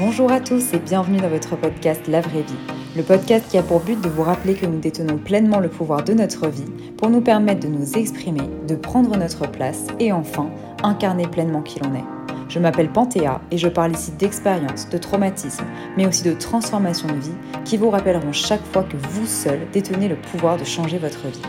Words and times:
Bonjour 0.00 0.32
à 0.32 0.40
tous 0.40 0.72
et 0.72 0.80
bienvenue 0.80 1.20
dans 1.20 1.28
votre 1.28 1.54
podcast 1.54 2.08
La 2.08 2.20
vraie 2.20 2.42
vie, 2.42 2.74
le 2.96 3.04
podcast 3.04 3.46
qui 3.48 3.58
a 3.58 3.62
pour 3.62 3.78
but 3.78 4.00
de 4.00 4.08
vous 4.08 4.24
rappeler 4.24 4.54
que 4.54 4.66
nous 4.66 4.80
détenons 4.80 5.18
pleinement 5.18 5.60
le 5.60 5.68
pouvoir 5.68 6.02
de 6.02 6.12
notre 6.14 6.48
vie 6.48 6.68
pour 6.96 7.10
nous 7.10 7.20
permettre 7.20 7.60
de 7.60 7.72
nous 7.72 7.92
exprimer, 7.92 8.40
de 8.66 8.74
prendre 8.74 9.16
notre 9.16 9.48
place 9.48 9.86
et 10.00 10.10
enfin 10.10 10.50
incarner 10.82 11.28
pleinement 11.28 11.62
qui 11.62 11.78
l'on 11.78 11.94
est. 11.94 12.04
Je 12.48 12.58
m'appelle 12.58 12.90
Panthéa 12.90 13.40
et 13.52 13.56
je 13.56 13.68
parle 13.68 13.92
ici 13.92 14.10
d'expériences, 14.10 14.88
de 14.88 14.98
traumatismes, 14.98 15.66
mais 15.96 16.08
aussi 16.08 16.24
de 16.24 16.32
transformations 16.32 17.06
de 17.08 17.20
vie 17.20 17.62
qui 17.64 17.76
vous 17.76 17.90
rappelleront 17.90 18.32
chaque 18.32 18.64
fois 18.64 18.82
que 18.82 18.96
vous 18.96 19.26
seul 19.26 19.60
détenez 19.72 20.08
le 20.08 20.16
pouvoir 20.16 20.56
de 20.56 20.64
changer 20.64 20.98
votre 20.98 21.28
vie. 21.28 21.42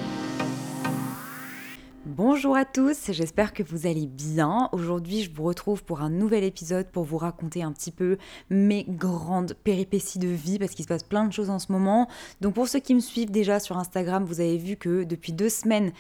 Bonjour 2.18 2.56
à 2.56 2.64
tous, 2.64 3.12
j'espère 3.12 3.54
que 3.54 3.62
vous 3.62 3.88
allez 3.88 4.08
bien. 4.08 4.70
Aujourd'hui, 4.72 5.24
je 5.24 5.30
vous 5.30 5.44
retrouve 5.44 5.84
pour 5.84 6.00
un 6.00 6.10
nouvel 6.10 6.46
épisode 6.46 6.90
pour 6.90 7.04
vous 7.04 7.18
raconter 7.18 7.62
un 7.62 7.74
petit 7.74 7.92
peu 7.92 8.18
mes 8.50 8.86
grandes 8.88 9.54
péripéties 9.66 10.18
de 10.18 10.30
vie 10.30 10.58
parce 10.58 10.72
qu'il 10.72 10.84
se 10.84 10.88
passe 10.88 11.04
plein 11.04 11.26
de 11.26 11.34
choses 11.34 11.50
en 11.50 11.60
ce 11.60 11.74
moment. 11.74 12.08
Donc 12.40 12.54
pour 12.54 12.70
ceux 12.70 12.80
qui 12.80 12.96
me 12.96 13.02
suivent 13.02 13.32
déjà 13.32 13.60
sur 13.60 13.78
Instagram, 13.78 14.24
vous 14.24 14.40
avez 14.40 14.58
vu 14.58 14.78
que 14.78 15.04
depuis 15.04 15.34
deux 15.34 15.50
semaines, 15.50 15.92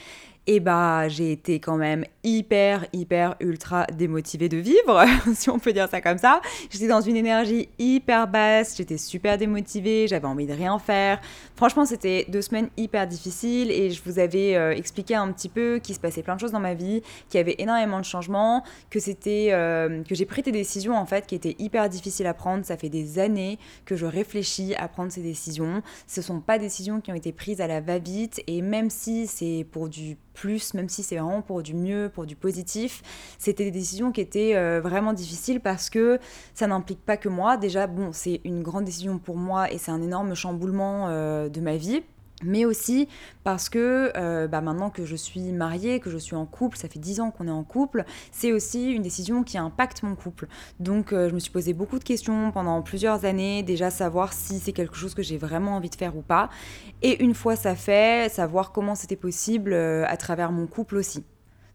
et 0.47 0.59
bah 0.59 1.07
j'ai 1.09 1.31
été 1.31 1.59
quand 1.59 1.77
même 1.77 2.05
hyper, 2.23 2.85
hyper, 2.93 3.35
ultra 3.39 3.85
démotivée 3.87 4.49
de 4.49 4.57
vivre, 4.57 5.03
si 5.33 5.49
on 5.49 5.59
peut 5.59 5.73
dire 5.73 5.89
ça 5.89 6.01
comme 6.01 6.17
ça. 6.17 6.41
J'étais 6.69 6.87
dans 6.87 7.01
une 7.01 7.15
énergie 7.15 7.69
hyper 7.79 8.27
basse, 8.27 8.75
j'étais 8.77 8.97
super 8.97 9.37
démotivée, 9.37 10.07
j'avais 10.07 10.27
envie 10.27 10.47
de 10.47 10.53
rien 10.53 10.77
faire. 10.79 11.21
Franchement, 11.55 11.85
c'était 11.85 12.25
deux 12.29 12.41
semaines 12.41 12.69
hyper 12.77 13.07
difficiles 13.07 13.71
et 13.71 13.91
je 13.91 14.01
vous 14.03 14.19
avais 14.19 14.55
euh, 14.55 14.71
expliqué 14.71 15.15
un 15.15 15.31
petit 15.31 15.49
peu 15.49 15.79
qu'il 15.81 15.95
se 15.95 15.99
passait 15.99 16.23
plein 16.23 16.35
de 16.35 16.39
choses 16.39 16.51
dans 16.51 16.59
ma 16.59 16.73
vie, 16.73 17.01
qu'il 17.29 17.37
y 17.37 17.41
avait 17.41 17.55
énormément 17.59 17.99
de 17.99 18.05
changements, 18.05 18.63
que 18.89 18.99
c'était 18.99 19.49
euh, 19.51 20.03
que 20.03 20.15
j'ai 20.15 20.25
pris 20.25 20.41
des 20.41 20.51
décisions 20.51 20.95
en 20.95 21.05
fait 21.05 21.25
qui 21.25 21.35
étaient 21.35 21.55
hyper 21.59 21.89
difficiles 21.89 22.27
à 22.27 22.33
prendre. 22.33 22.65
Ça 22.65 22.77
fait 22.77 22.89
des 22.89 23.19
années 23.19 23.59
que 23.85 23.95
je 23.95 24.05
réfléchis 24.05 24.75
à 24.75 24.87
prendre 24.87 25.11
ces 25.11 25.21
décisions. 25.21 25.81
Ce 26.07 26.21
sont 26.21 26.39
pas 26.39 26.57
des 26.57 26.65
décisions 26.65 27.01
qui 27.01 27.11
ont 27.11 27.15
été 27.15 27.31
prises 27.31 27.61
à 27.61 27.67
la 27.67 27.81
va-vite 27.81 28.41
et 28.47 28.61
même 28.61 28.89
si 28.89 29.27
c'est 29.27 29.65
pour 29.71 29.89
du 29.89 30.17
plus, 30.35 30.73
même 30.75 30.89
si 30.89 31.01
c'est 31.01 31.17
vraiment 31.17 31.41
pour 31.41 31.63
du 31.63 31.73
mieux, 31.73 32.11
pour 32.13 32.25
du 32.25 32.35
positif. 32.35 33.01
C'était 33.39 33.63
des 33.63 33.71
décisions 33.71 34.11
qui 34.11 34.21
étaient 34.21 34.55
euh, 34.55 34.81
vraiment 34.81 35.13
difficiles 35.13 35.59
parce 35.59 35.89
que 35.89 36.19
ça 36.53 36.67
n'implique 36.67 37.03
pas 37.03 37.17
que 37.17 37.29
moi. 37.29 37.57
Déjà, 37.57 37.87
bon, 37.87 38.11
c'est 38.11 38.41
une 38.43 38.61
grande 38.61 38.85
décision 38.85 39.17
pour 39.17 39.37
moi 39.37 39.71
et 39.71 39.77
c'est 39.77 39.91
un 39.91 40.01
énorme 40.01 40.35
chamboulement 40.35 41.07
euh, 41.07 41.49
de 41.49 41.61
ma 41.61 41.77
vie 41.77 42.03
mais 42.43 42.65
aussi 42.65 43.07
parce 43.43 43.69
que 43.69 44.11
euh, 44.15 44.47
bah, 44.47 44.61
maintenant 44.61 44.89
que 44.89 45.05
je 45.05 45.15
suis 45.15 45.51
mariée, 45.51 45.99
que 45.99 46.09
je 46.09 46.17
suis 46.17 46.35
en 46.35 46.45
couple, 46.45 46.77
ça 46.77 46.87
fait 46.87 46.99
dix 46.99 47.19
ans 47.19 47.31
qu'on 47.31 47.47
est 47.47 47.51
en 47.51 47.63
couple, 47.63 48.05
c'est 48.31 48.51
aussi 48.51 48.91
une 48.91 49.01
décision 49.01 49.43
qui 49.43 49.57
impacte 49.57 50.03
mon 50.03 50.15
couple. 50.15 50.47
Donc 50.79 51.11
je 51.11 51.33
me 51.33 51.39
suis 51.39 51.51
posé 51.51 51.73
beaucoup 51.73 51.99
de 51.99 52.03
questions 52.03 52.51
pendant 52.51 52.81
plusieurs 52.81 53.25
années, 53.25 53.63
déjà 53.63 53.89
savoir 53.89 54.33
si 54.33 54.59
c'est 54.59 54.73
quelque 54.73 54.95
chose 54.95 55.13
que 55.13 55.23
j'ai 55.23 55.37
vraiment 55.37 55.75
envie 55.75 55.89
de 55.89 55.95
faire 55.95 56.17
ou 56.17 56.21
pas, 56.21 56.49
et 57.01 57.23
une 57.23 57.33
fois 57.33 57.55
ça 57.55 57.75
fait, 57.75 58.31
savoir 58.31 58.71
comment 58.71 58.95
c'était 58.95 59.15
possible 59.15 59.73
à 59.73 60.17
travers 60.17 60.51
mon 60.51 60.67
couple 60.67 60.97
aussi. 60.97 61.23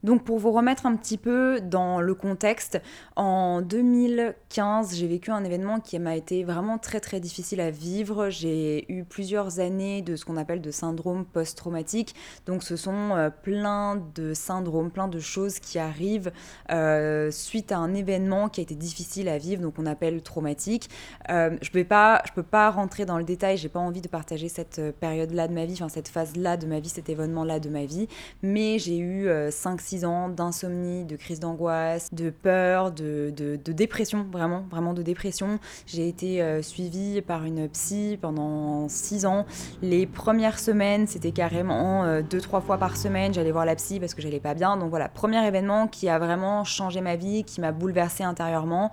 Donc 0.02 0.24
pour 0.24 0.38
vous 0.38 0.50
remettre 0.50 0.86
un 0.86 0.96
petit 0.96 1.18
peu 1.18 1.60
dans 1.60 2.00
le 2.00 2.14
contexte, 2.14 2.80
en 3.16 3.60
2015, 3.60 4.96
j'ai 4.96 5.06
vécu 5.06 5.30
un 5.30 5.44
événement 5.44 5.78
qui 5.78 5.98
m'a 5.98 6.16
été 6.16 6.42
vraiment 6.42 6.78
très 6.78 7.00
très 7.00 7.20
difficile 7.20 7.60
à 7.60 7.70
vivre. 7.70 8.30
J'ai 8.30 8.90
eu 8.90 9.04
plusieurs 9.04 9.60
années 9.60 10.00
de 10.00 10.16
ce 10.16 10.24
qu'on 10.24 10.38
appelle 10.38 10.62
de 10.62 10.70
syndrome 10.70 11.26
post-traumatique. 11.26 12.14
Donc 12.46 12.62
ce 12.62 12.76
sont 12.76 13.10
euh, 13.12 13.28
plein 13.28 14.02
de 14.14 14.32
syndromes, 14.32 14.90
plein 14.90 15.08
de 15.08 15.18
choses 15.18 15.58
qui 15.58 15.78
arrivent 15.78 16.32
euh, 16.70 17.30
suite 17.30 17.70
à 17.70 17.78
un 17.78 17.94
événement 17.94 18.48
qui 18.48 18.60
a 18.60 18.62
été 18.62 18.74
difficile 18.74 19.28
à 19.28 19.36
vivre, 19.36 19.60
donc 19.60 19.74
on 19.78 19.86
appelle 19.86 20.22
traumatique. 20.22 20.88
Euh, 21.28 21.56
je 21.60 21.68
ne 21.76 22.32
peux 22.34 22.42
pas 22.42 22.70
rentrer 22.70 23.04
dans 23.04 23.18
le 23.18 23.24
détail, 23.24 23.58
j'ai 23.58 23.68
pas 23.68 23.80
envie 23.80 24.00
de 24.00 24.08
partager 24.08 24.48
cette 24.48 24.80
période-là 24.98 25.46
de 25.46 25.52
ma 25.52 25.66
vie, 25.66 25.74
enfin 25.74 25.90
cette 25.90 26.08
phase-là 26.08 26.56
de 26.56 26.66
ma 26.66 26.80
vie, 26.80 26.88
cet 26.88 27.10
événement-là 27.10 27.60
de 27.60 27.68
ma 27.68 27.84
vie, 27.84 28.08
mais 28.42 28.78
j'ai 28.78 28.98
eu 28.98 29.28
5 29.50 29.80
d'insomnie, 29.98 31.04
de 31.04 31.16
crise 31.16 31.40
d'angoisse, 31.40 32.12
de 32.12 32.30
peur, 32.30 32.92
de, 32.92 33.30
dépression, 33.66 34.26
vraiment, 34.30 34.64
vraiment 34.70 34.94
de 34.94 35.02
dépression. 35.02 35.58
J'ai 35.86 36.08
été 36.08 36.42
euh, 36.42 36.62
suivie 36.62 37.20
par 37.22 37.44
une 37.44 37.68
psy 37.68 38.18
pendant 38.20 38.88
6 38.88 39.26
ans. 39.26 39.46
Les 39.82 40.06
premières 40.06 40.58
semaines, 40.58 41.06
c'était 41.06 41.32
carrément 41.32 42.04
2-3 42.04 42.56
euh, 42.56 42.60
fois 42.60 42.78
par 42.78 42.96
semaine, 42.96 43.34
j'allais 43.34 43.52
voir 43.52 43.64
la 43.64 43.76
psy 43.76 44.00
parce 44.00 44.14
que 44.14 44.22
j'allais 44.22 44.40
pas 44.40 44.54
bien. 44.54 44.76
Donc 44.76 44.90
voilà, 44.90 45.08
premier 45.08 45.44
événement 45.46 45.86
qui 45.86 46.08
a 46.08 46.18
vraiment 46.18 46.64
changé 46.64 47.00
ma 47.00 47.16
vie, 47.16 47.44
qui 47.44 47.60
m'a 47.60 47.72
bouleversée 47.72 48.24
intérieurement. 48.24 48.90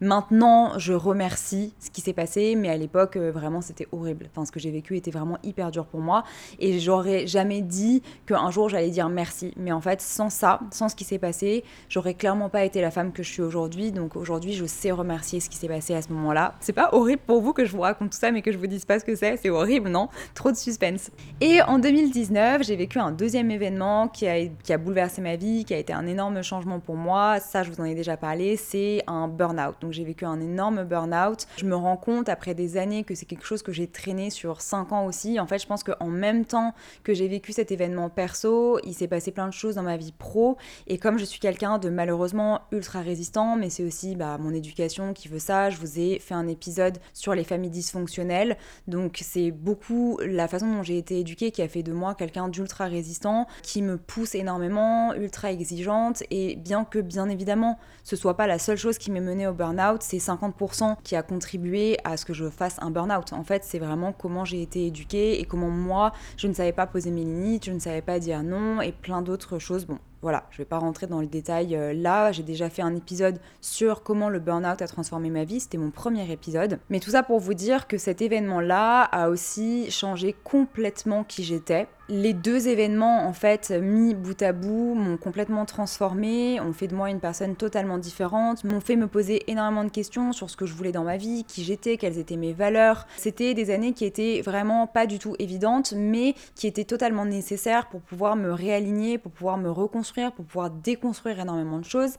Maintenant, 0.00 0.78
je 0.78 0.92
remercie 0.92 1.74
ce 1.80 1.90
qui 1.90 2.00
s'est 2.00 2.12
passé, 2.12 2.54
mais 2.56 2.68
à 2.68 2.76
l'époque, 2.76 3.16
euh, 3.16 3.32
vraiment, 3.32 3.60
c'était 3.60 3.88
horrible. 3.90 4.28
Enfin, 4.30 4.44
ce 4.44 4.52
que 4.52 4.60
j'ai 4.60 4.70
vécu 4.70 4.96
était 4.96 5.10
vraiment 5.10 5.38
hyper 5.42 5.72
dur 5.72 5.86
pour 5.86 6.00
moi. 6.00 6.22
Et 6.60 6.78
j'aurais 6.78 7.26
jamais 7.26 7.62
dit 7.62 8.02
qu'un 8.26 8.50
jour, 8.50 8.68
j'allais 8.68 8.90
dire 8.90 9.08
merci. 9.08 9.52
Mais 9.56 9.72
en 9.72 9.80
fait, 9.80 10.00
sans 10.00 10.30
ça, 10.30 10.60
sans 10.70 10.88
ce 10.88 10.94
qui 10.94 11.02
s'est 11.04 11.18
passé, 11.18 11.64
j'aurais 11.88 12.14
clairement 12.14 12.48
pas 12.48 12.64
été 12.64 12.80
la 12.80 12.92
femme 12.92 13.12
que 13.12 13.24
je 13.24 13.30
suis 13.30 13.42
aujourd'hui. 13.42 13.90
Donc 13.90 14.14
aujourd'hui, 14.14 14.52
je 14.52 14.66
sais 14.66 14.92
remercier 14.92 15.40
ce 15.40 15.50
qui 15.50 15.56
s'est 15.56 15.68
passé 15.68 15.94
à 15.94 16.02
ce 16.02 16.12
moment-là. 16.12 16.54
C'est 16.60 16.72
pas 16.72 16.90
horrible 16.92 17.22
pour 17.26 17.40
vous 17.40 17.52
que 17.52 17.64
je 17.64 17.72
vous 17.72 17.80
raconte 17.80 18.10
tout 18.10 18.18
ça, 18.18 18.30
mais 18.30 18.42
que 18.42 18.52
je 18.52 18.58
vous 18.58 18.68
dise 18.68 18.84
pas 18.84 19.00
ce 19.00 19.04
que 19.04 19.16
c'est. 19.16 19.36
C'est 19.36 19.50
horrible, 19.50 19.88
non? 19.88 20.08
Trop 20.34 20.52
de 20.52 20.56
suspense. 20.56 21.10
Et 21.40 21.60
en 21.62 21.80
2019, 21.80 22.62
j'ai 22.62 22.76
vécu 22.76 23.00
un 23.00 23.10
deuxième 23.10 23.50
événement 23.50 24.06
qui 24.06 24.28
a, 24.28 24.46
qui 24.62 24.72
a 24.72 24.78
bouleversé 24.78 25.20
ma 25.22 25.34
vie, 25.34 25.64
qui 25.64 25.74
a 25.74 25.78
été 25.78 25.92
un 25.92 26.06
énorme 26.06 26.40
changement 26.42 26.78
pour 26.78 26.94
moi. 26.94 27.40
Ça, 27.40 27.64
je 27.64 27.70
vous 27.70 27.80
en 27.80 27.84
ai 27.84 27.96
déjà 27.96 28.16
parlé. 28.16 28.56
C'est 28.56 29.02
un 29.08 29.26
burn-out 29.26 29.74
donc 29.88 29.94
j'ai 29.94 30.04
vécu 30.04 30.26
un 30.26 30.38
énorme 30.38 30.84
burn-out. 30.84 31.46
Je 31.56 31.64
me 31.64 31.74
rends 31.74 31.96
compte 31.96 32.28
après 32.28 32.54
des 32.54 32.76
années 32.76 33.04
que 33.04 33.14
c'est 33.14 33.24
quelque 33.24 33.46
chose 33.46 33.62
que 33.62 33.72
j'ai 33.72 33.86
traîné 33.86 34.28
sur 34.28 34.60
5 34.60 34.92
ans 34.92 35.06
aussi. 35.06 35.40
En 35.40 35.46
fait, 35.46 35.58
je 35.58 35.66
pense 35.66 35.82
qu'en 35.82 36.08
même 36.08 36.44
temps 36.44 36.74
que 37.04 37.14
j'ai 37.14 37.26
vécu 37.26 37.54
cet 37.54 37.72
événement 37.72 38.10
perso, 38.10 38.78
il 38.84 38.92
s'est 38.92 39.08
passé 39.08 39.30
plein 39.30 39.48
de 39.48 39.54
choses 39.54 39.76
dans 39.76 39.82
ma 39.82 39.96
vie 39.96 40.12
pro. 40.12 40.58
Et 40.88 40.98
comme 40.98 41.18
je 41.18 41.24
suis 41.24 41.40
quelqu'un 41.40 41.78
de 41.78 41.88
malheureusement 41.88 42.60
ultra 42.70 43.00
résistant, 43.00 43.56
mais 43.56 43.70
c'est 43.70 43.82
aussi 43.82 44.14
bah, 44.14 44.36
mon 44.36 44.52
éducation 44.52 45.14
qui 45.14 45.28
veut 45.28 45.38
ça, 45.38 45.70
je 45.70 45.78
vous 45.78 45.98
ai 45.98 46.18
fait 46.18 46.34
un 46.34 46.48
épisode 46.48 46.98
sur 47.14 47.34
les 47.34 47.44
familles 47.44 47.70
dysfonctionnelles. 47.70 48.58
Donc 48.88 49.20
c'est 49.22 49.52
beaucoup 49.52 50.18
la 50.22 50.48
façon 50.48 50.70
dont 50.70 50.82
j'ai 50.82 50.98
été 50.98 51.18
éduquée 51.18 51.50
qui 51.50 51.62
a 51.62 51.68
fait 51.68 51.82
de 51.82 51.94
moi 51.94 52.14
quelqu'un 52.14 52.48
d'ultra 52.48 52.88
résistant, 52.88 53.46
qui 53.62 53.80
me 53.80 53.96
pousse 53.96 54.34
énormément, 54.34 55.14
ultra 55.14 55.50
exigeante. 55.50 56.24
Et 56.30 56.56
bien 56.56 56.84
que 56.84 56.98
bien 56.98 57.30
évidemment 57.30 57.78
ce 58.04 58.16
soit 58.16 58.36
pas 58.36 58.46
la 58.46 58.58
seule 58.58 58.76
chose 58.76 58.98
qui 58.98 59.10
m'est 59.10 59.20
menée 59.20 59.46
au 59.46 59.54
c'est 60.00 60.18
50% 60.18 60.96
qui 61.02 61.16
a 61.16 61.22
contribué 61.22 61.98
à 62.04 62.16
ce 62.16 62.24
que 62.24 62.34
je 62.34 62.48
fasse 62.48 62.76
un 62.80 62.90
burn-out. 62.90 63.32
En 63.32 63.44
fait, 63.44 63.64
c'est 63.64 63.78
vraiment 63.78 64.12
comment 64.12 64.44
j'ai 64.44 64.62
été 64.62 64.86
éduquée 64.86 65.40
et 65.40 65.44
comment 65.44 65.70
moi, 65.70 66.12
je 66.36 66.48
ne 66.48 66.52
savais 66.52 66.72
pas 66.72 66.86
poser 66.86 67.10
mes 67.10 67.24
limites, 67.24 67.66
je 67.66 67.72
ne 67.72 67.78
savais 67.78 68.02
pas 68.02 68.18
dire 68.18 68.42
non 68.42 68.80
et 68.80 68.92
plein 68.92 69.22
d'autres 69.22 69.58
choses. 69.58 69.86
Bon, 69.86 69.98
voilà, 70.20 70.44
je 70.50 70.56
ne 70.56 70.58
vais 70.58 70.68
pas 70.68 70.78
rentrer 70.78 71.06
dans 71.06 71.20
le 71.20 71.26
détail 71.26 71.76
euh, 71.76 71.92
là. 71.92 72.32
J'ai 72.32 72.42
déjà 72.42 72.68
fait 72.70 72.82
un 72.82 72.96
épisode 72.96 73.38
sur 73.60 74.02
comment 74.02 74.28
le 74.28 74.40
burn-out 74.40 74.82
a 74.82 74.88
transformé 74.88 75.30
ma 75.30 75.44
vie. 75.44 75.60
C'était 75.60 75.78
mon 75.78 75.90
premier 75.90 76.30
épisode. 76.30 76.80
Mais 76.90 76.98
tout 76.98 77.10
ça 77.10 77.22
pour 77.22 77.38
vous 77.38 77.54
dire 77.54 77.86
que 77.86 77.98
cet 77.98 78.20
événement-là 78.20 79.02
a 79.02 79.28
aussi 79.28 79.90
changé 79.90 80.34
complètement 80.44 81.22
qui 81.22 81.44
j'étais. 81.44 81.86
Les 82.10 82.32
deux 82.32 82.68
événements, 82.68 83.26
en 83.26 83.34
fait, 83.34 83.70
mis 83.70 84.14
bout 84.14 84.40
à 84.40 84.52
bout, 84.52 84.94
m'ont 84.94 85.18
complètement 85.18 85.66
transformée, 85.66 86.58
ont 86.58 86.72
fait 86.72 86.86
de 86.86 86.94
moi 86.94 87.10
une 87.10 87.20
personne 87.20 87.54
totalement 87.54 87.98
différente, 87.98 88.64
m'ont 88.64 88.80
fait 88.80 88.96
me 88.96 89.06
poser 89.06 89.42
énormément 89.50 89.84
de 89.84 89.90
questions 89.90 90.32
sur 90.32 90.48
ce 90.48 90.56
que 90.56 90.64
je 90.64 90.72
voulais 90.72 90.90
dans 90.90 91.04
ma 91.04 91.18
vie, 91.18 91.44
qui 91.44 91.64
j'étais, 91.64 91.98
quelles 91.98 92.18
étaient 92.18 92.36
mes 92.36 92.54
valeurs. 92.54 93.06
C'était 93.18 93.52
des 93.52 93.70
années 93.70 93.92
qui 93.92 94.06
étaient 94.06 94.40
vraiment 94.40 94.86
pas 94.86 95.06
du 95.06 95.18
tout 95.18 95.36
évidentes, 95.38 95.92
mais 95.94 96.34
qui 96.54 96.66
étaient 96.66 96.84
totalement 96.84 97.26
nécessaires 97.26 97.88
pour 97.88 98.00
pouvoir 98.00 98.36
me 98.36 98.52
réaligner, 98.52 99.18
pour 99.18 99.30
pouvoir 99.30 99.58
me 99.58 99.70
reconstruire 99.70 100.32
pour 100.32 100.44
pouvoir 100.44 100.70
déconstruire 100.70 101.40
énormément 101.40 101.78
de 101.78 101.84
choses. 101.84 102.14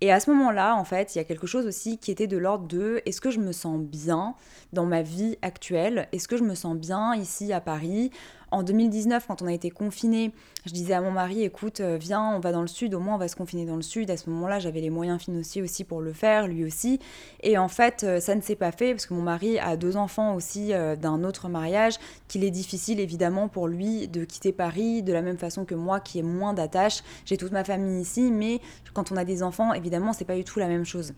Et 0.00 0.12
à 0.12 0.20
ce 0.20 0.30
moment-là, 0.30 0.76
en 0.76 0.84
fait, 0.84 1.14
il 1.14 1.18
y 1.18 1.20
a 1.20 1.24
quelque 1.24 1.46
chose 1.46 1.66
aussi 1.66 1.98
qui 1.98 2.10
était 2.10 2.26
de 2.26 2.36
l'ordre 2.36 2.66
de 2.66 3.02
est-ce 3.06 3.20
que 3.20 3.30
je 3.30 3.40
me 3.40 3.52
sens 3.52 3.80
bien 3.80 4.34
dans 4.72 4.86
ma 4.86 5.02
vie 5.02 5.36
actuelle? 5.42 6.08
Est-ce 6.12 6.28
que 6.28 6.36
je 6.36 6.44
me 6.44 6.54
sens 6.54 6.76
bien 6.76 7.14
ici 7.14 7.52
à 7.52 7.60
Paris? 7.60 8.10
En 8.52 8.62
2019, 8.62 9.26
quand 9.26 9.42
on 9.42 9.46
a 9.46 9.52
été 9.52 9.70
confiné, 9.70 10.30
je 10.66 10.72
disais 10.72 10.92
à 10.92 11.00
mon 11.00 11.10
mari, 11.10 11.42
écoute, 11.42 11.80
euh, 11.80 11.96
viens, 11.98 12.34
on 12.36 12.38
va 12.38 12.52
dans 12.52 12.60
le 12.60 12.66
sud, 12.66 12.94
au 12.94 13.00
moins 13.00 13.14
on 13.14 13.18
va 13.18 13.28
se 13.28 13.34
confiner 13.34 13.64
dans 13.64 13.76
le 13.76 13.82
sud. 13.82 14.10
À 14.10 14.16
ce 14.16 14.28
moment-là, 14.28 14.58
j'avais 14.58 14.80
les 14.80 14.90
moyens 14.90 15.20
financiers 15.20 15.62
aussi 15.62 15.84
pour 15.84 16.02
le 16.02 16.12
faire, 16.12 16.46
lui 16.46 16.64
aussi. 16.64 17.00
Et 17.42 17.56
en 17.56 17.68
fait, 17.68 18.04
euh, 18.04 18.20
ça 18.20 18.34
ne 18.34 18.42
s'est 18.42 18.54
pas 18.54 18.70
fait 18.70 18.92
parce 18.92 19.06
que 19.06 19.14
mon 19.14 19.22
mari 19.22 19.58
a 19.58 19.76
deux 19.76 19.96
enfants 19.96 20.34
aussi 20.34 20.74
euh, 20.74 20.96
d'un 20.96 21.24
autre 21.24 21.48
mariage, 21.48 21.94
qu'il 22.28 22.44
est 22.44 22.50
difficile 22.50 23.00
évidemment 23.00 23.48
pour 23.48 23.68
lui 23.68 24.06
de 24.06 24.24
quitter 24.24 24.52
Paris, 24.52 25.02
de 25.02 25.14
la 25.14 25.22
même 25.22 25.38
façon 25.38 25.64
que 25.64 25.74
moi 25.74 25.98
qui 25.98 26.18
ai 26.18 26.22
moins 26.22 26.52
d'attaches. 26.52 27.02
J'ai 27.24 27.38
toute 27.38 27.52
ma 27.52 27.64
famille 27.64 28.02
ici, 28.02 28.30
mais 28.30 28.60
quand 28.92 29.12
on 29.12 29.16
a 29.16 29.24
des 29.24 29.42
enfants, 29.42 29.72
évidemment, 29.72 30.12
c'est 30.12 30.26
pas 30.26 30.36
du 30.36 30.44
tout 30.44 30.58
la 30.58 30.68
même 30.68 30.84
chose. 30.84 31.14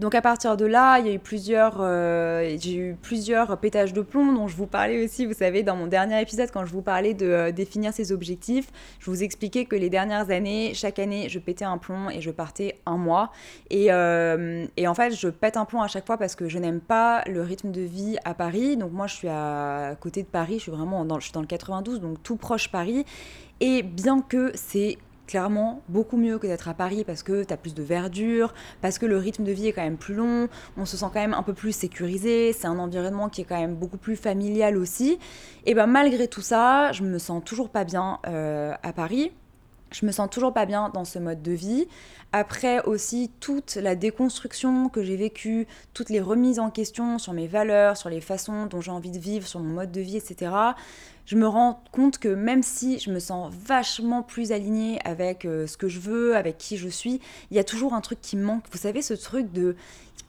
Donc 0.00 0.14
à 0.14 0.22
partir 0.22 0.56
de 0.56 0.64
là, 0.64 0.98
il 0.98 1.06
y 1.06 1.10
a 1.10 1.12
eu 1.12 1.18
plusieurs, 1.18 1.76
euh, 1.80 2.56
j'ai 2.58 2.74
eu 2.74 2.96
plusieurs 3.02 3.58
pétages 3.58 3.92
de 3.92 4.00
plomb 4.00 4.32
dont 4.32 4.48
je 4.48 4.56
vous 4.56 4.66
parlais 4.66 5.04
aussi, 5.04 5.26
vous 5.26 5.34
savez, 5.34 5.62
dans 5.62 5.76
mon 5.76 5.86
dernier 5.86 6.18
épisode 6.22 6.50
quand 6.50 6.64
je 6.64 6.72
vous 6.72 6.80
parlais 6.80 7.12
de 7.12 7.26
euh, 7.26 7.52
définir 7.52 7.92
ses 7.92 8.10
objectifs, 8.10 8.70
je 8.98 9.10
vous 9.10 9.22
expliquais 9.22 9.66
que 9.66 9.76
les 9.76 9.90
dernières 9.90 10.30
années, 10.30 10.72
chaque 10.72 10.98
année, 10.98 11.28
je 11.28 11.38
pétais 11.38 11.66
un 11.66 11.76
plomb 11.76 12.08
et 12.08 12.22
je 12.22 12.30
partais 12.30 12.80
un 12.86 12.96
mois. 12.96 13.30
Et, 13.68 13.88
euh, 13.92 14.64
et 14.78 14.88
en 14.88 14.94
fait, 14.94 15.14
je 15.14 15.28
pète 15.28 15.58
un 15.58 15.66
plomb 15.66 15.82
à 15.82 15.88
chaque 15.88 16.06
fois 16.06 16.16
parce 16.16 16.34
que 16.34 16.48
je 16.48 16.58
n'aime 16.58 16.80
pas 16.80 17.22
le 17.26 17.42
rythme 17.42 17.70
de 17.70 17.82
vie 17.82 18.16
à 18.24 18.32
Paris. 18.32 18.78
Donc 18.78 18.92
moi, 18.92 19.06
je 19.06 19.16
suis 19.16 19.28
à 19.28 19.96
côté 20.00 20.22
de 20.22 20.28
Paris, 20.28 20.54
je 20.54 20.62
suis 20.62 20.72
vraiment 20.72 21.04
dans, 21.04 21.18
dans 21.34 21.40
le 21.42 21.46
92, 21.46 22.00
donc 22.00 22.22
tout 22.22 22.36
proche 22.36 22.70
Paris. 22.70 23.04
Et 23.60 23.82
bien 23.82 24.22
que 24.22 24.50
c'est 24.54 24.96
clairement 25.30 25.80
beaucoup 25.88 26.16
mieux 26.16 26.38
que 26.38 26.48
d'être 26.48 26.68
à 26.68 26.74
Paris 26.74 27.04
parce 27.04 27.22
que 27.22 27.44
tu 27.44 27.54
as 27.54 27.56
plus 27.56 27.72
de 27.72 27.84
verdure, 27.84 28.52
parce 28.80 28.98
que 28.98 29.06
le 29.06 29.16
rythme 29.16 29.44
de 29.44 29.52
vie 29.52 29.68
est 29.68 29.72
quand 29.72 29.84
même 29.84 29.96
plus 29.96 30.14
long, 30.14 30.48
on 30.76 30.84
se 30.84 30.96
sent 30.96 31.06
quand 31.14 31.20
même 31.20 31.34
un 31.34 31.44
peu 31.44 31.54
plus 31.54 31.70
sécurisé, 31.70 32.52
c'est 32.52 32.66
un 32.66 32.80
environnement 32.80 33.28
qui 33.28 33.42
est 33.42 33.44
quand 33.44 33.60
même 33.60 33.76
beaucoup 33.76 33.96
plus 33.96 34.16
familial 34.16 34.76
aussi. 34.76 35.20
Et 35.66 35.74
ben 35.74 35.86
malgré 35.86 36.26
tout 36.26 36.40
ça, 36.40 36.90
je 36.90 37.04
me 37.04 37.18
sens 37.18 37.44
toujours 37.44 37.68
pas 37.68 37.84
bien 37.84 38.18
euh, 38.26 38.74
à 38.82 38.92
Paris. 38.92 39.30
Je 39.92 40.06
me 40.06 40.12
sens 40.12 40.28
toujours 40.30 40.52
pas 40.52 40.66
bien 40.66 40.88
dans 40.94 41.04
ce 41.04 41.18
mode 41.18 41.42
de 41.42 41.52
vie. 41.52 41.86
Après 42.32 42.80
aussi 42.84 43.30
toute 43.40 43.74
la 43.74 43.96
déconstruction 43.96 44.88
que 44.88 45.02
j'ai 45.02 45.16
vécue, 45.16 45.66
toutes 45.94 46.10
les 46.10 46.20
remises 46.20 46.60
en 46.60 46.70
question 46.70 47.18
sur 47.18 47.32
mes 47.32 47.48
valeurs, 47.48 47.96
sur 47.96 48.08
les 48.08 48.20
façons 48.20 48.66
dont 48.66 48.80
j'ai 48.80 48.92
envie 48.92 49.10
de 49.10 49.18
vivre, 49.18 49.46
sur 49.46 49.58
mon 49.60 49.74
mode 49.74 49.90
de 49.92 50.00
vie, 50.00 50.16
etc 50.16 50.50
je 51.26 51.36
me 51.36 51.46
rends 51.46 51.82
compte 51.92 52.18
que 52.18 52.28
même 52.28 52.62
si 52.62 52.98
je 52.98 53.10
me 53.10 53.18
sens 53.18 53.52
vachement 53.54 54.22
plus 54.22 54.52
alignée 54.52 54.98
avec 55.04 55.44
euh, 55.44 55.66
ce 55.66 55.76
que 55.76 55.88
je 55.88 56.00
veux, 56.00 56.36
avec 56.36 56.58
qui 56.58 56.76
je 56.76 56.88
suis, 56.88 57.20
il 57.50 57.56
y 57.56 57.60
a 57.60 57.64
toujours 57.64 57.94
un 57.94 58.00
truc 58.00 58.20
qui 58.20 58.36
manque. 58.36 58.64
Vous 58.72 58.78
savez, 58.78 59.02
ce 59.02 59.14
truc 59.14 59.52
de 59.52 59.76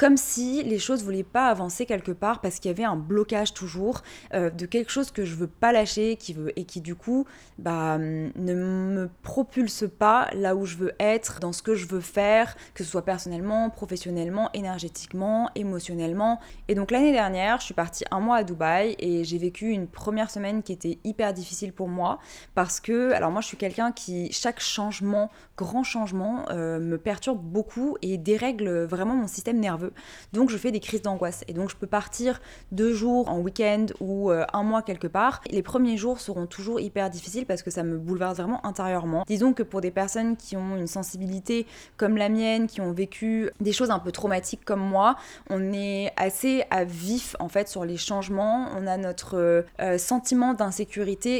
comme 0.01 0.17
si 0.17 0.63
les 0.63 0.79
choses 0.79 1.01
ne 1.01 1.05
voulaient 1.05 1.21
pas 1.21 1.47
avancer 1.49 1.85
quelque 1.85 2.11
part 2.11 2.41
parce 2.41 2.59
qu'il 2.59 2.69
y 2.69 2.73
avait 2.73 2.83
un 2.83 2.95
blocage 2.95 3.53
toujours 3.53 4.01
euh, 4.33 4.49
de 4.49 4.65
quelque 4.65 4.89
chose 4.89 5.11
que 5.11 5.25
je 5.25 5.35
veux 5.35 5.45
pas 5.45 5.71
lâcher 5.71 6.15
qui 6.15 6.33
veut, 6.33 6.51
et 6.57 6.63
qui 6.63 6.81
du 6.81 6.95
coup 6.95 7.25
bah, 7.59 7.97
hum, 7.97 8.31
ne 8.35 8.55
me 8.55 9.09
propulse 9.21 9.85
pas 9.99 10.27
là 10.33 10.55
où 10.55 10.65
je 10.65 10.75
veux 10.75 10.93
être, 10.99 11.39
dans 11.39 11.53
ce 11.53 11.61
que 11.61 11.75
je 11.75 11.85
veux 11.85 12.01
faire, 12.01 12.55
que 12.73 12.83
ce 12.83 12.89
soit 12.89 13.05
personnellement, 13.05 13.69
professionnellement, 13.69 14.49
énergétiquement, 14.55 15.51
émotionnellement. 15.53 16.39
Et 16.67 16.73
donc 16.73 16.89
l'année 16.89 17.11
dernière, 17.11 17.59
je 17.59 17.65
suis 17.65 17.75
partie 17.75 18.03
un 18.09 18.21
mois 18.21 18.37
à 18.37 18.43
Dubaï 18.43 18.95
et 18.97 19.23
j'ai 19.23 19.37
vécu 19.37 19.69
une 19.69 19.85
première 19.85 20.31
semaine 20.31 20.63
qui 20.63 20.73
était 20.73 20.90
hyper 21.03 21.33
difficile 21.33 21.73
pour 21.73 21.87
moi 21.87 22.19
parce 22.55 22.79
que, 22.79 23.11
alors 23.11 23.31
moi 23.31 23.41
je 23.41 23.47
suis 23.47 23.57
quelqu'un 23.57 23.91
qui, 23.91 24.31
chaque 24.31 24.59
changement, 24.59 25.29
grand 25.57 25.83
changement, 25.83 26.45
euh, 26.49 26.79
me 26.79 26.97
perturbe 26.97 27.41
beaucoup 27.41 27.97
et 28.01 28.17
dérègle 28.17 28.83
vraiment 28.83 29.15
mon 29.15 29.27
système 29.27 29.59
nerveux. 29.59 29.93
Donc 30.33 30.49
je 30.49 30.57
fais 30.57 30.71
des 30.71 30.79
crises 30.79 31.01
d'angoisse. 31.01 31.43
Et 31.47 31.53
donc 31.53 31.69
je 31.69 31.75
peux 31.75 31.87
partir 31.87 32.41
deux 32.71 32.93
jours 32.93 33.29
en 33.29 33.39
week-end 33.39 33.85
ou 33.99 34.31
euh, 34.31 34.45
un 34.53 34.63
mois 34.63 34.81
quelque 34.81 35.07
part. 35.07 35.41
Les 35.49 35.61
premiers 35.61 35.97
jours 35.97 36.19
seront 36.19 36.47
toujours 36.47 36.79
hyper 36.79 37.09
difficiles 37.09 37.45
parce 37.45 37.63
que 37.63 37.71
ça 37.71 37.83
me 37.83 37.97
bouleverse 37.97 38.37
vraiment 38.37 38.65
intérieurement. 38.65 39.23
Disons 39.27 39.53
que 39.53 39.63
pour 39.63 39.81
des 39.81 39.91
personnes 39.91 40.35
qui 40.35 40.57
ont 40.57 40.75
une 40.75 40.87
sensibilité 40.87 41.65
comme 41.97 42.17
la 42.17 42.29
mienne, 42.29 42.67
qui 42.67 42.81
ont 42.81 42.91
vécu 42.91 43.49
des 43.59 43.71
choses 43.71 43.91
un 43.91 43.99
peu 43.99 44.11
traumatiques 44.11 44.65
comme 44.65 44.81
moi, 44.81 45.15
on 45.49 45.73
est 45.73 46.11
assez 46.17 46.63
à 46.69 46.83
vif 46.83 47.35
en 47.39 47.49
fait 47.49 47.67
sur 47.67 47.85
les 47.85 47.97
changements. 47.97 48.69
On 48.75 48.87
a 48.87 48.97
notre 48.97 49.63
euh, 49.79 49.97
sentiment 49.97 50.53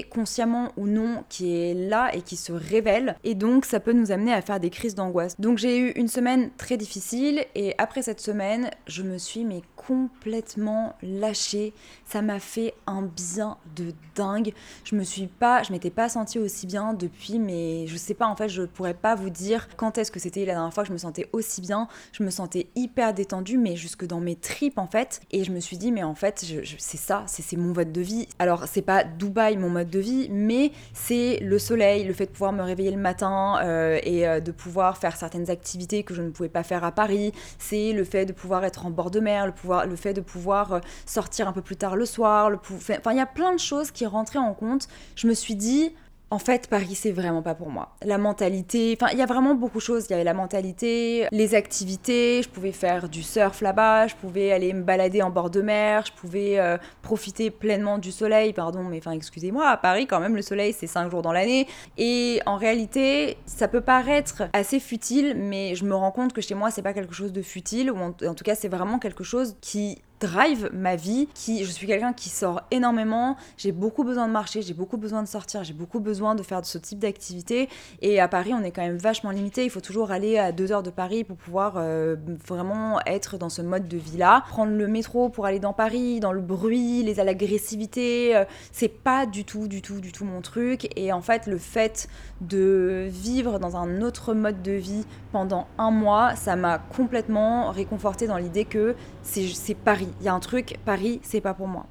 consciemment 0.10 0.72
ou 0.78 0.88
non, 0.88 1.24
qui 1.30 1.56
est 1.56 1.74
là 1.74 2.14
et 2.14 2.22
qui 2.22 2.36
se 2.36 2.52
révèle. 2.52 3.16
Et 3.24 3.36
donc 3.36 3.66
ça 3.66 3.80
peut 3.80 3.94
nous 3.94 4.12
amener 4.12 4.34
à 4.34 4.42
faire 4.42 4.60
des 4.60 4.70
crises 4.70 4.96
d'angoisse. 4.96 5.40
Donc 5.40 5.58
j'ai 5.58 5.78
eu 5.78 5.92
une 5.92 6.08
semaine 6.08 6.52
très 6.58 6.78
difficile 6.78 7.46
et 7.56 7.76
après 7.78 8.02
cette 8.02 8.20
semaine, 8.22 8.70
je 8.88 9.04
me 9.04 9.18
suis 9.18 9.46
mais 9.46 9.62
complètement 9.88 10.96
lâchée. 11.02 11.74
Ça 12.06 12.22
m'a 12.22 12.40
fait 12.40 12.74
un 12.88 13.02
bien 13.02 13.58
de 13.76 13.94
dingue. 14.16 14.54
Je 14.84 14.96
me 14.96 15.04
suis 15.04 15.28
pas, 15.28 15.64
je 15.64 15.72
m'étais 15.72 15.90
pas 15.90 16.10
sentie 16.10 16.40
aussi 16.40 16.68
bien 16.68 16.94
depuis, 16.94 17.40
mais 17.40 17.88
je 17.88 17.98
sais 17.98 18.14
pas, 18.14 18.28
en 18.28 18.36
fait, 18.36 18.50
je 18.50 18.64
pourrais 18.64 18.94
pas 18.94 19.16
vous 19.16 19.30
dire 19.30 19.68
quand 19.78 19.98
est-ce 19.98 20.12
que 20.12 20.20
c'était 20.20 20.46
la 20.46 20.54
dernière 20.54 20.74
fois 20.74 20.84
que 20.84 20.90
je 20.90 20.94
me 20.94 20.98
sentais 20.98 21.28
aussi 21.34 21.62
bien. 21.62 21.88
Je 22.12 22.24
me 22.24 22.30
sentais 22.30 22.68
hyper 22.76 23.14
détendue, 23.14 23.58
mais 23.58 23.76
jusque 23.76 24.06
dans 24.06 24.20
mes 24.20 24.36
tripes, 24.36 24.78
en 24.78 24.88
fait. 24.88 25.22
Et 25.32 25.44
je 25.44 25.52
me 25.52 25.60
suis 25.60 25.78
dit, 25.78 25.92
mais 25.92 26.04
en 26.04 26.16
fait, 26.16 26.46
c'est 26.78 26.98
ça, 26.98 27.24
c'est 27.28 27.58
mon 27.58 27.74
mode 27.74 27.92
de 27.92 28.02
vie. 28.02 28.28
Alors, 28.40 28.66
c'est 28.68 28.82
pas 28.82 29.04
Dubaï 29.04 29.58
mon 29.58 29.70
mode 29.70 29.90
de 29.90 30.00
vie, 30.00 30.28
mais 30.30 30.72
c'est 30.94 31.40
le 31.42 31.60
soleil, 31.60 32.04
le 32.04 32.14
fait 32.14 32.28
de 32.28 32.32
pouvoir 32.32 32.54
me 32.54 32.62
réveiller 32.62 32.92
le 32.92 32.98
matin 32.98 33.60
euh, 33.64 34.00
et 34.04 34.28
euh, 34.28 34.40
de 34.40 34.52
pouvoir 34.52 34.98
faire 34.98 35.16
certaines 35.16 35.50
activités 35.50 36.04
que 36.04 36.14
je 36.14 36.22
ne 36.22 36.30
pouvais 36.30 36.50
pas 36.50 36.64
faire 36.64 36.84
à 36.84 36.92
Paris. 36.92 37.32
C'est 37.58 37.94
le 37.94 38.04
fait 38.04 38.26
de 38.26 38.34
pouvoir 38.34 38.64
être 38.64 38.86
en 38.86 38.92
bord 38.92 39.12
de 39.12 39.20
mer, 39.20 39.46
le 39.46 39.52
pouvoir 39.52 39.71
le 39.88 39.96
fait 39.96 40.14
de 40.14 40.22
pouvoir 40.22 40.74
euh, 40.74 40.80
sortir 41.06 41.48
un 41.48 41.54
peu 41.54 41.62
plus 41.62 41.76
tard 41.76 41.96
le 41.96 42.06
soir, 42.06 42.52
enfin 42.74 43.12
il 43.12 43.18
y 43.18 43.22
a 43.22 43.26
plein 43.26 43.54
de 43.54 43.60
choses 43.60 43.92
qui 43.92 44.06
rentraient 44.06 44.40
en 44.40 44.54
compte. 44.54 44.88
Je 45.16 45.28
me 45.28 45.34
suis 45.34 45.56
dit 45.56 45.94
en 46.32 46.40
fait, 46.40 46.68
Paris, 46.68 46.96
c'est 46.96 47.12
vraiment 47.12 47.42
pas 47.42 47.56
pour 47.56 47.70
moi. 47.70 47.90
La 48.04 48.18
mentalité, 48.18 48.98
enfin, 49.00 49.12
il 49.12 49.20
y 49.20 49.22
a 49.22 49.26
vraiment 49.26 49.54
beaucoup 49.54 49.80
de 49.80 49.84
choses. 49.84 50.06
Il 50.10 50.12
y 50.12 50.14
avait 50.14 50.24
la 50.24 50.34
mentalité, 50.34 51.28
les 51.30 51.56
activités, 51.56 52.42
je 52.42 52.48
pouvais 52.48 52.72
faire 52.72 53.10
du 53.10 53.22
surf 53.22 53.60
là-bas, 53.60 54.08
je 54.08 54.16
pouvais 54.16 54.54
aller 54.54 54.72
me 54.72 54.82
balader 54.82 55.22
en 55.22 55.30
bord 55.30 55.50
de 55.50 55.62
mer, 55.62 56.06
je 56.06 56.14
pouvais 56.14 56.58
euh, 56.58 56.78
profiter 57.02 57.52
pleinement 57.52 57.98
du 57.98 58.14
soleil, 58.14 58.54
pardon, 58.54 58.82
mais 58.84 59.00
enfin, 59.00 59.12
excusez-moi, 59.12 59.68
à 59.68 59.76
Paris, 59.76 60.08
quand 60.08 60.22
même, 60.22 60.38
le 60.38 60.42
soleil, 60.42 60.72
c'est 60.72 60.88
5 60.88 61.12
jours 61.12 61.22
dans 61.22 61.34
l'année. 61.34 61.68
Et 61.98 62.40
en 62.46 62.56
réalité, 62.56 63.38
ça 63.46 63.68
peut 63.68 63.82
paraître 63.82 64.44
assez 64.54 64.80
futile, 64.80 65.36
mais 65.36 65.76
je 65.76 65.84
me 65.84 65.96
rends 65.96 66.12
compte 66.12 66.32
que 66.32 66.40
chez 66.40 66.56
moi, 66.56 66.72
c'est 66.72 66.82
pas 66.82 66.94
quelque 66.94 67.14
chose 67.14 67.34
de 67.34 67.42
futile, 67.42 67.92
ou 67.92 67.98
en 67.98 68.14
tout 68.14 68.44
cas, 68.46 68.56
c'est 68.56 68.70
vraiment 68.70 69.00
quelque 69.00 69.26
chose 69.26 69.58
qui 69.60 70.02
drive 70.22 70.70
ma 70.72 70.96
vie, 70.96 71.28
qui 71.34 71.66
je 71.66 71.72
suis 71.72 71.88
quelqu'un 71.88 72.14
qui 72.14 72.30
sort 72.30 72.62
énormément, 72.72 73.36
j'ai 73.58 73.72
beaucoup 73.72 74.04
besoin 74.04 74.28
de 74.28 74.32
marcher, 74.32 74.62
j'ai 74.62 74.74
beaucoup 74.74 74.98
besoin 74.98 75.24
de 75.24 75.28
sortir, 75.28 75.64
j'ai 75.64 75.74
beaucoup 75.74 76.00
besoin 76.00 76.36
de 76.36 76.44
faire 76.44 76.64
ce 76.64 76.78
type 76.78 77.00
d'activité. 77.00 77.68
Et 78.02 78.20
à 78.20 78.28
Paris 78.28 78.54
on 78.54 78.64
est 78.64 78.72
quand 78.72 78.84
même 78.84 78.98
vachement 78.98 79.32
limité, 79.32 79.64
il 79.64 79.70
faut 79.70 79.82
toujours 79.82 80.12
aller 80.12 80.38
à 80.38 80.52
deux 80.52 80.72
heures 80.72 80.84
de 80.84 80.92
Paris 80.92 81.24
pour 81.24 81.38
pouvoir 81.38 81.74
euh, 81.78 82.16
vraiment 82.48 83.00
être 83.06 83.38
dans 83.38 83.50
ce 83.50 83.62
mode 83.62 83.88
de 83.88 83.98
vie 83.98 84.18
là. 84.18 84.44
Prendre 84.50 84.74
le 84.74 84.88
métro 84.88 85.30
pour 85.30 85.46
aller 85.46 85.60
dans 85.60 85.74
Paris, 85.74 86.20
dans 86.20 86.32
le 86.32 86.42
bruit, 86.42 87.04
les 87.04 87.16
l'agressivité, 87.16 88.36
euh, 88.36 88.46
c'est 88.72 88.88
pas 88.88 89.26
du 89.26 89.44
tout 89.44 89.68
du 89.68 89.82
tout 89.82 90.00
du 90.00 90.12
tout 90.12 90.26
mon 90.26 90.42
truc. 90.42 90.90
Et 90.96 91.12
en 91.12 91.22
fait 91.22 91.48
le 91.48 91.58
fait 91.58 92.08
de 92.42 93.08
vivre 93.10 93.60
dans 93.60 93.76
un 93.76 94.02
autre 94.02 94.34
mode 94.34 94.62
de 94.62 94.72
vie 94.72 95.06
pendant 95.32 95.68
un 95.78 95.92
mois, 95.92 96.36
ça 96.36 96.56
m'a 96.56 96.78
complètement 96.78 97.72
réconforté 97.72 98.28
dans 98.28 98.38
l'idée 98.38 98.66
que 98.66 98.96
c'est 99.24 99.76
Paris. 99.76 100.10
Il 100.20 100.26
y 100.26 100.30
a 100.30 100.34
un 100.34 100.40
truc, 100.40 100.78
Paris, 100.86 101.20
c'est 101.24 101.42
pas 101.42 101.54
pour 101.54 101.68
moi. 101.68 101.86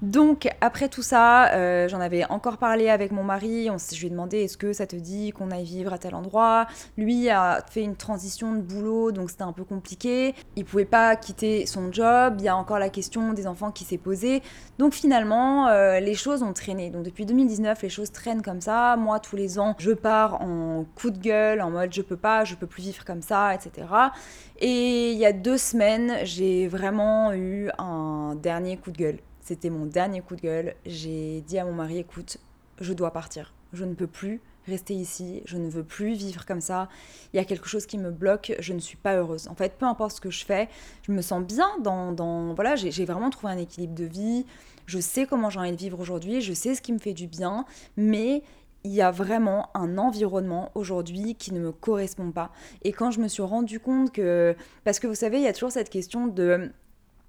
Donc 0.00 0.48
après 0.60 0.88
tout 0.88 1.02
ça, 1.02 1.52
euh, 1.54 1.88
j'en 1.88 2.00
avais 2.00 2.24
encore 2.30 2.58
parlé 2.58 2.88
avec 2.88 3.10
mon 3.10 3.24
mari. 3.24 3.68
On, 3.68 3.78
je 3.78 3.98
lui 3.98 4.06
ai 4.06 4.10
demandé 4.10 4.44
est-ce 4.44 4.56
que 4.56 4.72
ça 4.72 4.86
te 4.86 4.94
dit 4.94 5.32
qu'on 5.32 5.50
aille 5.50 5.64
vivre 5.64 5.92
à 5.92 5.98
tel 5.98 6.14
endroit? 6.14 6.68
Lui 6.96 7.28
a 7.30 7.64
fait 7.68 7.82
une 7.82 7.96
transition 7.96 8.52
de 8.54 8.60
boulot, 8.60 9.10
donc 9.10 9.30
c'était 9.30 9.42
un 9.42 9.52
peu 9.52 9.64
compliqué. 9.64 10.36
Il 10.54 10.64
pouvait 10.64 10.84
pas 10.84 11.16
quitter 11.16 11.66
son 11.66 11.92
job. 11.92 12.36
Il 12.38 12.44
y 12.44 12.48
a 12.48 12.56
encore 12.56 12.78
la 12.78 12.90
question 12.90 13.32
des 13.32 13.48
enfants 13.48 13.72
qui 13.72 13.82
s'est 13.82 13.98
posée. 13.98 14.40
Donc 14.78 14.94
finalement, 14.94 15.66
euh, 15.66 15.98
les 15.98 16.14
choses 16.14 16.44
ont 16.44 16.52
traîné. 16.52 16.90
Donc 16.90 17.02
depuis 17.02 17.26
2019, 17.26 17.82
les 17.82 17.88
choses 17.88 18.12
traînent 18.12 18.42
comme 18.42 18.60
ça. 18.60 18.94
Moi, 18.96 19.18
tous 19.18 19.34
les 19.34 19.58
ans, 19.58 19.74
je 19.78 19.90
pars 19.90 20.40
en 20.40 20.84
coup 20.94 21.10
de 21.10 21.18
gueule, 21.18 21.60
en 21.60 21.70
mode 21.70 21.92
je 21.92 22.02
peux 22.02 22.16
pas, 22.16 22.44
je 22.44 22.54
peux 22.54 22.68
plus 22.68 22.84
vivre 22.84 23.04
comme 23.04 23.22
ça, 23.22 23.52
etc. 23.52 23.88
Et 24.60 25.10
il 25.10 25.18
y 25.18 25.26
a 25.26 25.32
deux 25.32 25.58
semaines, 25.58 26.18
j'ai 26.22 26.68
vraiment 26.68 27.32
eu 27.32 27.68
un 27.78 28.36
dernier 28.36 28.76
coup 28.76 28.92
de 28.92 28.96
gueule. 28.96 29.18
C'était 29.48 29.70
mon 29.70 29.86
dernier 29.86 30.20
coup 30.20 30.36
de 30.36 30.42
gueule. 30.42 30.74
J'ai 30.84 31.40
dit 31.40 31.58
à 31.58 31.64
mon 31.64 31.72
mari, 31.72 31.96
écoute, 31.96 32.36
je 32.82 32.92
dois 32.92 33.12
partir. 33.12 33.54
Je 33.72 33.86
ne 33.86 33.94
peux 33.94 34.06
plus 34.06 34.42
rester 34.66 34.92
ici, 34.92 35.40
je 35.46 35.56
ne 35.56 35.70
veux 35.70 35.84
plus 35.84 36.12
vivre 36.12 36.44
comme 36.44 36.60
ça. 36.60 36.90
Il 37.32 37.38
y 37.38 37.40
a 37.40 37.46
quelque 37.46 37.66
chose 37.66 37.86
qui 37.86 37.96
me 37.96 38.10
bloque, 38.10 38.54
je 38.58 38.74
ne 38.74 38.78
suis 38.78 38.98
pas 38.98 39.16
heureuse. 39.16 39.48
En 39.48 39.54
fait, 39.54 39.78
peu 39.78 39.86
importe 39.86 40.16
ce 40.16 40.20
que 40.20 40.28
je 40.28 40.44
fais, 40.44 40.68
je 41.00 41.12
me 41.12 41.22
sens 41.22 41.42
bien 41.42 41.70
dans... 41.82 42.12
dans 42.12 42.52
voilà, 42.52 42.76
j'ai 42.76 43.06
vraiment 43.06 43.30
trouvé 43.30 43.50
un 43.50 43.56
équilibre 43.56 43.94
de 43.94 44.04
vie. 44.04 44.44
Je 44.84 44.98
sais 44.98 45.24
comment 45.24 45.48
j'ai 45.48 45.60
envie 45.60 45.72
de 45.72 45.76
vivre 45.78 45.98
aujourd'hui, 45.98 46.42
je 46.42 46.52
sais 46.52 46.74
ce 46.74 46.82
qui 46.82 46.92
me 46.92 46.98
fait 46.98 47.14
du 47.14 47.26
bien, 47.26 47.64
mais 47.96 48.42
il 48.84 48.92
y 48.92 49.00
a 49.00 49.10
vraiment 49.10 49.70
un 49.72 49.96
environnement 49.96 50.70
aujourd'hui 50.74 51.36
qui 51.36 51.54
ne 51.54 51.60
me 51.60 51.72
correspond 51.72 52.32
pas. 52.32 52.52
Et 52.82 52.92
quand 52.92 53.10
je 53.10 53.20
me 53.20 53.28
suis 53.28 53.42
rendu 53.42 53.80
compte 53.80 54.12
que... 54.12 54.54
Parce 54.84 54.98
que 54.98 55.06
vous 55.06 55.14
savez, 55.14 55.38
il 55.38 55.44
y 55.44 55.48
a 55.48 55.54
toujours 55.54 55.72
cette 55.72 55.88
question 55.88 56.26
de 56.26 56.70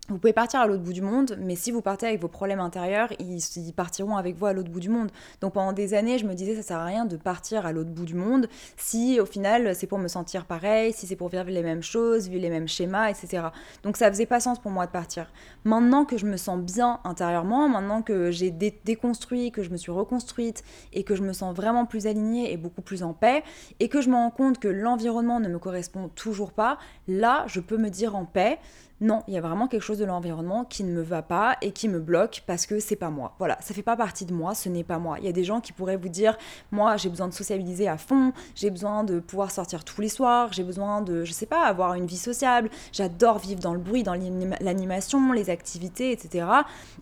vous 0.09 0.17
pouvez 0.17 0.33
partir 0.33 0.59
à 0.59 0.67
l'autre 0.67 0.83
bout 0.83 0.93
du 0.93 1.01
monde, 1.01 1.37
mais 1.39 1.55
si 1.55 1.71
vous 1.71 1.81
partez 1.81 2.07
avec 2.07 2.19
vos 2.19 2.27
problèmes 2.27 2.59
intérieurs, 2.59 3.09
ils, 3.19 3.39
partiront 3.73 4.17
avec 4.17 4.35
vous 4.35 4.47
à 4.47 4.53
l'autre 4.53 4.69
bout 4.69 4.79
du 4.79 4.89
monde. 4.89 5.11
Donc 5.41 5.53
pendant 5.53 5.71
des 5.71 5.93
années, 5.93 6.17
je 6.17 6.25
me 6.25 6.33
disais, 6.33 6.55
ça 6.55 6.63
sert 6.63 6.77
à 6.77 6.85
rien 6.85 7.05
de 7.05 7.15
partir 7.15 7.65
à 7.65 7.71
l'autre 7.71 7.91
bout 7.91 8.05
du 8.05 8.15
monde 8.15 8.47
si 8.77 9.19
au 9.19 9.25
final 9.25 9.75
c'est 9.75 9.87
pour 9.87 9.99
me 9.99 10.07
sentir 10.07 10.45
pareil, 10.45 10.93
si 10.93 11.05
c'est 11.05 11.15
pour 11.15 11.29
vivre 11.29 11.43
les 11.45 11.61
mêmes 11.61 11.83
choses, 11.83 12.27
vivre 12.27 12.41
les 12.41 12.49
mêmes 12.49 12.67
schémas, 12.67 13.09
etc. 13.09 13.43
Donc 13.83 13.97
ça 13.97 14.09
faisait 14.09 14.25
pas 14.25 14.39
sens 14.39 14.59
pour 14.59 14.71
moi 14.71 14.85
de 14.87 14.91
partir. 14.91 15.31
Maintenant 15.63 16.05
que 16.05 16.17
je 16.17 16.25
me 16.25 16.37
sens 16.37 16.59
bien 16.59 16.99
intérieurement, 17.03 17.69
maintenant 17.69 18.01
que 18.01 18.31
j'ai 18.31 18.51
déconstruit, 18.51 19.51
que 19.51 19.63
je 19.63 19.69
me 19.69 19.77
suis 19.77 19.91
reconstruite 19.91 20.63
et 20.93 21.03
que 21.03 21.15
je 21.15 21.21
me 21.21 21.33
sens 21.33 21.55
vraiment 21.55 21.85
plus 21.85 22.07
alignée 22.07 22.51
et 22.51 22.57
beaucoup 22.57 22.81
plus 22.81 23.03
en 23.03 23.13
paix, 23.13 23.43
et 23.79 23.89
que 23.89 24.01
je 24.01 24.09
me 24.09 24.15
rends 24.15 24.31
compte 24.31 24.59
que 24.59 24.67
l'environnement 24.67 25.39
ne 25.39 25.47
me 25.47 25.59
correspond 25.59 26.09
toujours 26.09 26.51
pas, 26.51 26.77
là 27.07 27.43
je 27.47 27.59
peux 27.59 27.77
me 27.77 27.89
dire 27.89 28.15
en 28.15 28.25
paix, 28.25 28.59
non, 29.01 29.23
il 29.27 29.33
y 29.33 29.37
a 29.37 29.41
vraiment 29.41 29.67
quelque 29.67 29.81
chose 29.81 29.97
de 29.97 30.05
l'environnement 30.05 30.65
qui 30.65 30.83
ne 30.83 30.91
me 30.91 31.01
va 31.01 31.21
pas 31.21 31.55
et 31.61 31.71
qui 31.71 31.87
me 31.87 31.99
bloque 31.99 32.43
parce 32.45 32.65
que 32.65 32.79
c'est 32.79 32.97
pas 32.97 33.09
moi. 33.09 33.33
Voilà, 33.39 33.57
ça 33.61 33.73
fait 33.73 33.81
pas 33.81 33.95
partie 33.95 34.25
de 34.25 34.33
moi, 34.33 34.53
ce 34.55 34.67
n'est 34.67 34.83
pas 34.83 34.99
moi. 34.99 35.17
Il 35.19 35.25
y 35.25 35.29
a 35.29 35.31
des 35.31 35.45
gens 35.45 35.61
qui 35.61 35.71
pourraient 35.71 35.95
vous 35.95 36.09
dire 36.09 36.37
moi, 36.71 36.97
j'ai 36.97 37.09
besoin 37.09 37.29
de 37.29 37.33
sociabiliser 37.33 37.87
à 37.87 37.97
fond, 37.97 38.33
j'ai 38.55 38.69
besoin 38.69 39.05
de 39.05 39.19
pouvoir 39.19 39.51
sortir 39.51 39.85
tous 39.85 40.01
les 40.01 40.09
soirs, 40.09 40.51
j'ai 40.51 40.63
besoin 40.63 41.01
de 41.01 41.23
je 41.23 41.31
sais 41.31 41.45
pas, 41.45 41.65
avoir 41.65 41.93
une 41.93 42.07
vie 42.07 42.17
sociable, 42.17 42.69
j'adore 42.91 43.39
vivre 43.39 43.61
dans 43.61 43.73
le 43.73 43.79
bruit, 43.79 44.03
dans 44.03 44.15
l'animation, 44.59 45.31
les 45.31 45.49
activités, 45.49 46.11
etc. 46.11 46.45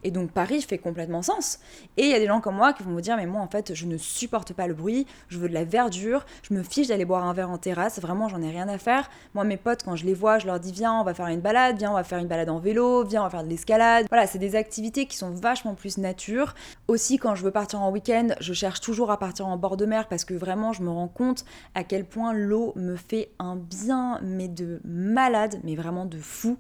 Et 0.04 0.12
donc 0.12 0.30
Paris 0.30 0.62
fait 0.62 0.78
complètement 0.78 1.24
sens. 1.24 1.60
Et 1.98 2.04
il 2.04 2.10
y 2.10 2.14
a 2.14 2.20
des 2.20 2.28
gens 2.28 2.42
comme 2.42 2.58
moi 2.58 2.74
qui 2.74 2.84
vont 2.84 2.92
vous 2.92 3.02
dire 3.02 3.18
mais 3.18 3.26
moi 3.26 3.42
en 3.42 3.48
fait, 3.48 3.74
je 3.74 3.88
ne 3.88 3.98
supporte 3.98 4.54
pas 4.54 4.68
le 4.68 4.76
bruit, 4.76 5.08
je 5.30 5.40
veux 5.40 5.50
de 5.50 5.54
la 5.54 5.64
verdure, 5.64 6.28
je 6.44 6.54
me 6.54 6.62
fiche 6.62 6.90
d'aller 6.90 7.06
boire 7.06 7.26
un 7.26 7.34
verre 7.34 7.50
en 7.50 7.58
terrasse, 7.58 8.00
vraiment 8.00 8.28
j'en 8.28 8.42
ai 8.44 8.52
rien 8.52 8.68
à 8.68 8.78
faire. 8.78 9.10
Moi 9.34 9.44
mes 9.46 9.58
potes 9.58 9.82
quand 9.82 9.96
je 9.96 10.06
les 10.06 10.14
vois, 10.14 10.38
je 10.38 10.46
leur 10.46 10.60
dis 10.60 10.72
viens, 10.72 10.94
on 10.94 11.04
va 11.04 11.16
faire 11.16 11.28
une 11.28 11.42
balade, 11.42 11.87
on 11.92 11.96
va 11.96 12.04
faire 12.04 12.20
une 12.20 12.28
balade 12.28 12.50
en 12.50 12.60
vélo, 12.60 13.04
viens, 13.04 13.22
on 13.22 13.24
va 13.26 13.30
faire 13.30 13.44
de 13.44 13.50
l'escalade. 13.50 14.06
Voilà, 14.10 14.28
c'est 14.28 14.40
des 14.40 14.56
activités 14.56 15.06
qui 15.06 15.18
sont 15.18 15.32
vachement 15.32 15.76
plus 15.76 15.98
nature. 15.98 16.56
Aussi, 16.88 17.18
quand 17.18 17.36
je 17.36 17.44
veux 17.44 17.52
partir 17.52 17.82
en 17.82 17.92
week-end, 17.92 18.30
je 18.40 18.54
cherche 18.54 18.82
toujours 18.82 19.12
à 19.12 19.18
partir 19.18 19.48
en 19.48 19.58
bord 19.58 19.78
de 19.78 19.86
mer 19.86 20.08
parce 20.08 20.26
que 20.26 20.34
vraiment, 20.34 20.74
je 20.74 20.84
me 20.84 20.90
rends 20.90 21.08
compte 21.08 21.46
à 21.76 21.84
quel 21.84 22.06
point 22.06 22.34
l'eau 22.34 22.74
me 22.76 22.96
fait 22.96 23.32
un 23.40 23.56
bien, 23.56 24.20
mais 24.24 24.48
de 24.48 24.80
malade, 24.86 25.60
mais 25.64 25.76
vraiment 25.76 26.06
de 26.06 26.18
fou. 26.18 26.58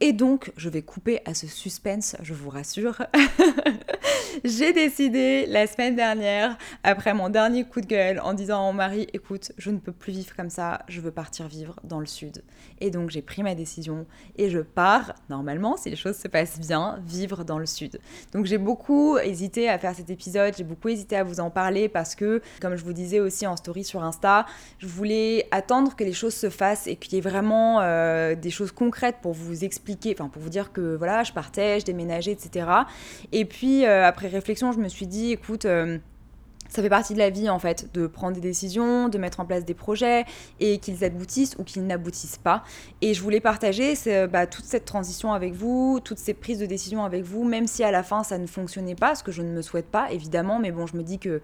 Et 0.00 0.12
donc, 0.12 0.52
je 0.58 0.68
vais 0.68 0.82
couper 0.82 1.20
à 1.24 1.32
ce 1.32 1.46
suspense, 1.46 2.16
je 2.22 2.34
vous 2.34 2.50
rassure. 2.50 3.06
J'ai 4.44 4.74
décidé 4.74 5.46
la 5.46 5.66
semaine 5.66 5.96
dernière, 5.96 6.58
après 6.82 7.14
mon 7.14 7.30
dernier 7.30 7.64
coup 7.64 7.80
de 7.80 7.86
gueule, 7.86 8.20
en 8.20 8.34
disant 8.34 8.58
à 8.58 8.62
mon 8.66 8.74
mari, 8.74 9.06
écoute, 9.14 9.52
je 9.56 9.70
ne 9.70 9.78
peux 9.78 9.92
plus 9.92 10.12
vivre 10.12 10.36
comme 10.36 10.50
ça, 10.50 10.82
je 10.88 11.00
veux 11.00 11.10
partir 11.10 11.48
vivre 11.48 11.80
dans 11.82 11.98
le 11.98 12.04
sud. 12.04 12.42
Et 12.80 12.90
donc, 12.90 13.08
j'ai 13.08 13.22
pris 13.22 13.42
ma 13.42 13.54
décision 13.54 14.04
et 14.36 14.50
je 14.50 14.58
pars, 14.58 15.14
normalement, 15.30 15.78
si 15.78 15.88
les 15.88 15.96
choses 15.96 16.16
se 16.16 16.28
passent 16.28 16.60
bien, 16.60 16.98
vivre 17.06 17.44
dans 17.44 17.58
le 17.58 17.64
sud. 17.64 17.98
Donc, 18.32 18.44
j'ai 18.44 18.58
beaucoup 18.58 19.16
hésité 19.16 19.70
à 19.70 19.78
faire 19.78 19.94
cet 19.94 20.10
épisode, 20.10 20.54
j'ai 20.58 20.64
beaucoup 20.64 20.90
hésité 20.90 21.16
à 21.16 21.24
vous 21.24 21.40
en 21.40 21.48
parler 21.48 21.88
parce 21.88 22.14
que, 22.14 22.42
comme 22.60 22.76
je 22.76 22.84
vous 22.84 22.92
disais 22.92 23.20
aussi 23.20 23.46
en 23.46 23.56
story 23.56 23.84
sur 23.84 24.04
Insta, 24.04 24.44
je 24.78 24.86
voulais 24.86 25.48
attendre 25.52 25.96
que 25.96 26.04
les 26.04 26.12
choses 26.12 26.34
se 26.34 26.50
fassent 26.50 26.86
et 26.86 26.96
qu'il 26.96 27.14
y 27.14 27.16
ait 27.16 27.22
vraiment 27.22 27.80
euh, 27.80 28.34
des 28.34 28.50
choses 28.50 28.72
concrètes 28.72 29.16
pour 29.22 29.32
vous 29.32 29.64
expliquer 29.64 29.85
enfin 30.12 30.28
pour 30.28 30.42
vous 30.42 30.48
dire 30.48 30.72
que 30.72 30.96
voilà, 30.96 31.22
je 31.22 31.32
partais, 31.32 31.80
je 31.80 31.84
déménageais, 31.84 32.32
etc. 32.32 32.66
Et 33.32 33.44
puis 33.44 33.84
euh, 33.84 34.06
après 34.06 34.28
réflexion, 34.28 34.72
je 34.72 34.78
me 34.78 34.88
suis 34.88 35.06
dit, 35.06 35.32
écoute, 35.32 35.64
euh, 35.64 35.98
ça 36.68 36.82
fait 36.82 36.88
partie 36.88 37.14
de 37.14 37.18
la 37.18 37.30
vie 37.30 37.48
en 37.48 37.58
fait, 37.58 37.92
de 37.94 38.06
prendre 38.06 38.34
des 38.34 38.40
décisions, 38.40 39.08
de 39.08 39.18
mettre 39.18 39.40
en 39.40 39.44
place 39.44 39.64
des 39.64 39.74
projets 39.74 40.24
et 40.60 40.78
qu'ils 40.78 41.04
aboutissent 41.04 41.56
ou 41.58 41.64
qu'ils 41.64 41.86
n'aboutissent 41.86 42.38
pas. 42.38 42.62
Et 43.02 43.14
je 43.14 43.22
voulais 43.22 43.40
partager 43.40 43.94
bah, 44.30 44.46
toute 44.46 44.64
cette 44.64 44.84
transition 44.84 45.32
avec 45.32 45.54
vous, 45.54 46.00
toutes 46.02 46.18
ces 46.18 46.34
prises 46.34 46.58
de 46.58 46.66
décision 46.66 47.04
avec 47.04 47.24
vous, 47.24 47.44
même 47.44 47.66
si 47.66 47.84
à 47.84 47.90
la 47.90 48.02
fin 48.02 48.22
ça 48.22 48.38
ne 48.38 48.46
fonctionnait 48.46 48.94
pas, 48.94 49.14
ce 49.14 49.22
que 49.22 49.32
je 49.32 49.42
ne 49.42 49.50
me 49.50 49.62
souhaite 49.62 49.86
pas 49.86 50.10
évidemment, 50.10 50.58
mais 50.58 50.70
bon, 50.70 50.86
je 50.86 50.96
me 50.96 51.02
dis 51.02 51.18
que 51.18 51.40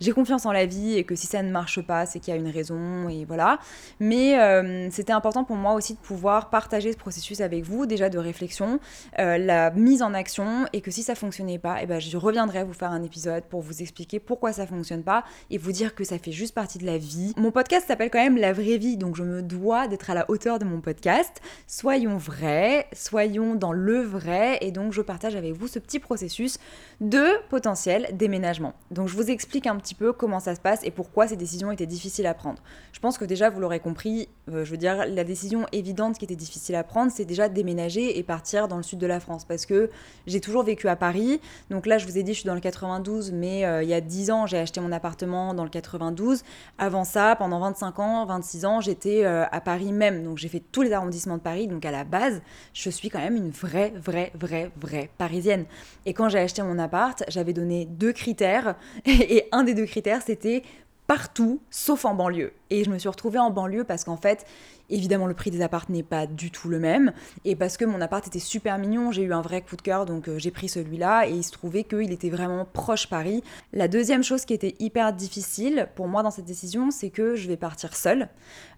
j'ai 0.00 0.12
confiance 0.12 0.46
en 0.46 0.52
la 0.52 0.66
vie 0.66 0.94
et 0.96 1.04
que 1.04 1.14
si 1.14 1.26
ça 1.26 1.42
ne 1.42 1.50
marche 1.50 1.80
pas, 1.80 2.06
c'est 2.06 2.18
qu'il 2.18 2.34
y 2.34 2.36
a 2.36 2.40
une 2.40 2.48
raison 2.48 3.08
et 3.08 3.24
voilà. 3.24 3.58
Mais 4.00 4.38
euh, 4.40 4.90
c'était 4.90 5.12
important 5.12 5.44
pour 5.44 5.56
moi 5.56 5.74
aussi 5.74 5.94
de 5.94 5.98
pouvoir 5.98 6.50
partager 6.50 6.92
ce 6.92 6.96
processus 6.96 7.40
avec 7.40 7.62
vous, 7.64 7.86
déjà 7.86 8.08
de 8.08 8.18
réflexion, 8.18 8.80
euh, 9.18 9.38
la 9.38 9.70
mise 9.70 10.02
en 10.02 10.12
action 10.12 10.66
et 10.72 10.80
que 10.80 10.90
si 10.90 11.02
ça 11.02 11.14
fonctionnait 11.14 11.58
pas, 11.58 11.80
et 11.80 11.84
eh 11.84 11.86
ben, 11.86 12.00
je 12.00 12.16
reviendrai 12.16 12.64
vous 12.64 12.72
faire 12.72 12.90
un 12.90 13.02
épisode 13.02 13.44
pour 13.44 13.60
vous 13.60 13.80
expliquer 13.80 14.18
pourquoi 14.18 14.52
ça 14.52 14.61
fonctionne 14.66 15.02
pas 15.02 15.24
et 15.50 15.58
vous 15.58 15.72
dire 15.72 15.94
que 15.94 16.04
ça 16.04 16.18
fait 16.18 16.32
juste 16.32 16.54
partie 16.54 16.78
de 16.78 16.86
la 16.86 16.98
vie. 16.98 17.32
Mon 17.36 17.50
podcast 17.50 17.86
s'appelle 17.86 18.10
quand 18.10 18.22
même 18.22 18.36
La 18.36 18.52
vraie 18.52 18.78
vie, 18.78 18.96
donc 18.96 19.16
je 19.16 19.22
me 19.22 19.42
dois 19.42 19.88
d'être 19.88 20.10
à 20.10 20.14
la 20.14 20.30
hauteur 20.30 20.58
de 20.58 20.64
mon 20.64 20.80
podcast. 20.80 21.40
Soyons 21.66 22.16
vrais, 22.16 22.86
soyons 22.92 23.54
dans 23.54 23.72
le 23.72 24.00
vrai 24.00 24.58
et 24.60 24.70
donc 24.70 24.92
je 24.92 25.02
partage 25.02 25.36
avec 25.36 25.52
vous 25.52 25.68
ce 25.68 25.78
petit 25.78 25.98
processus 25.98 26.58
de 27.00 27.26
potentiel 27.48 28.08
déménagement. 28.12 28.74
Donc 28.90 29.08
je 29.08 29.16
vous 29.16 29.30
explique 29.30 29.66
un 29.66 29.76
petit 29.76 29.94
peu 29.94 30.12
comment 30.12 30.40
ça 30.40 30.54
se 30.54 30.60
passe 30.60 30.80
et 30.84 30.90
pourquoi 30.90 31.26
ces 31.26 31.36
décisions 31.36 31.70
étaient 31.70 31.86
difficiles 31.86 32.26
à 32.26 32.34
prendre. 32.34 32.62
Je 32.92 33.00
pense 33.00 33.18
que 33.18 33.24
déjà 33.24 33.50
vous 33.50 33.60
l'aurez 33.60 33.80
compris, 33.80 34.28
euh, 34.50 34.64
je 34.64 34.70
veux 34.70 34.76
dire 34.76 35.06
la 35.06 35.24
décision 35.24 35.66
évidente 35.72 36.18
qui 36.18 36.24
était 36.24 36.36
difficile 36.36 36.74
à 36.74 36.84
prendre, 36.84 37.10
c'est 37.12 37.24
déjà 37.24 37.48
déménager 37.48 38.18
et 38.18 38.22
partir 38.22 38.68
dans 38.68 38.76
le 38.76 38.82
sud 38.82 38.98
de 38.98 39.06
la 39.06 39.20
France 39.20 39.44
parce 39.44 39.66
que 39.66 39.90
j'ai 40.26 40.40
toujours 40.40 40.62
vécu 40.62 40.88
à 40.88 40.96
Paris. 40.96 41.40
Donc 41.70 41.86
là 41.86 41.98
je 41.98 42.06
vous 42.06 42.18
ai 42.18 42.22
dit 42.22 42.34
je 42.34 42.40
suis 42.40 42.46
dans 42.46 42.54
le 42.54 42.60
92 42.60 43.32
mais 43.32 43.64
euh, 43.64 43.82
il 43.82 43.88
y 43.88 43.94
a 43.94 44.00
10 44.00 44.30
ans 44.30 44.46
j'ai 44.52 44.58
acheté 44.58 44.80
mon 44.80 44.92
appartement 44.92 45.54
dans 45.54 45.64
le 45.64 45.70
92. 45.70 46.42
Avant 46.78 47.04
ça, 47.04 47.34
pendant 47.36 47.58
25 47.58 47.98
ans, 47.98 48.26
26 48.26 48.64
ans, 48.66 48.80
j'étais 48.80 49.24
euh, 49.24 49.44
à 49.50 49.60
Paris 49.60 49.92
même. 49.92 50.22
Donc 50.22 50.36
j'ai 50.36 50.48
fait 50.48 50.60
tous 50.60 50.82
les 50.82 50.92
arrondissements 50.92 51.38
de 51.38 51.42
Paris. 51.42 51.66
Donc 51.66 51.84
à 51.86 51.90
la 51.90 52.04
base, 52.04 52.42
je 52.74 52.90
suis 52.90 53.08
quand 53.08 53.18
même 53.18 53.36
une 53.36 53.50
vraie, 53.50 53.92
vraie, 53.96 54.30
vraie, 54.38 54.70
vraie 54.76 55.10
parisienne. 55.16 55.64
Et 56.04 56.12
quand 56.12 56.28
j'ai 56.28 56.38
acheté 56.38 56.62
mon 56.62 56.78
appart, 56.78 57.24
j'avais 57.28 57.54
donné 57.54 57.86
deux 57.86 58.12
critères. 58.12 58.76
Et 59.06 59.48
un 59.52 59.64
des 59.64 59.74
deux 59.74 59.86
critères, 59.86 60.20
c'était 60.24 60.62
partout 61.06 61.60
sauf 61.70 62.04
en 62.04 62.14
banlieue. 62.14 62.52
Et 62.70 62.84
je 62.84 62.90
me 62.90 62.98
suis 62.98 63.08
retrouvée 63.08 63.38
en 63.38 63.50
banlieue 63.50 63.84
parce 63.84 64.04
qu'en 64.04 64.16
fait, 64.16 64.46
évidemment, 64.88 65.26
le 65.26 65.34
prix 65.34 65.50
des 65.50 65.62
apparts 65.62 65.86
n'est 65.88 66.02
pas 66.02 66.26
du 66.26 66.50
tout 66.50 66.68
le 66.68 66.78
même. 66.78 67.12
Et 67.44 67.56
parce 67.56 67.76
que 67.76 67.84
mon 67.84 68.00
appart 68.00 68.26
était 68.26 68.38
super 68.38 68.78
mignon, 68.78 69.12
j'ai 69.12 69.22
eu 69.22 69.32
un 69.32 69.42
vrai 69.42 69.62
coup 69.62 69.76
de 69.76 69.82
cœur, 69.82 70.06
donc 70.06 70.28
euh, 70.28 70.38
j'ai 70.38 70.50
pris 70.50 70.68
celui-là. 70.68 71.26
Et 71.26 71.32
il 71.32 71.42
se 71.42 71.50
trouvait 71.50 71.84
qu'il 71.84 72.12
était 72.12 72.30
vraiment 72.30 72.64
proche 72.64 73.08
Paris. 73.08 73.42
La 73.72 73.88
deuxième 73.88 74.22
chose 74.22 74.44
qui 74.44 74.54
était 74.54 74.74
hyper 74.78 75.12
difficile 75.12 75.88
pour 75.96 76.08
moi 76.08 76.22
dans 76.22 76.30
cette 76.30 76.44
décision, 76.44 76.90
c'est 76.90 77.10
que 77.10 77.34
je 77.34 77.48
vais 77.48 77.56
partir 77.56 77.94
seule. 77.96 78.28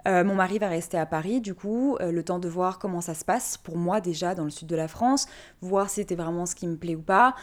Euh, 0.06 0.24
mon 0.24 0.34
mari 0.34 0.58
va 0.58 0.68
rester 0.68 0.98
à 0.98 1.06
Paris, 1.06 1.40
du 1.40 1.54
coup, 1.54 1.96
euh, 2.00 2.10
le 2.10 2.22
temps 2.22 2.38
de 2.38 2.48
voir 2.48 2.78
comment 2.78 3.00
ça 3.00 3.14
se 3.14 3.24
passe 3.24 3.56
pour 3.56 3.76
moi 3.76 4.00
déjà 4.00 4.34
dans 4.34 4.44
le 4.44 4.50
sud 4.50 4.68
de 4.68 4.76
la 4.76 4.88
France, 4.88 5.26
voir 5.62 5.88
si 5.88 5.96
c'était 5.96 6.14
vraiment 6.14 6.46
ce 6.46 6.54
qui 6.54 6.66
me 6.66 6.76
plaît 6.76 6.96
ou 6.96 7.02
pas. 7.02 7.34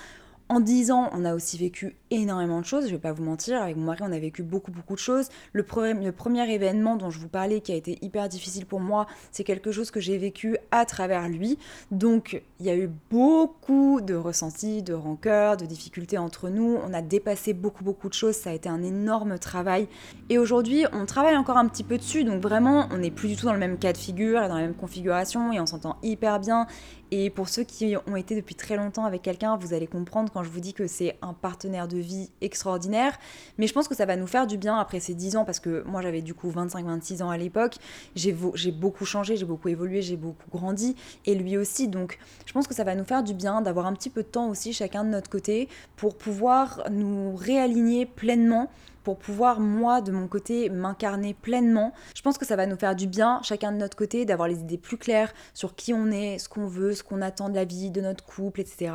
En 0.52 0.60
10 0.60 0.92
ans, 0.92 1.10
on 1.14 1.24
a 1.24 1.34
aussi 1.34 1.58
vécu 1.58 1.96
énormément 2.10 2.60
de 2.60 2.66
choses, 2.66 2.88
je 2.88 2.92
vais 2.92 2.98
pas 2.98 3.14
vous 3.14 3.24
mentir, 3.24 3.62
avec 3.62 3.78
mon 3.78 3.86
mari 3.86 4.00
on 4.02 4.12
a 4.12 4.20
vécu 4.20 4.44
beaucoup 4.44 4.70
beaucoup 4.70 4.96
de 4.96 5.00
choses. 5.00 5.30
Le, 5.54 5.64
le 5.64 6.12
premier 6.12 6.54
événement 6.54 6.98
dont 6.98 7.10
je 7.10 7.20
vous 7.20 7.30
parlais 7.30 7.62
qui 7.62 7.72
a 7.72 7.76
été 7.76 7.98
hyper 8.02 8.28
difficile 8.28 8.66
pour 8.66 8.82
moi, 8.82 9.08
c'est 9.32 9.46
quelque 9.46 9.72
chose 9.72 9.92
que 9.92 10.02
j'ai 10.02 10.18
vécu 10.18 10.58
à 10.72 10.84
travers 10.84 11.30
lui. 11.30 11.58
Donc 11.92 12.42
il 12.60 12.66
y 12.66 12.70
a 12.70 12.76
eu 12.76 12.90
beaucoup 13.10 14.02
de 14.02 14.14
ressentis, 14.14 14.84
de 14.84 14.94
rancœur, 14.94 15.56
de 15.56 15.66
difficultés 15.66 16.18
entre 16.18 16.50
nous, 16.50 16.78
on 16.86 16.94
a 16.94 17.02
dépassé 17.02 17.54
beaucoup 17.54 17.86
beaucoup 17.86 18.10
de 18.10 18.14
choses, 18.14 18.36
ça 18.36 18.50
a 18.50 18.54
été 18.54 18.68
un 18.68 18.84
énorme 18.84 19.40
travail. 19.40 19.88
Et 20.30 20.38
aujourd'hui 20.38 20.84
on 20.92 21.06
travaille 21.06 21.38
encore 21.38 21.56
un 21.56 21.68
petit 21.70 21.86
peu 21.86 21.98
dessus, 21.98 22.26
donc 22.26 22.42
vraiment 22.42 22.90
on 22.92 22.98
n'est 22.98 23.10
plus 23.10 23.30
du 23.30 23.38
tout 23.38 23.46
dans 23.46 23.54
le 23.54 23.60
même 23.60 23.78
cas 23.78 23.94
de 23.94 23.98
figure 23.98 24.44
et 24.44 24.50
dans 24.50 24.56
la 24.56 24.64
même 24.64 24.76
configuration 24.76 25.54
et 25.54 25.62
on 25.62 25.66
s'entend 25.66 25.96
hyper 26.04 26.42
bien. 26.42 26.68
Et 27.14 27.30
pour 27.30 27.50
ceux 27.50 27.64
qui 27.64 27.96
ont 28.08 28.16
été 28.16 28.38
depuis 28.38 28.56
très 28.56 28.78
longtemps 28.78 29.04
avec 29.04 29.22
quelqu'un, 29.22 29.58
vous 29.58 29.74
allez 29.74 29.88
comprendre 29.88 30.32
quand 30.32 30.41
je 30.44 30.50
vous 30.50 30.60
dis 30.60 30.74
que 30.74 30.88
c'est 30.88 31.18
un 31.22 31.34
partenaire 31.34 31.88
de 31.88 31.98
vie 31.98 32.32
extraordinaire. 32.42 33.18
Mais 33.58 33.68
je 33.68 33.74
pense 33.74 33.88
que 33.88 33.96
ça 33.96 34.06
va 34.06 34.16
nous 34.16 34.28
faire 34.28 34.48
du 34.48 34.58
bien 34.58 34.78
après 34.78 35.00
ces 35.00 35.14
10 35.14 35.38
ans, 35.38 35.46
parce 35.46 35.60
que 35.60 35.84
moi 35.84 36.02
j'avais 36.02 36.22
du 36.22 36.34
coup 36.34 36.50
25-26 36.50 37.24
ans 37.24 37.30
à 37.30 37.38
l'époque. 37.38 37.76
J'ai 38.16 38.34
beaucoup 38.72 39.06
changé, 39.06 39.38
j'ai 39.38 39.46
beaucoup 39.46 39.70
évolué, 39.70 40.02
j'ai 40.02 40.18
beaucoup 40.18 40.50
grandi. 40.50 40.96
Et 41.26 41.36
lui 41.36 41.58
aussi. 41.58 41.88
Donc 41.88 42.20
je 42.46 42.54
pense 42.54 42.68
que 42.68 42.76
ça 42.76 42.84
va 42.84 42.96
nous 42.96 43.06
faire 43.06 43.24
du 43.24 43.34
bien 43.34 43.62
d'avoir 43.62 43.86
un 43.86 43.94
petit 43.94 44.10
peu 44.10 44.24
de 44.24 44.28
temps 44.28 44.50
aussi 44.50 44.74
chacun 44.74 45.04
de 45.04 45.10
notre 45.10 45.30
côté 45.30 45.70
pour 45.96 46.18
pouvoir 46.18 46.84
nous 46.90 47.36
réaligner 47.36 48.06
pleinement 48.06 48.70
pour 49.04 49.18
pouvoir, 49.18 49.60
moi, 49.60 50.02
de 50.02 50.12
mon 50.12 50.28
côté, 50.28 50.70
m'incarner 50.70 51.34
pleinement. 51.34 51.94
Je 52.16 52.22
pense 52.22 52.38
que 52.38 52.46
ça 52.46 52.56
va 52.56 52.66
nous 52.66 52.76
faire 52.76 52.96
du 52.96 53.08
bien, 53.08 53.40
chacun 53.44 53.72
de 53.72 53.78
notre 53.78 53.98
côté, 53.98 54.26
d'avoir 54.26 54.48
les 54.48 54.60
idées 54.60 54.78
plus 54.78 54.98
claires 54.98 55.34
sur 55.54 55.76
qui 55.76 55.94
on 55.94 56.12
est, 56.12 56.38
ce 56.38 56.48
qu'on 56.48 56.68
veut, 56.68 56.94
ce 56.94 57.04
qu'on 57.04 57.22
attend 57.22 57.50
de 57.50 57.56
la 57.56 57.66
vie, 57.66 57.90
de 57.90 58.02
notre 58.02 58.24
couple, 58.24 58.62
etc. 58.62 58.94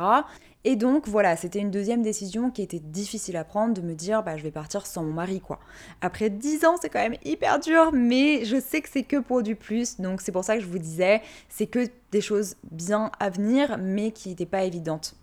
Et 0.69 0.75
donc 0.75 1.07
voilà, 1.07 1.37
c'était 1.37 1.59
une 1.59 1.71
deuxième 1.71 2.01
décision 2.01 2.51
qui 2.51 2.61
était 2.61 2.81
difficile 2.81 3.37
à 3.37 3.45
prendre, 3.45 3.73
de 3.73 3.79
me 3.79 3.93
dire 3.93 4.21
bah 4.21 4.35
je 4.35 4.43
vais 4.43 4.51
partir 4.51 4.85
sans 4.85 5.01
mon 5.01 5.13
mari 5.13 5.39
quoi. 5.39 5.61
Après 6.01 6.29
dix 6.29 6.65
ans, 6.65 6.75
c'est 6.81 6.89
quand 6.89 6.99
même 6.99 7.15
hyper 7.23 7.61
dur, 7.61 7.91
mais 7.93 8.43
je 8.43 8.59
sais 8.59 8.81
que 8.81 8.89
c'est 8.91 9.03
que 9.03 9.15
pour 9.15 9.43
du 9.43 9.55
plus, 9.55 10.01
donc 10.01 10.19
c'est 10.19 10.33
pour 10.33 10.43
ça 10.43 10.57
que 10.57 10.61
je 10.61 10.67
vous 10.67 10.77
disais, 10.77 11.21
c'est 11.47 11.67
que 11.67 11.87
des 12.11 12.19
choses 12.19 12.55
bien 12.69 13.13
à 13.17 13.29
venir, 13.29 13.77
mais 13.79 14.11
qui 14.11 14.27
n'étaient 14.27 14.45
pas 14.45 14.65
évidentes. 14.65 15.15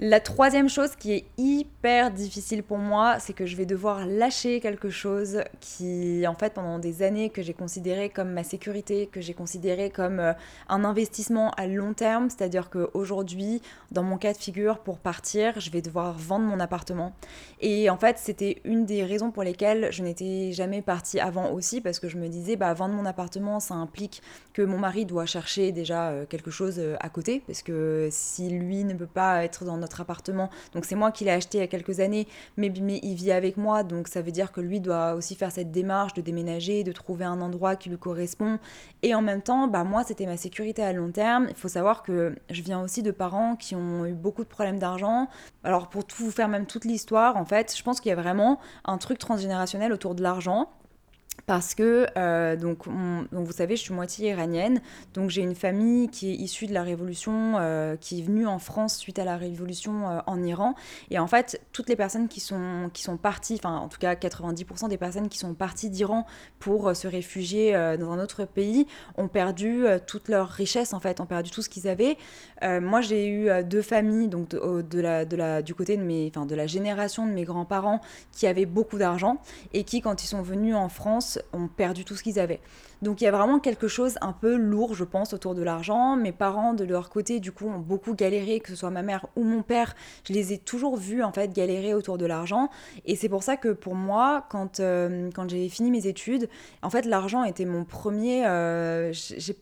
La 0.00 0.20
troisième 0.20 0.68
chose 0.68 0.94
qui 0.94 1.12
est 1.12 1.24
hyper 1.38 2.12
difficile 2.12 2.62
pour 2.62 2.78
moi, 2.78 3.18
c'est 3.18 3.32
que 3.32 3.46
je 3.46 3.56
vais 3.56 3.66
devoir 3.66 4.06
lâcher 4.06 4.60
quelque 4.60 4.90
chose 4.90 5.42
qui, 5.58 6.24
en 6.24 6.36
fait, 6.36 6.54
pendant 6.54 6.78
des 6.78 7.02
années 7.02 7.30
que 7.30 7.42
j'ai 7.42 7.52
considéré 7.52 8.08
comme 8.08 8.30
ma 8.30 8.44
sécurité, 8.44 9.08
que 9.10 9.20
j'ai 9.20 9.34
considéré 9.34 9.90
comme 9.90 10.20
euh, 10.20 10.34
un 10.68 10.84
investissement 10.84 11.50
à 11.56 11.66
long 11.66 11.94
terme. 11.94 12.30
C'est-à-dire 12.30 12.70
qu'aujourd'hui, 12.70 13.60
dans 13.90 14.04
mon 14.04 14.18
cas 14.18 14.32
de 14.32 14.38
figure, 14.38 14.78
pour 14.78 14.98
partir, 14.98 15.58
je 15.58 15.68
vais 15.72 15.82
devoir 15.82 16.16
vendre 16.16 16.44
mon 16.44 16.60
appartement. 16.60 17.12
Et 17.60 17.90
en 17.90 17.96
fait, 17.96 18.18
c'était 18.18 18.60
une 18.62 18.86
des 18.86 19.02
raisons 19.02 19.32
pour 19.32 19.42
lesquelles 19.42 19.88
je 19.90 20.04
n'étais 20.04 20.52
jamais 20.52 20.80
partie 20.80 21.18
avant 21.18 21.50
aussi, 21.50 21.80
parce 21.80 21.98
que 21.98 22.08
je 22.08 22.18
me 22.18 22.28
disais, 22.28 22.54
bah, 22.54 22.72
vendre 22.72 22.94
mon 22.94 23.04
appartement, 23.04 23.58
ça 23.58 23.74
implique 23.74 24.22
que 24.52 24.62
mon 24.62 24.78
mari 24.78 25.06
doit 25.06 25.26
chercher 25.26 25.72
déjà 25.72 26.10
euh, 26.10 26.24
quelque 26.24 26.52
chose 26.52 26.76
euh, 26.78 26.94
à 27.00 27.08
côté, 27.08 27.42
parce 27.48 27.62
que 27.62 28.06
si 28.12 28.48
lui 28.48 28.84
ne 28.84 28.94
peut 28.94 29.06
pas 29.06 29.42
être 29.42 29.64
dans 29.64 29.76
notre 29.76 29.87
appartement. 30.00 30.50
Donc 30.72 30.84
c'est 30.84 30.94
moi 30.94 31.10
qui 31.12 31.24
l'ai 31.24 31.30
acheté 31.30 31.58
il 31.58 31.60
y 31.60 31.64
a 31.64 31.66
quelques 31.66 32.00
années, 32.00 32.26
mais, 32.56 32.68
il 32.68 33.14
vit 33.14 33.32
avec 33.32 33.56
moi, 33.56 33.82
donc 33.82 34.08
ça 34.08 34.22
veut 34.22 34.30
dire 34.30 34.52
que 34.52 34.60
lui 34.60 34.80
doit 34.80 35.14
aussi 35.14 35.34
faire 35.34 35.50
cette 35.50 35.70
démarche 35.70 36.14
de 36.14 36.20
déménager, 36.20 36.84
de 36.84 36.92
trouver 36.92 37.24
un 37.24 37.40
endroit 37.40 37.76
qui 37.76 37.88
lui 37.88 37.98
correspond. 37.98 38.58
Et 39.02 39.14
en 39.14 39.22
même 39.22 39.42
temps, 39.42 39.68
bah 39.68 39.84
moi 39.84 40.04
c'était 40.04 40.26
ma 40.26 40.36
sécurité 40.36 40.82
à 40.82 40.92
long 40.92 41.10
terme. 41.10 41.46
Il 41.48 41.56
faut 41.56 41.68
savoir 41.68 42.02
que 42.02 42.36
je 42.50 42.62
viens 42.62 42.82
aussi 42.82 43.02
de 43.02 43.10
parents 43.10 43.56
qui 43.56 43.74
ont 43.74 44.06
eu 44.06 44.14
beaucoup 44.14 44.44
de 44.44 44.48
problèmes 44.48 44.78
d'argent. 44.78 45.28
Alors 45.64 45.88
pour 45.88 46.04
tout 46.04 46.24
vous 46.24 46.30
faire 46.30 46.48
même 46.48 46.66
toute 46.66 46.84
l'histoire, 46.84 47.36
en 47.36 47.44
fait, 47.44 47.74
je 47.76 47.82
pense 47.82 48.00
qu'il 48.00 48.10
y 48.10 48.12
a 48.12 48.20
vraiment 48.20 48.58
un 48.84 48.98
truc 48.98 49.18
transgénérationnel 49.18 49.92
autour 49.92 50.14
de 50.14 50.22
l'argent 50.22 50.68
parce 51.46 51.74
que 51.74 52.06
euh, 52.16 52.56
donc, 52.56 52.86
vous 52.86 53.52
savez 53.52 53.76
je 53.76 53.82
suis 53.82 53.94
moitié 53.94 54.30
iranienne 54.30 54.80
donc 55.14 55.30
j'ai 55.30 55.42
une 55.42 55.54
famille 55.54 56.08
qui 56.08 56.30
est 56.30 56.34
issue 56.34 56.66
de 56.66 56.74
la 56.74 56.82
révolution 56.82 57.54
euh, 57.58 57.96
qui 57.96 58.20
est 58.20 58.22
venue 58.22 58.46
en 58.46 58.58
France 58.58 58.96
suite 58.96 59.18
à 59.18 59.24
la 59.24 59.36
révolution 59.36 60.08
euh, 60.08 60.20
en 60.26 60.42
Iran. 60.42 60.74
Et 61.10 61.18
en 61.18 61.26
fait 61.26 61.60
toutes 61.72 61.88
les 61.88 61.96
personnes 61.96 62.28
qui 62.28 62.40
sont 62.40 62.90
qui 62.92 63.02
sont 63.02 63.16
parties 63.16 63.58
enfin 63.62 63.76
en 63.76 63.88
tout 63.88 63.98
cas 63.98 64.14
90% 64.14 64.88
des 64.88 64.98
personnes 64.98 65.28
qui 65.28 65.38
sont 65.38 65.54
parties 65.54 65.90
d'Iran 65.90 66.26
pour 66.58 66.94
se 66.94 67.06
réfugier 67.06 67.72
dans 67.98 68.12
un 68.12 68.18
autre 68.18 68.44
pays 68.44 68.86
ont 69.16 69.28
perdu 69.28 69.84
toute 70.06 70.28
leur 70.28 70.48
richesse 70.48 70.92
en 70.92 71.00
fait 71.00 71.20
ont 71.20 71.26
perdu 71.26 71.50
tout 71.50 71.62
ce 71.62 71.68
qu'ils 71.68 71.88
avaient. 71.88 72.16
Moi 72.62 73.00
j'ai 73.00 73.28
eu 73.28 73.48
deux 73.64 73.82
familles 73.82 74.28
donc 74.28 74.48
de, 74.50 75.00
la, 75.00 75.24
de 75.24 75.36
la 75.36 75.62
du 75.62 75.74
côté 75.74 75.96
de 75.96 76.02
mes 76.02 76.30
de 76.30 76.54
la 76.54 76.66
génération 76.66 77.26
de 77.26 77.32
mes 77.32 77.44
grands-parents 77.44 78.00
qui 78.32 78.46
avaient 78.46 78.66
beaucoup 78.66 78.98
d'argent 78.98 79.38
et 79.72 79.84
qui 79.84 80.00
quand 80.00 80.22
ils 80.22 80.26
sont 80.26 80.42
venus 80.42 80.74
en 80.74 80.88
Ont 81.52 81.68
perdu 81.68 82.04
tout 82.04 82.16
ce 82.16 82.22
qu'ils 82.22 82.38
avaient. 82.38 82.60
Donc 83.02 83.20
il 83.20 83.24
y 83.24 83.26
a 83.26 83.30
vraiment 83.30 83.58
quelque 83.58 83.88
chose 83.88 84.16
un 84.20 84.32
peu 84.32 84.56
lourd, 84.56 84.94
je 84.94 85.04
pense, 85.04 85.32
autour 85.32 85.54
de 85.54 85.62
l'argent. 85.62 86.16
Mes 86.16 86.32
parents, 86.32 86.74
de 86.74 86.84
leur 86.84 87.10
côté, 87.10 87.40
du 87.40 87.52
coup, 87.52 87.68
ont 87.68 87.78
beaucoup 87.78 88.14
galéré, 88.14 88.60
que 88.60 88.68
ce 88.70 88.76
soit 88.76 88.90
ma 88.90 89.02
mère 89.02 89.26
ou 89.36 89.44
mon 89.44 89.62
père. 89.62 89.94
Je 90.26 90.32
les 90.32 90.52
ai 90.52 90.58
toujours 90.58 90.96
vus, 90.96 91.22
en 91.22 91.32
fait, 91.32 91.52
galérer 91.52 91.94
autour 91.94 92.18
de 92.18 92.26
l'argent. 92.26 92.70
Et 93.06 93.16
c'est 93.16 93.28
pour 93.28 93.42
ça 93.42 93.56
que 93.56 93.68
pour 93.68 93.94
moi, 93.94 94.46
quand, 94.50 94.80
euh, 94.80 95.30
quand 95.34 95.48
j'ai 95.48 95.68
fini 95.68 95.90
mes 95.90 96.06
études, 96.06 96.48
en 96.82 96.90
fait, 96.90 97.04
l'argent 97.04 97.44
était 97.44 97.64
mon 97.64 97.84
premier... 97.84 98.44
Euh, 98.46 99.12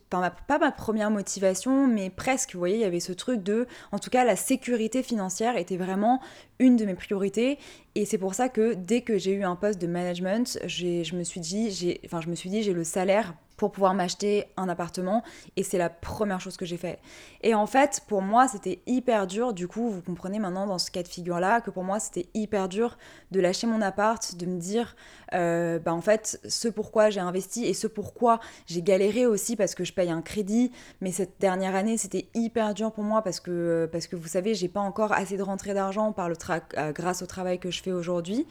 pas 0.09 0.57
ma 0.59 0.71
première 0.71 1.11
motivation, 1.11 1.87
mais 1.87 2.09
presque, 2.09 2.53
vous 2.53 2.59
voyez, 2.59 2.75
il 2.75 2.81
y 2.81 2.85
avait 2.85 2.99
ce 2.99 3.13
truc 3.13 3.43
de... 3.43 3.67
En 3.91 3.99
tout 3.99 4.09
cas, 4.09 4.23
la 4.23 4.35
sécurité 4.35 5.03
financière 5.03 5.57
était 5.57 5.77
vraiment 5.77 6.19
une 6.59 6.75
de 6.75 6.85
mes 6.85 6.95
priorités. 6.95 7.59
Et 7.95 8.05
c'est 8.05 8.17
pour 8.17 8.35
ça 8.35 8.49
que 8.49 8.73
dès 8.73 9.01
que 9.01 9.17
j'ai 9.17 9.31
eu 9.31 9.43
un 9.43 9.55
poste 9.55 9.81
de 9.81 9.87
management, 9.87 10.59
je 10.65 11.15
me 11.15 11.23
suis 11.23 11.39
dit, 11.39 11.71
j'ai, 11.71 11.99
enfin, 12.05 12.21
je 12.21 12.29
me 12.29 12.35
suis 12.35 12.49
dit, 12.49 12.61
j'ai 12.61 12.73
le 12.73 12.83
salaire 12.83 13.26
pour 13.57 13.71
pouvoir 13.71 13.93
m'acheter 13.95 14.45
un 14.55 14.69
appartement 14.69 15.23
et 15.55 15.63
c'est 15.63 15.79
la 15.79 15.89
première 15.89 16.39
chose 16.39 16.57
que 16.57 16.65
j'ai 16.65 16.77
fait. 16.77 16.99
Et 17.41 17.55
en 17.55 17.65
fait, 17.65 18.01
pour 18.07 18.21
moi, 18.21 18.47
c'était 18.47 18.79
hyper 18.85 19.27
dur. 19.27 19.53
Du 19.53 19.67
coup, 19.67 19.89
vous 19.89 20.01
comprenez 20.01 20.39
maintenant 20.39 20.67
dans 20.67 20.77
ce 20.77 20.91
cas 20.91 21.03
de 21.03 21.07
figure-là 21.07 21.61
que 21.61 21.71
pour 21.71 21.83
moi, 21.83 21.99
c'était 21.99 22.27
hyper 22.33 22.69
dur 22.69 22.97
de 23.31 23.39
lâcher 23.39 23.67
mon 23.67 23.81
appart, 23.81 24.35
de 24.35 24.45
me 24.45 24.59
dire, 24.59 24.95
euh, 25.33 25.79
bah 25.79 25.93
en 25.93 26.01
fait, 26.01 26.39
ce 26.47 26.67
pourquoi 26.67 27.09
j'ai 27.09 27.19
investi 27.19 27.65
et 27.65 27.73
ce 27.73 27.87
pourquoi 27.87 28.39
j'ai 28.67 28.81
galéré 28.81 29.25
aussi 29.25 29.55
parce 29.55 29.75
que 29.75 29.83
je 29.83 29.93
paye 29.93 30.11
un 30.11 30.21
crédit. 30.21 30.71
Mais 31.01 31.11
cette 31.11 31.39
dernière 31.39 31.75
année, 31.75 31.97
c'était 31.97 32.27
hyper 32.35 32.73
dur 32.73 32.91
pour 32.91 33.03
moi 33.03 33.23
parce 33.23 33.39
que, 33.39 33.89
parce 33.91 34.07
que 34.07 34.15
vous 34.15 34.27
savez, 34.27 34.53
j'ai 34.53 34.69
pas 34.69 34.79
encore 34.79 35.11
assez 35.11 35.35
de 35.35 35.43
rentrée 35.43 35.73
d'argent 35.73 36.11
par 36.11 36.29
le 36.29 36.35
euh, 36.77 36.91
grâce 36.91 37.21
au 37.21 37.25
travail 37.25 37.59
que 37.59 37.71
je 37.71 37.81
fais 37.81 37.91
aujourd'hui. 37.91 38.45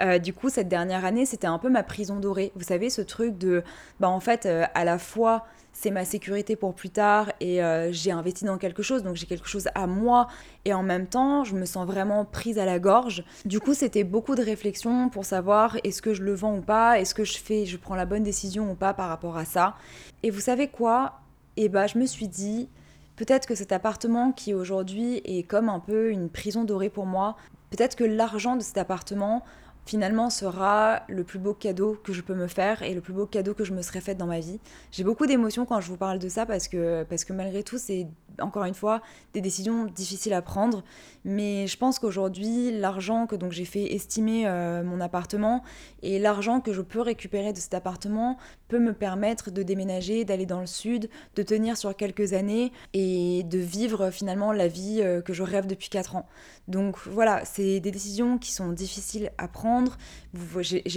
Euh, 0.00 0.18
du 0.18 0.32
coup, 0.32 0.48
cette 0.48 0.68
dernière 0.68 1.04
année, 1.04 1.26
c'était 1.26 1.46
un 1.46 1.58
peu 1.58 1.68
ma 1.68 1.82
prison 1.82 2.20
dorée. 2.20 2.52
Vous 2.54 2.64
savez, 2.64 2.90
ce 2.90 3.02
truc 3.02 3.36
de, 3.36 3.62
bah 3.98 4.08
en 4.08 4.20
fait, 4.20 4.46
à 4.74 4.84
la 4.84 4.98
fois, 4.98 5.44
c'est 5.72 5.90
ma 5.90 6.04
sécurité 6.04 6.56
pour 6.56 6.74
plus 6.74 6.90
tard 6.90 7.32
et 7.40 7.62
euh, 7.62 7.90
j'ai 7.92 8.10
investi 8.10 8.44
dans 8.44 8.58
quelque 8.58 8.82
chose, 8.82 9.02
donc 9.02 9.16
j'ai 9.16 9.26
quelque 9.26 9.48
chose 9.48 9.68
à 9.74 9.86
moi. 9.86 10.28
Et 10.64 10.74
en 10.74 10.82
même 10.82 11.06
temps, 11.06 11.44
je 11.44 11.54
me 11.54 11.64
sens 11.64 11.86
vraiment 11.86 12.24
prise 12.24 12.58
à 12.58 12.66
la 12.66 12.78
gorge. 12.78 13.24
Du 13.44 13.60
coup, 13.60 13.72
c'était 13.72 14.04
beaucoup 14.04 14.34
de 14.34 14.42
réflexion 14.42 15.08
pour 15.08 15.24
savoir 15.24 15.78
est-ce 15.84 16.02
que 16.02 16.12
je 16.12 16.22
le 16.22 16.34
vends 16.34 16.56
ou 16.56 16.60
pas, 16.60 17.00
est-ce 17.00 17.14
que 17.14 17.24
je 17.24 17.38
fais, 17.38 17.64
je 17.64 17.76
prends 17.76 17.94
la 17.94 18.04
bonne 18.04 18.22
décision 18.22 18.70
ou 18.70 18.74
pas 18.74 18.92
par 18.92 19.08
rapport 19.08 19.36
à 19.36 19.44
ça. 19.44 19.76
Et 20.22 20.30
vous 20.30 20.40
savez 20.40 20.68
quoi? 20.68 21.20
Eh 21.56 21.68
bah, 21.68 21.86
je 21.86 21.98
me 21.98 22.06
suis 22.06 22.28
dit, 22.28 22.68
peut-être 23.16 23.46
que 23.46 23.54
cet 23.54 23.72
appartement 23.72 24.32
qui 24.32 24.52
aujourd'hui 24.54 25.22
est 25.24 25.44
comme 25.44 25.68
un 25.68 25.80
peu 25.80 26.10
une 26.10 26.28
prison 26.28 26.64
dorée 26.64 26.90
pour 26.90 27.06
moi, 27.06 27.36
peut-être 27.70 27.96
que 27.96 28.04
l'argent 28.04 28.56
de 28.56 28.62
cet 28.62 28.76
appartement 28.76 29.42
finalement 29.86 30.30
sera 30.30 31.02
le 31.08 31.24
plus 31.24 31.38
beau 31.38 31.54
cadeau 31.54 31.98
que 32.02 32.12
je 32.12 32.20
peux 32.20 32.34
me 32.34 32.46
faire 32.46 32.82
et 32.82 32.94
le 32.94 33.00
plus 33.00 33.12
beau 33.12 33.26
cadeau 33.26 33.54
que 33.54 33.64
je 33.64 33.72
me 33.72 33.82
serais 33.82 34.00
fait 34.00 34.14
dans 34.14 34.26
ma 34.26 34.40
vie. 34.40 34.60
J'ai 34.92 35.04
beaucoup 35.04 35.26
d'émotions 35.26 35.66
quand 35.66 35.80
je 35.80 35.88
vous 35.88 35.96
parle 35.96 36.18
de 36.18 36.28
ça 36.28 36.46
parce 36.46 36.68
que, 36.68 37.04
parce 37.04 37.24
que 37.24 37.32
malgré 37.32 37.62
tout, 37.62 37.78
c'est 37.78 38.06
encore 38.40 38.64
une 38.64 38.74
fois 38.74 39.02
des 39.34 39.40
décisions 39.40 39.86
difficiles 39.86 40.32
à 40.32 40.42
prendre. 40.42 40.82
Mais 41.24 41.66
je 41.66 41.76
pense 41.76 41.98
qu'aujourd'hui, 41.98 42.78
l'argent 42.78 43.26
que 43.26 43.36
j'ai 43.50 43.64
fait 43.64 43.94
estimer 43.94 44.46
euh, 44.46 44.82
mon 44.82 45.00
appartement 45.00 45.62
et 46.02 46.18
l'argent 46.18 46.60
que 46.60 46.72
je 46.72 46.80
peux 46.80 47.00
récupérer 47.00 47.52
de 47.52 47.58
cet 47.58 47.74
appartement 47.74 48.38
peut 48.68 48.78
me 48.78 48.94
permettre 48.94 49.50
de 49.50 49.62
déménager, 49.62 50.24
d'aller 50.24 50.46
dans 50.46 50.60
le 50.60 50.66
sud, 50.66 51.10
de 51.34 51.42
tenir 51.42 51.76
sur 51.76 51.94
quelques 51.96 52.32
années 52.32 52.72
et 52.94 53.42
de 53.42 53.58
vivre 53.58 54.10
finalement 54.10 54.52
la 54.52 54.68
vie 54.68 55.00
euh, 55.02 55.20
que 55.20 55.32
je 55.32 55.42
rêve 55.42 55.66
depuis 55.66 55.88
4 55.88 56.16
ans. 56.16 56.26
Donc 56.68 56.96
voilà, 57.06 57.44
c'est 57.44 57.80
des 57.80 57.90
décisions 57.90 58.38
qui 58.38 58.52
sont 58.52 58.70
difficiles 58.70 59.32
à 59.38 59.48
prendre. 59.48 59.69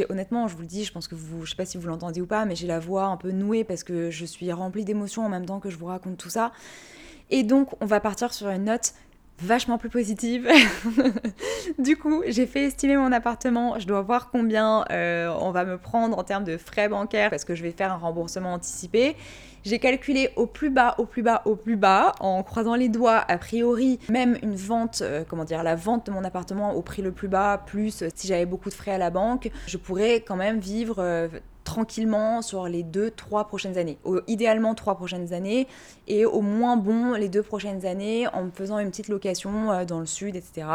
Honnêtement, 0.09 0.47
je 0.47 0.55
vous 0.55 0.61
le 0.61 0.67
dis, 0.67 0.83
je 0.83 0.91
pense 0.91 1.07
que 1.07 1.15
vous, 1.15 1.45
je 1.45 1.51
sais 1.51 1.55
pas 1.55 1.65
si 1.65 1.77
vous 1.77 1.87
l'entendez 1.87 2.21
ou 2.21 2.25
pas, 2.25 2.45
mais 2.45 2.55
j'ai 2.55 2.67
la 2.67 2.79
voix 2.79 3.05
un 3.05 3.17
peu 3.17 3.31
nouée 3.31 3.63
parce 3.63 3.83
que 3.83 4.09
je 4.11 4.25
suis 4.25 4.51
remplie 4.51 4.85
d'émotions 4.85 5.25
en 5.25 5.29
même 5.29 5.45
temps 5.45 5.59
que 5.59 5.69
je 5.69 5.77
vous 5.77 5.87
raconte 5.87 6.17
tout 6.17 6.29
ça. 6.29 6.51
Et 7.29 7.43
donc, 7.43 7.69
on 7.81 7.85
va 7.85 7.99
partir 7.99 8.33
sur 8.33 8.49
une 8.49 8.65
note 8.65 8.93
vachement 9.41 9.77
plus 9.77 9.89
positive. 9.89 10.49
du 11.79 11.97
coup, 11.97 12.23
j'ai 12.27 12.45
fait 12.45 12.65
estimer 12.65 12.97
mon 12.97 13.11
appartement. 13.11 13.79
Je 13.79 13.87
dois 13.87 14.01
voir 14.01 14.29
combien 14.31 14.85
euh, 14.91 15.33
on 15.39 15.51
va 15.51 15.65
me 15.65 15.77
prendre 15.77 16.17
en 16.17 16.23
termes 16.23 16.43
de 16.43 16.57
frais 16.57 16.89
bancaires 16.89 17.29
parce 17.29 17.45
que 17.45 17.55
je 17.55 17.63
vais 17.63 17.71
faire 17.71 17.91
un 17.91 17.97
remboursement 17.97 18.53
anticipé. 18.53 19.15
J'ai 19.65 19.79
calculé 19.79 20.29
au 20.35 20.45
plus 20.45 20.69
bas, 20.69 20.95
au 20.97 21.05
plus 21.05 21.21
bas, 21.21 21.41
au 21.45 21.55
plus 21.55 21.77
bas, 21.77 22.13
en 22.19 22.43
croisant 22.43 22.75
les 22.75 22.89
doigts, 22.89 23.23
a 23.25 23.37
priori, 23.37 23.97
même 24.09 24.37
une 24.43 24.55
vente, 24.55 25.01
euh, 25.01 25.23
comment 25.27 25.45
dire, 25.45 25.63
la 25.63 25.75
vente 25.75 26.07
de 26.07 26.11
mon 26.11 26.25
appartement 26.25 26.73
au 26.73 26.81
prix 26.81 27.01
le 27.01 27.13
plus 27.13 27.29
bas, 27.29 27.63
plus 27.65 28.01
euh, 28.01 28.09
si 28.13 28.27
j'avais 28.27 28.45
beaucoup 28.45 28.69
de 28.69 28.73
frais 28.73 28.91
à 28.91 28.97
la 28.97 29.09
banque, 29.09 29.49
je 29.67 29.77
pourrais 29.77 30.15
quand 30.15 30.35
même 30.35 30.59
vivre 30.59 31.29
tranquillement 31.73 32.43
sur 32.43 32.67
les 32.67 32.83
deux, 32.83 33.09
trois 33.09 33.47
prochaines 33.47 33.79
années. 33.79 33.97
idéalement 34.27 34.75
trois 34.75 34.93
prochaines 34.95 35.33
années 35.33 35.67
et 36.07 36.23
au 36.23 36.41
moins 36.41 36.77
bon 36.77 37.13
les 37.13 37.29
deux 37.29 37.41
prochaines 37.41 37.87
années 37.87 38.27
en 38.27 38.43
me 38.43 38.51
faisant 38.51 38.77
une 38.77 38.91
petite 38.91 39.07
location 39.07 39.71
euh, 39.71 39.83
dans 39.83 39.99
le 39.99 40.05
sud, 40.05 40.35
etc. 40.35 40.67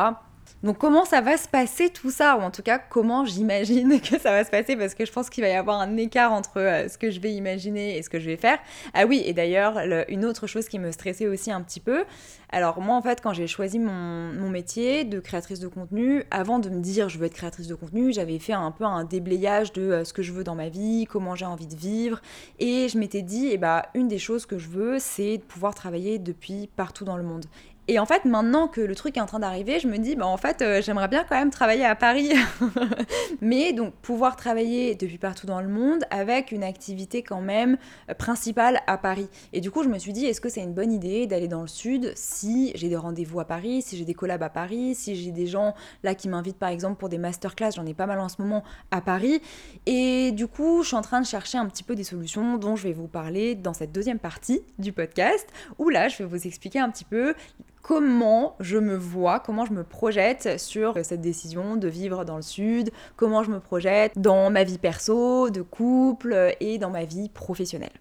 Donc 0.65 0.79
comment 0.79 1.05
ça 1.05 1.21
va 1.21 1.37
se 1.37 1.49
passer 1.49 1.89
tout 1.91 2.11
ça? 2.11 2.37
Ou 2.37 2.41
en 2.41 2.51
tout 2.51 2.63
cas, 2.63 2.79
comment 2.79 3.25
j'imagine 3.25 4.01
que 4.03 4.19
ça 4.19 4.33
va 4.33 4.45
se 4.45 4.51
passer? 4.51 4.77
Parce 4.77 4.95
que 4.95 5.05
je 5.05 5.13
pense 5.13 5.31
qu'il 5.31 5.45
va 5.45 5.51
y 5.51 5.55
avoir 5.55 5.81
un 5.81 5.97
écart 5.97 6.33
entre 6.33 6.59
euh, 6.59 6.89
ce 6.89 6.99
que 6.99 7.11
je 7.11 7.21
vais 7.21 7.33
imaginer 7.33 7.97
et 7.97 8.03
ce 8.03 8.11
que 8.11 8.19
je 8.19 8.27
vais 8.27 8.37
faire. 8.37 8.59
Ah 8.93 9.07
oui, 9.07 9.23
et 9.25 9.33
d'ailleurs, 9.33 9.79
une 10.09 10.25
autre 10.25 10.47
chose 10.47 10.69
qui 10.69 10.79
me 10.79 10.91
stressait 10.91 11.29
aussi 11.29 11.53
un 11.53 11.63
petit 11.63 11.81
peu. 11.81 12.05
Alors 12.51 12.81
moi, 12.81 12.97
en 12.97 13.03
fait, 13.03 13.21
quand 13.21 13.35
j'ai 13.35 13.47
choisi 13.47 13.79
mon, 13.79 14.49
métier 14.49 15.05
de 15.05 15.21
créatrice 15.21 15.61
de 15.61 15.69
contenu, 15.69 16.25
avant 16.31 16.59
de 16.59 16.71
me 16.71 16.81
dire 16.81 17.11
je 17.11 17.19
veux 17.19 17.27
être 17.27 17.35
créatrice 17.35 17.67
de 17.67 17.75
contenu, 17.75 18.13
j'avais 18.13 18.39
fait 18.39 18.55
un 18.55 18.71
peu 18.71 18.85
un 18.85 19.05
déblayage 19.05 19.75
de 19.75 19.83
euh, 19.83 20.05
ce 20.05 20.15
que 20.15 20.23
je 20.23 20.33
veux 20.33 20.43
dans 20.43 20.55
ma 20.55 20.71
vie, 20.71 21.05
comment 21.05 21.35
j'ai 21.35 21.45
envie 21.45 21.67
de 21.67 21.77
vivre. 21.77 22.23
Et 22.59 22.89
je 22.89 22.97
m'étais 22.97 23.21
dit, 23.21 23.51
eh 23.53 23.59
bah, 23.59 23.91
une 23.95 24.09
des 24.09 24.19
choses 24.19 24.47
que 24.47 24.59
je 24.59 24.69
veux, 24.69 24.99
c'est 24.99 25.37
de 25.37 25.43
pouvoir 25.43 25.75
travailler 25.75 26.19
depuis 26.19 26.69
partout 26.75 27.05
dans 27.05 27.19
le 27.19 27.23
monde. 27.23 27.45
Et 27.91 27.99
en 27.99 28.05
fait, 28.05 28.27
maintenant 28.27 28.69
que 28.69 28.83
le 28.83 28.95
truc 28.95 29.17
est 29.17 29.21
en 29.21 29.27
train 29.27 29.39
d'arriver, 29.39 29.81
je 29.81 29.89
me 29.89 29.97
dis, 29.97 30.15
bah 30.15 30.27
en 30.27 30.37
fait, 30.37 30.61
euh, 30.61 30.83
j'aimerais 30.83 31.09
bien 31.09 31.25
quand 31.27 31.37
même 31.37 31.49
travailler 31.49 31.87
à 31.87 31.95
Paris. 31.95 32.35
Mais 33.41 33.73
donc, 33.73 33.95
pouvoir 33.95 34.37
travailler 34.37 34.95
depuis 34.95 35.17
partout 35.17 35.47
dans 35.47 35.63
le 35.63 35.69
monde 35.69 36.05
avec 36.11 36.53
une 36.53 36.63
activité 36.63 37.23
quand 37.23 37.41
même 37.41 37.79
euh, 38.11 38.15
principale 38.15 38.81
à 38.87 38.99
Paris. 38.99 39.31
Et 39.55 39.63
du 39.63 39.71
coup, 39.71 39.83
je 39.83 39.89
me 39.89 39.99
suis 39.99 40.13
dit, 40.13 40.27
est-ce 40.27 40.43
que 40.43 40.51
c'est 40.51 40.61
une 40.61 40.75
bonne 40.75 40.93
idée 40.93 41.27
d'aller 41.27 41.49
dans 41.49 41.63
le 41.63 41.67
sud 41.67 42.13
si 42.15 42.73
j'ai 42.75 42.91
des 42.91 42.97
rendez-vous 42.97 43.41
à 43.41 43.47
Paris, 43.47 43.81
si 43.81 43.97
j'ai 43.97 44.05
des 44.05 44.13
collabs 44.13 44.43
à 44.43 44.51
Paris, 44.51 44.95
si 44.95 45.17
j'ai 45.17 45.31
des 45.31 45.47
gens 45.47 45.75
là 46.03 46.15
qui 46.15 46.29
m'invitent 46.29 46.59
par 46.59 46.69
exemple 46.69 46.99
pour 46.99 47.09
des 47.09 47.19
masterclass, 47.19 47.71
j'en 47.75 47.87
ai 47.87 47.95
pas 47.95 48.07
mal 48.07 48.21
en 48.21 48.29
ce 48.29 48.37
moment 48.43 48.65
à 48.91 49.01
Paris. 49.01 49.41
Et 49.87 50.33
du 50.33 50.47
coup, 50.47 50.83
je 50.83 50.89
suis 50.89 50.97
en 50.97 51.03
train 51.03 51.23
de 51.23 51.27
chercher 51.27 51.57
un 51.57 51.65
petit 51.65 51.85
peu 51.85 51.95
des 51.95 52.05
solutions 52.05 52.59
dont 52.59 52.77
je 52.77 52.83
vais 52.83 52.93
vous 52.93 53.09
parler 53.09 53.55
dans 53.55 53.73
cette 53.73 53.93
deuxième 53.93 54.19
partie 54.19 54.61
du 54.79 54.93
podcast, 54.93 55.49
où 55.79 55.89
là, 55.89 56.09
je 56.09 56.19
vais 56.19 56.25
vous 56.27 56.47
expliquer 56.47 56.81
un 56.81 56.91
petit 56.91 57.07
peu 57.07 57.35
comment 57.89 58.55
je 58.61 58.77
me 58.77 58.95
vois, 58.97 59.41
comment 59.41 59.65
je 59.65 59.73
me 59.73 59.83
projette 59.83 60.61
sur 60.61 61.03
cette 61.03 61.23
décision 61.23 61.77
de 61.77 61.89
vivre 61.89 62.27
dans 62.27 62.37
le 62.37 62.43
sud, 62.43 62.91
comment 63.17 63.43
je 63.43 63.51
me 63.51 63.61
projette 63.61 64.13
dans 64.15 64.51
ma 64.51 64.63
vie 64.63 64.77
perso, 64.77 65.49
de 65.49 65.63
couple 65.63 66.55
et 66.61 66.77
dans 66.77 66.91
ma 66.91 67.07
vie 67.07 67.31
professionnelle. 67.31 67.95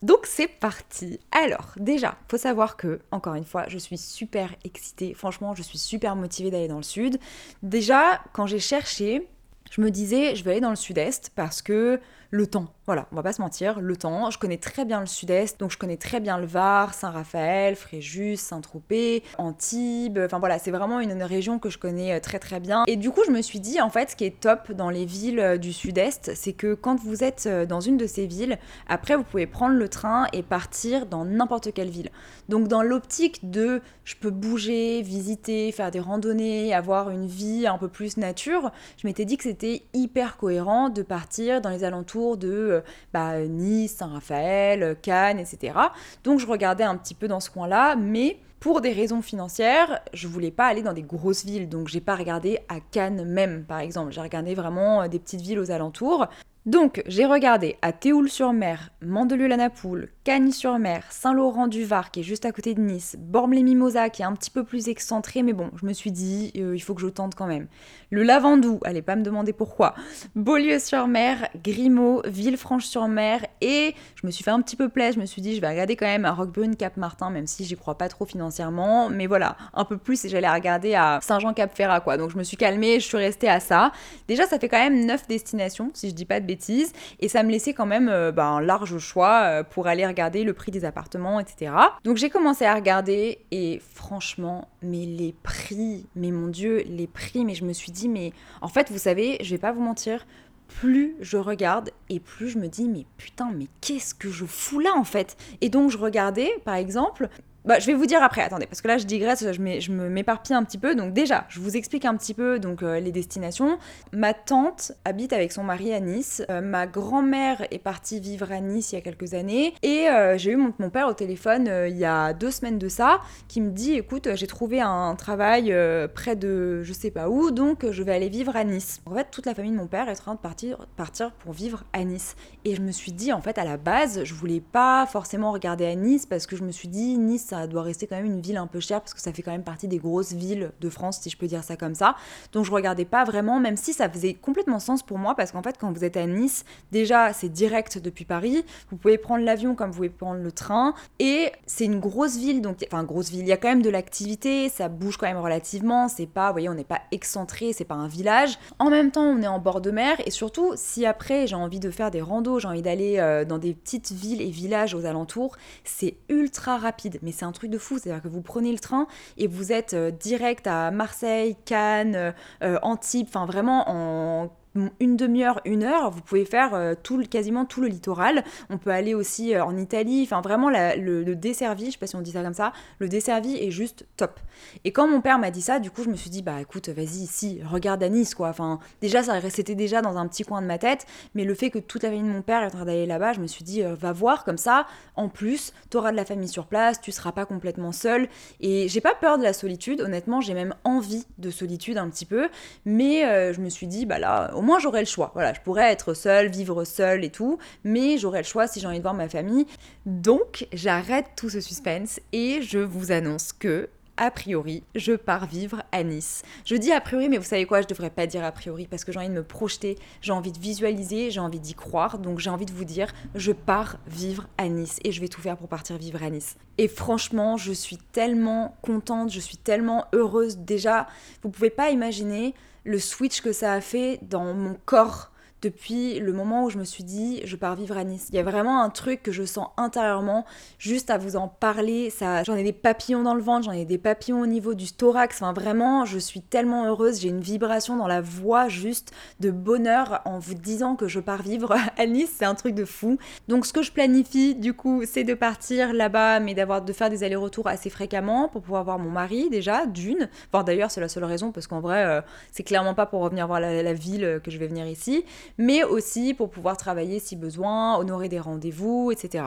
Donc 0.00 0.20
c'est 0.24 0.48
parti. 0.48 1.20
Alors 1.30 1.74
déjà, 1.76 2.16
faut 2.30 2.38
savoir 2.38 2.78
que 2.78 3.00
encore 3.10 3.34
une 3.34 3.44
fois, 3.44 3.66
je 3.68 3.76
suis 3.76 3.98
super 3.98 4.54
excitée. 4.64 5.12
Franchement, 5.12 5.54
je 5.54 5.62
suis 5.62 5.76
super 5.76 6.16
motivée 6.16 6.50
d'aller 6.50 6.68
dans 6.68 6.78
le 6.78 6.82
sud. 6.82 7.18
Déjà, 7.62 8.22
quand 8.32 8.46
j'ai 8.46 8.60
cherché, 8.60 9.28
je 9.70 9.82
me 9.82 9.90
disais, 9.90 10.36
je 10.36 10.44
vais 10.44 10.52
aller 10.52 10.60
dans 10.62 10.70
le 10.70 10.76
sud-est 10.76 11.32
parce 11.36 11.60
que 11.60 12.00
le 12.30 12.46
temps. 12.46 12.72
Voilà, 12.86 13.06
on 13.12 13.16
va 13.16 13.22
pas 13.22 13.32
se 13.32 13.40
mentir, 13.40 13.80
le 13.80 13.96
temps. 13.96 14.30
Je 14.30 14.38
connais 14.38 14.58
très 14.58 14.84
bien 14.84 15.00
le 15.00 15.06
sud-est, 15.06 15.58
donc 15.58 15.70
je 15.70 15.78
connais 15.78 15.96
très 15.96 16.20
bien 16.20 16.36
le 16.36 16.44
Var, 16.44 16.92
Saint-Raphaël, 16.92 17.76
Fréjus, 17.76 18.36
Saint-Tropez, 18.36 19.22
Antibes. 19.38 20.18
Enfin 20.18 20.38
voilà, 20.38 20.58
c'est 20.58 20.70
vraiment 20.70 21.00
une, 21.00 21.22
région 21.22 21.58
que 21.58 21.70
je 21.70 21.78
connais 21.78 22.12
euh, 22.12 22.20
très 22.20 22.38
très 22.38 22.60
bien. 22.60 22.84
Et 22.86 22.96
du 22.96 23.10
coup, 23.10 23.22
je 23.26 23.30
me 23.30 23.40
suis 23.40 23.60
dit, 23.60 23.80
en 23.80 23.88
fait, 23.88 24.10
ce 24.10 24.16
qui 24.16 24.24
est 24.24 24.38
top 24.38 24.72
dans 24.72 24.90
les 24.90 25.06
villes 25.06 25.40
euh, 25.40 25.56
du 25.56 25.72
sud-est, 25.72 26.32
c'est 26.34 26.52
que 26.52 26.74
quand 26.74 26.96
vous 26.96 27.24
êtes 27.24 27.44
euh, 27.46 27.64
dans 27.64 27.80
une 27.80 27.96
de 27.96 28.06
ces 28.06 28.26
villes, 28.26 28.58
après, 28.86 29.16
vous 29.16 29.22
pouvez 29.22 29.46
prendre 29.46 29.76
le 29.76 29.88
train 29.88 30.26
et 30.34 30.42
partir 30.42 31.06
dans 31.06 31.24
n'importe 31.24 31.72
quelle 31.72 31.88
ville. 31.88 32.10
Donc 32.50 32.68
dans 32.68 32.82
l'optique 32.82 33.50
de 33.50 33.80
je 34.04 34.16
peux 34.16 34.30
bouger, 34.30 35.00
visiter, 35.00 35.72
faire 35.72 35.90
des 35.90 36.00
randonnées, 36.00 36.74
avoir 36.74 37.08
une 37.08 37.26
vie 37.26 37.66
un 37.66 37.78
peu 37.78 37.88
plus 37.88 38.18
nature, 38.18 38.70
je 38.98 39.06
m'étais 39.06 39.24
dit 39.24 39.38
que 39.38 39.44
c'était 39.44 39.84
hyper 39.94 40.36
cohérent 40.36 40.90
de 40.90 41.00
partir 41.00 41.62
dans 41.62 41.70
les 41.70 41.84
alentours 41.84 42.36
de 42.36 42.73
euh, 42.74 42.80
bah, 43.12 43.40
Nice, 43.40 43.96
Saint-Raphaël, 43.96 44.96
Cannes, 45.02 45.38
etc. 45.38 45.78
Donc 46.22 46.40
je 46.40 46.46
regardais 46.46 46.84
un 46.84 46.96
petit 46.96 47.14
peu 47.14 47.28
dans 47.28 47.40
ce 47.40 47.50
coin-là, 47.50 47.96
mais 47.96 48.38
pour 48.64 48.80
des 48.80 48.92
raisons 48.92 49.20
financières, 49.20 50.00
je 50.14 50.26
voulais 50.26 50.50
pas 50.50 50.66
aller 50.66 50.80
dans 50.80 50.94
des 50.94 51.02
grosses 51.02 51.44
villes, 51.44 51.68
donc 51.68 51.88
j'ai 51.88 52.00
pas 52.00 52.16
regardé 52.16 52.60
à 52.70 52.80
Cannes 52.80 53.22
même, 53.26 53.64
par 53.64 53.80
exemple. 53.80 54.10
J'ai 54.10 54.22
regardé 54.22 54.54
vraiment 54.54 55.02
euh, 55.02 55.08
des 55.08 55.18
petites 55.18 55.42
villes 55.42 55.58
aux 55.58 55.70
alentours. 55.70 56.28
Donc, 56.64 57.02
j'ai 57.06 57.26
regardé 57.26 57.76
à 57.82 57.92
Théoul-sur-Mer, 57.92 58.88
Mandelieu-la-Napoule, 59.02 60.08
Cagnes-sur-Mer, 60.24 61.04
Saint-Laurent-du-Var, 61.10 62.10
qui 62.10 62.20
est 62.20 62.22
juste 62.22 62.46
à 62.46 62.52
côté 62.52 62.72
de 62.72 62.80
Nice, 62.80 63.14
Bormes-les-Mimosas, 63.18 64.08
qui 64.08 64.22
est 64.22 64.24
un 64.24 64.32
petit 64.32 64.50
peu 64.50 64.64
plus 64.64 64.88
excentré, 64.88 65.42
mais 65.42 65.52
bon, 65.52 65.70
je 65.78 65.84
me 65.84 65.92
suis 65.92 66.12
dit, 66.12 66.50
euh, 66.56 66.74
il 66.74 66.80
faut 66.80 66.94
que 66.94 67.02
je 67.02 67.08
tente 67.08 67.34
quand 67.34 67.46
même. 67.46 67.66
Le 68.10 68.22
Lavandou, 68.22 68.80
allez 68.84 69.02
pas 69.02 69.16
me 69.16 69.22
demander 69.22 69.52
pourquoi. 69.52 69.94
Beaulieu-sur-Mer, 70.34 71.48
Grimaud, 71.62 72.22
Villefranche-sur-Mer, 72.24 73.44
et 73.60 73.94
je 74.14 74.26
me 74.26 74.30
suis 74.30 74.42
fait 74.42 74.50
un 74.50 74.62
petit 74.62 74.76
peu 74.76 74.88
plaisir, 74.88 75.12
je 75.12 75.20
me 75.20 75.26
suis 75.26 75.42
dit, 75.42 75.56
je 75.56 75.60
vais 75.60 75.68
regarder 75.68 75.94
quand 75.94 76.06
même 76.06 76.24
à 76.24 76.32
Roquebrune-Cap-Martin, 76.32 77.28
même 77.28 77.46
si 77.46 77.66
j'y 77.66 77.76
crois 77.76 77.98
pas 77.98 78.08
trop 78.08 78.24
financièrement, 78.24 79.10
mais 79.10 79.26
voilà, 79.26 79.58
un 79.74 79.84
peu 79.84 79.98
plus, 79.98 80.24
et 80.24 80.30
j'allais 80.30 80.50
regarder 80.50 80.94
à 80.94 81.18
Saint-Jean-Cap-Ferrat, 81.20 82.00
quoi. 82.00 82.16
Donc 82.16 82.30
je 82.30 82.38
me 82.38 82.44
suis 82.44 82.56
calmée, 82.56 82.98
je 82.98 83.04
suis 83.04 83.18
restée 83.18 83.50
à 83.50 83.60
ça. 83.60 83.92
Déjà, 84.26 84.46
ça 84.46 84.58
fait 84.58 84.70
quand 84.70 84.78
même 84.78 85.04
9 85.04 85.28
destinations, 85.28 85.90
si 85.92 86.08
je 86.08 86.14
dis 86.14 86.24
pas 86.24 86.40
de 86.40 86.46
bêtises, 86.46 86.94
et 87.20 87.28
ça 87.28 87.42
me 87.42 87.50
laissait 87.50 87.74
quand 87.74 87.84
même 87.84 88.08
euh, 88.08 88.32
bah, 88.32 88.46
un 88.46 88.62
large 88.62 88.96
choix 88.96 89.42
euh, 89.42 89.62
pour 89.62 89.86
aller 89.86 90.13
le 90.14 90.52
prix 90.52 90.72
des 90.72 90.84
appartements, 90.84 91.40
etc. 91.40 91.72
Donc 92.04 92.16
j'ai 92.16 92.30
commencé 92.30 92.64
à 92.64 92.74
regarder 92.74 93.38
et 93.50 93.80
franchement, 93.94 94.68
mais 94.82 95.04
les 95.04 95.34
prix, 95.42 96.06
mais 96.16 96.30
mon 96.30 96.48
Dieu, 96.48 96.82
les 96.86 97.06
prix, 97.06 97.44
mais 97.44 97.54
je 97.54 97.64
me 97.64 97.72
suis 97.72 97.92
dit, 97.92 98.08
mais 98.08 98.32
en 98.60 98.68
fait, 98.68 98.90
vous 98.90 98.98
savez, 98.98 99.38
je 99.42 99.50
vais 99.50 99.58
pas 99.58 99.72
vous 99.72 99.82
mentir, 99.82 100.26
plus 100.68 101.16
je 101.20 101.36
regarde 101.36 101.90
et 102.08 102.20
plus 102.20 102.48
je 102.48 102.58
me 102.58 102.68
dis 102.68 102.88
mais 102.88 103.04
putain 103.16 103.50
mais 103.54 103.66
qu'est-ce 103.80 104.14
que 104.14 104.30
je 104.30 104.44
fous 104.44 104.80
là 104.80 104.94
en 104.96 105.04
fait? 105.04 105.36
Et 105.60 105.68
donc 105.68 105.90
je 105.90 105.98
regardais 105.98 106.50
par 106.64 106.74
exemple 106.74 107.28
bah, 107.64 107.78
je 107.78 107.86
vais 107.86 107.94
vous 107.94 108.04
dire 108.04 108.22
après, 108.22 108.42
attendez, 108.42 108.66
parce 108.66 108.82
que 108.82 108.88
là 108.88 108.98
je 108.98 109.06
digresse, 109.06 109.44
je, 109.50 109.92
m'éparpille 109.92 110.54
un 110.54 110.64
petit 110.64 110.76
peu. 110.76 110.94
Donc 110.94 111.14
déjà, 111.14 111.46
je 111.48 111.60
vous 111.60 111.76
explique 111.76 112.04
un 112.04 112.14
petit 112.16 112.34
peu 112.34 112.58
donc 112.58 112.82
euh, 112.82 113.00
les 113.00 113.10
destinations. 113.10 113.78
Ma 114.12 114.34
tante 114.34 114.92
habite 115.06 115.32
avec 115.32 115.50
son 115.50 115.64
mari 115.64 115.94
à 115.94 116.00
Nice. 116.00 116.42
Euh, 116.50 116.60
ma 116.60 116.86
grand-mère 116.86 117.66
est 117.70 117.78
partie 117.78 118.20
vivre 118.20 118.52
à 118.52 118.60
Nice 118.60 118.92
il 118.92 118.96
y 118.96 118.98
a 118.98 119.00
quelques 119.00 119.32
années. 119.32 119.72
Et 119.82 120.08
euh, 120.10 120.36
j'ai 120.36 120.50
eu 120.52 120.56
mon, 120.56 120.74
mon, 120.78 120.90
père 120.90 121.08
au 121.08 121.14
téléphone 121.14 121.70
il 121.88 121.96
y 121.96 122.04
a 122.04 122.34
deux 122.34 122.50
semaines 122.50 122.78
de 122.78 122.88
ça, 122.88 123.20
qui 123.48 123.62
me 123.62 123.70
dit, 123.70 123.94
écoute, 123.94 124.28
j'ai 124.34 124.46
trouvé 124.46 124.80
un 124.80 125.14
travail 125.14 125.74
près 126.14 126.36
de 126.36 126.82
je 126.82 126.92
sais 126.92 127.10
pas 127.10 127.28
où, 127.28 127.50
donc 127.50 127.90
je 127.90 128.02
vais 128.02 128.12
aller 128.12 128.28
vivre 128.28 128.54
à 128.56 128.64
Nice. 128.64 129.00
En 129.06 129.14
fait, 129.14 129.28
toute 129.30 129.46
la 129.46 129.54
famille 129.54 129.72
de 129.72 129.76
mon 129.76 129.86
père 129.86 130.08
est 130.08 130.12
en 130.12 130.22
train 130.22 130.34
de 130.34 130.40
partir, 130.40 130.86
partir 130.96 131.32
pour 131.32 131.52
vivre 131.52 131.84
à 131.92 132.04
Nice. 132.04 132.36
Et 132.64 132.74
je 132.74 132.82
me 132.82 132.92
suis 132.92 133.12
dit, 133.12 133.32
en 133.32 133.40
fait, 133.40 133.56
à 133.56 133.64
la 133.64 133.78
base, 133.78 134.24
je 134.24 134.34
voulais 134.34 134.60
pas 134.60 135.06
forcément 135.06 135.52
regarder 135.52 135.86
à 135.86 135.94
Nice 135.94 136.26
parce 136.26 136.46
que 136.46 136.56
je 136.56 136.62
me 136.62 136.70
suis 136.70 136.88
dit, 136.88 137.16
Nice, 137.16 137.53
ça 137.54 137.66
doit 137.66 137.82
rester 137.82 138.06
quand 138.06 138.16
même 138.16 138.26
une 138.26 138.40
ville 138.40 138.56
un 138.56 138.66
peu 138.66 138.80
chère 138.80 139.00
parce 139.00 139.14
que 139.14 139.20
ça 139.20 139.32
fait 139.32 139.42
quand 139.42 139.52
même 139.52 139.62
partie 139.62 139.88
des 139.88 139.98
grosses 139.98 140.32
villes 140.32 140.72
de 140.80 140.88
France, 140.88 141.20
si 141.20 141.30
je 141.30 141.36
peux 141.36 141.46
dire 141.46 141.62
ça 141.62 141.76
comme 141.76 141.94
ça. 141.94 142.16
Donc 142.52 142.64
je 142.64 142.70
regardais 142.70 143.04
pas 143.04 143.24
vraiment, 143.24 143.60
même 143.60 143.76
si 143.76 143.92
ça 143.92 144.08
faisait 144.08 144.34
complètement 144.34 144.80
sens 144.80 145.02
pour 145.02 145.18
moi 145.18 145.34
parce 145.34 145.52
qu'en 145.52 145.62
fait, 145.62 145.76
quand 145.78 145.92
vous 145.92 146.04
êtes 146.04 146.16
à 146.16 146.26
Nice, 146.26 146.64
déjà 146.90 147.32
c'est 147.32 147.48
direct 147.48 147.98
depuis 147.98 148.24
Paris, 148.24 148.64
vous 148.90 148.96
pouvez 148.96 149.18
prendre 149.18 149.44
l'avion 149.44 149.74
comme 149.74 149.90
vous 149.90 149.96
pouvez 149.96 150.08
prendre 150.08 150.40
le 150.40 150.52
train. 150.52 150.94
Et 151.18 151.52
c'est 151.66 151.84
une 151.84 152.00
grosse 152.00 152.36
ville, 152.36 152.60
donc 152.60 152.84
enfin 152.86 153.04
grosse 153.04 153.30
ville, 153.30 153.40
il 153.40 153.48
y 153.48 153.52
a 153.52 153.56
quand 153.56 153.68
même 153.68 153.82
de 153.82 153.90
l'activité, 153.90 154.68
ça 154.68 154.88
bouge 154.88 155.16
quand 155.16 155.26
même 155.26 155.38
relativement, 155.38 156.08
c'est 156.08 156.26
pas, 156.26 156.48
vous 156.48 156.54
voyez, 156.54 156.68
on 156.68 156.74
n'est 156.74 156.84
pas 156.84 157.02
excentré, 157.12 157.72
c'est 157.72 157.84
pas 157.84 157.94
un 157.94 158.08
village. 158.08 158.58
En 158.78 158.90
même 158.90 159.10
temps, 159.10 159.24
on 159.24 159.42
est 159.42 159.46
en 159.46 159.58
bord 159.60 159.80
de 159.80 159.90
mer. 159.90 160.16
Et 160.26 160.30
surtout, 160.30 160.72
si 160.74 161.06
après 161.06 161.46
j'ai 161.46 161.56
envie 161.56 161.80
de 161.80 161.90
faire 161.90 162.10
des 162.10 162.20
randos, 162.20 162.58
j'ai 162.58 162.68
envie 162.68 162.82
d'aller 162.82 163.18
euh, 163.18 163.44
dans 163.44 163.58
des 163.58 163.74
petites 163.74 164.10
villes 164.10 164.42
et 164.42 164.50
villages 164.50 164.94
aux 164.94 165.04
alentours, 165.04 165.56
c'est 165.84 166.16
ultra 166.28 166.78
rapide, 166.78 167.18
mais 167.22 167.32
c'est 167.32 167.43
un 167.44 167.52
truc 167.52 167.70
de 167.70 167.78
fou. 167.78 167.98
C'est-à-dire 167.98 168.22
que 168.22 168.28
vous 168.28 168.42
prenez 168.42 168.72
le 168.72 168.78
train 168.78 169.06
et 169.36 169.46
vous 169.46 169.72
êtes 169.72 169.94
euh, 169.94 170.10
direct 170.10 170.66
à 170.66 170.90
Marseille, 170.90 171.56
Cannes, 171.64 172.14
euh, 172.14 172.32
euh, 172.62 172.78
Antibes, 172.82 173.26
enfin 173.28 173.46
vraiment 173.46 173.84
en 173.88 174.50
une 174.98 175.16
demi-heure, 175.16 175.60
une 175.64 175.84
heure, 175.84 176.10
vous 176.10 176.20
pouvez 176.20 176.44
faire 176.44 176.74
euh, 176.74 176.94
tout, 177.00 177.22
quasiment 177.28 177.64
tout 177.64 177.80
le 177.80 177.86
littoral. 177.86 178.42
On 178.70 178.78
peut 178.78 178.90
aller 178.90 179.14
aussi 179.14 179.54
euh, 179.54 179.64
en 179.64 179.76
Italie. 179.76 180.22
Enfin, 180.24 180.40
vraiment, 180.40 180.68
le, 180.68 181.34
desservi, 181.34 181.86
je 181.86 181.90
sais 181.92 181.98
pas 181.98 182.06
si 182.06 182.16
on 182.16 182.20
dit 182.20 182.32
ça 182.32 182.42
comme 182.42 182.54
ça, 182.54 182.72
le 182.98 183.08
desservi 183.08 183.56
est 183.56 183.70
juste 183.70 184.06
top. 184.16 184.40
Et 184.84 184.92
quand 184.92 185.06
mon 185.06 185.20
père 185.20 185.38
m'a 185.38 185.50
dit 185.50 185.62
ça, 185.62 185.78
du 185.78 185.90
coup, 185.90 186.02
je 186.02 186.10
me 186.10 186.16
suis 186.16 186.30
dit, 186.30 186.42
bah 186.42 186.60
écoute, 186.60 186.88
vas-y, 186.88 187.22
ici, 187.22 187.60
regarde 187.64 188.02
à 188.02 188.08
Nice, 188.08 188.34
quoi. 188.34 188.48
Enfin, 188.48 188.80
déjà, 189.00 189.22
c'était 189.48 189.74
déjà 189.74 190.02
dans 190.02 190.16
un 190.16 190.26
petit 190.26 190.42
coin 190.42 190.60
de 190.60 190.66
ma 190.66 190.78
tête, 190.78 191.06
mais 191.34 191.44
le 191.44 191.54
fait 191.54 191.70
que 191.70 191.78
toute 191.78 192.02
la 192.02 192.10
famille 192.10 192.28
de 192.28 192.34
mon 192.34 192.42
père 192.42 192.62
est 192.62 192.66
en 192.66 192.70
train 192.70 192.84
d'aller 192.84 193.06
là-bas, 193.06 193.32
je 193.34 193.40
me 193.40 193.46
suis 193.46 193.64
dit, 193.64 193.82
euh, 193.82 193.94
va 193.94 194.12
voir 194.12 194.44
comme 194.44 194.58
ça. 194.58 194.86
En 195.14 195.28
plus, 195.28 195.72
tu 195.90 195.96
auras 195.96 196.10
de 196.10 196.16
la 196.16 196.24
famille 196.24 196.48
sur 196.48 196.66
place, 196.66 197.00
tu 197.00 197.12
seras 197.12 197.32
pas 197.32 197.46
complètement 197.46 197.92
seul. 197.92 198.28
Et 198.60 198.88
j'ai 198.88 199.00
pas 199.00 199.14
peur 199.14 199.38
de 199.38 199.44
la 199.44 199.52
solitude, 199.52 200.00
honnêtement, 200.00 200.40
j'ai 200.40 200.54
même 200.54 200.74
envie 200.84 201.26
de 201.38 201.50
solitude 201.50 201.98
un 201.98 202.08
petit 202.10 202.26
peu, 202.26 202.48
mais 202.84 203.22
je 203.52 203.60
me 203.60 203.68
suis 203.68 203.86
dit, 203.86 204.06
bah 204.06 204.18
là, 204.18 204.54
au 204.54 204.62
moins 204.64 204.78
j'aurais 204.78 205.00
le 205.00 205.06
choix. 205.06 205.30
Voilà, 205.34 205.52
je 205.52 205.60
pourrais 205.60 205.92
être 205.92 206.14
seule, 206.14 206.48
vivre 206.48 206.84
seule 206.84 207.24
et 207.24 207.30
tout, 207.30 207.58
mais 207.84 208.18
j'aurais 208.18 208.40
le 208.40 208.46
choix 208.46 208.66
si 208.66 208.80
j'ai 208.80 208.86
envie 208.86 208.98
de 208.98 209.02
voir 209.02 209.14
ma 209.14 209.28
famille. 209.28 209.66
Donc 210.06 210.66
j'arrête 210.72 211.26
tout 211.36 211.50
ce 211.50 211.60
suspense 211.60 212.20
et 212.32 212.62
je 212.62 212.78
vous 212.78 213.12
annonce 213.12 213.52
que 213.52 213.88
a 214.16 214.30
priori, 214.30 214.84
je 214.94 215.12
pars 215.12 215.46
vivre 215.46 215.82
à 215.90 216.04
Nice. 216.04 216.42
Je 216.64 216.76
dis 216.76 216.92
a 216.92 217.00
priori, 217.00 217.28
mais 217.28 217.36
vous 217.36 217.44
savez 217.44 217.66
quoi, 217.66 217.82
je 217.82 217.88
devrais 217.88 218.10
pas 218.10 218.26
dire 218.26 218.44
a 218.44 218.52
priori 218.52 218.86
parce 218.86 219.04
que 219.04 219.10
j'ai 219.10 219.18
envie 219.18 219.28
de 219.28 219.34
me 219.34 219.42
projeter, 219.42 219.98
j'ai 220.20 220.32
envie 220.32 220.52
de 220.52 220.58
visualiser, 220.58 221.32
j'ai 221.32 221.40
envie 221.40 221.58
d'y 221.58 221.74
croire, 221.74 222.18
donc 222.18 222.38
j'ai 222.38 222.50
envie 222.50 222.66
de 222.66 222.72
vous 222.72 222.84
dire, 222.84 223.12
je 223.34 223.50
pars 223.50 223.96
vivre 224.06 224.46
à 224.56 224.68
Nice 224.68 225.00
et 225.02 225.10
je 225.10 225.20
vais 225.20 225.28
tout 225.28 225.40
faire 225.40 225.56
pour 225.56 225.68
partir 225.68 225.98
vivre 225.98 226.22
à 226.22 226.30
Nice. 226.30 226.56
Et 226.78 226.86
franchement, 226.86 227.56
je 227.56 227.72
suis 227.72 227.96
tellement 227.96 228.76
contente, 228.82 229.32
je 229.32 229.40
suis 229.40 229.56
tellement 229.56 230.06
heureuse. 230.12 230.58
Déjà, 230.58 231.08
vous 231.42 231.50
pouvez 231.50 231.70
pas 231.70 231.90
imaginer 231.90 232.54
le 232.84 232.98
switch 232.98 233.40
que 233.40 233.52
ça 233.52 233.72
a 233.72 233.80
fait 233.80 234.18
dans 234.22 234.54
mon 234.54 234.74
corps 234.84 235.32
depuis 235.64 236.20
le 236.20 236.32
moment 236.32 236.64
où 236.64 236.70
je 236.70 236.78
me 236.78 236.84
suis 236.84 237.04
dit 237.04 237.40
je 237.44 237.56
pars 237.56 237.74
vivre 237.74 237.96
à 237.96 238.04
Nice. 238.04 238.26
Il 238.30 238.36
y 238.36 238.38
a 238.38 238.42
vraiment 238.42 238.82
un 238.82 238.90
truc 238.90 239.22
que 239.22 239.32
je 239.32 239.44
sens 239.44 239.68
intérieurement, 239.76 240.44
juste 240.78 241.10
à 241.10 241.18
vous 241.18 241.36
en 241.36 241.48
parler, 241.48 242.12
j'en 242.20 242.54
ai 242.54 242.62
des 242.62 242.72
papillons 242.72 243.22
dans 243.22 243.34
le 243.34 243.42
ventre, 243.42 243.64
j'en 243.64 243.72
ai 243.72 243.86
des 243.86 243.98
papillons 243.98 244.42
au 244.42 244.46
niveau 244.46 244.74
du 244.74 244.92
thorax, 244.92 245.40
enfin 245.40 245.52
vraiment, 245.52 246.04
je 246.04 246.18
suis 246.18 246.42
tellement 246.42 246.84
heureuse, 246.84 247.20
j'ai 247.20 247.28
une 247.28 247.40
vibration 247.40 247.96
dans 247.96 248.06
la 248.06 248.20
voix 248.20 248.68
juste 248.68 249.12
de 249.40 249.50
bonheur 249.50 250.20
en 250.26 250.38
vous 250.38 250.54
disant 250.54 250.96
que 250.96 251.08
je 251.08 251.18
pars 251.18 251.42
vivre 251.42 251.74
à 251.96 252.06
Nice, 252.06 252.34
c'est 252.36 252.44
un 252.44 252.54
truc 252.54 252.74
de 252.74 252.84
fou. 252.84 253.18
Donc 253.48 253.64
ce 253.64 253.72
que 253.72 253.82
je 253.82 253.92
planifie 253.92 254.54
du 254.54 254.74
coup, 254.74 255.02
c'est 255.06 255.24
de 255.24 255.34
partir 255.34 255.94
là-bas, 255.94 256.40
mais 256.40 256.54
d'avoir 256.54 256.82
de 256.82 256.92
faire 256.92 257.08
des 257.08 257.24
allers-retours 257.24 257.68
assez 257.68 257.88
fréquemment 257.88 258.48
pour 258.48 258.60
pouvoir 258.60 258.84
voir 258.84 258.98
mon 258.98 259.10
mari 259.10 259.48
déjà, 259.48 259.86
d'une. 259.86 260.28
Enfin 260.52 260.62
d'ailleurs, 260.62 260.90
c'est 260.90 261.00
la 261.00 261.08
seule 261.08 261.24
raison 261.24 261.52
parce 261.52 261.66
qu'en 261.66 261.80
vrai, 261.80 262.04
euh, 262.04 262.20
c'est 262.52 262.64
clairement 262.64 262.94
pas 262.94 263.06
pour 263.06 263.22
revenir 263.22 263.46
voir 263.46 263.60
la, 263.60 263.82
la 263.82 263.94
ville 263.94 264.40
que 264.44 264.50
je 264.50 264.58
vais 264.58 264.66
venir 264.66 264.86
ici 264.86 265.24
mais 265.58 265.84
aussi 265.84 266.34
pour 266.34 266.50
pouvoir 266.50 266.76
travailler 266.76 267.18
si 267.18 267.36
besoin, 267.36 267.96
honorer 267.98 268.28
des 268.28 268.40
rendez-vous, 268.40 269.10
etc. 269.12 269.44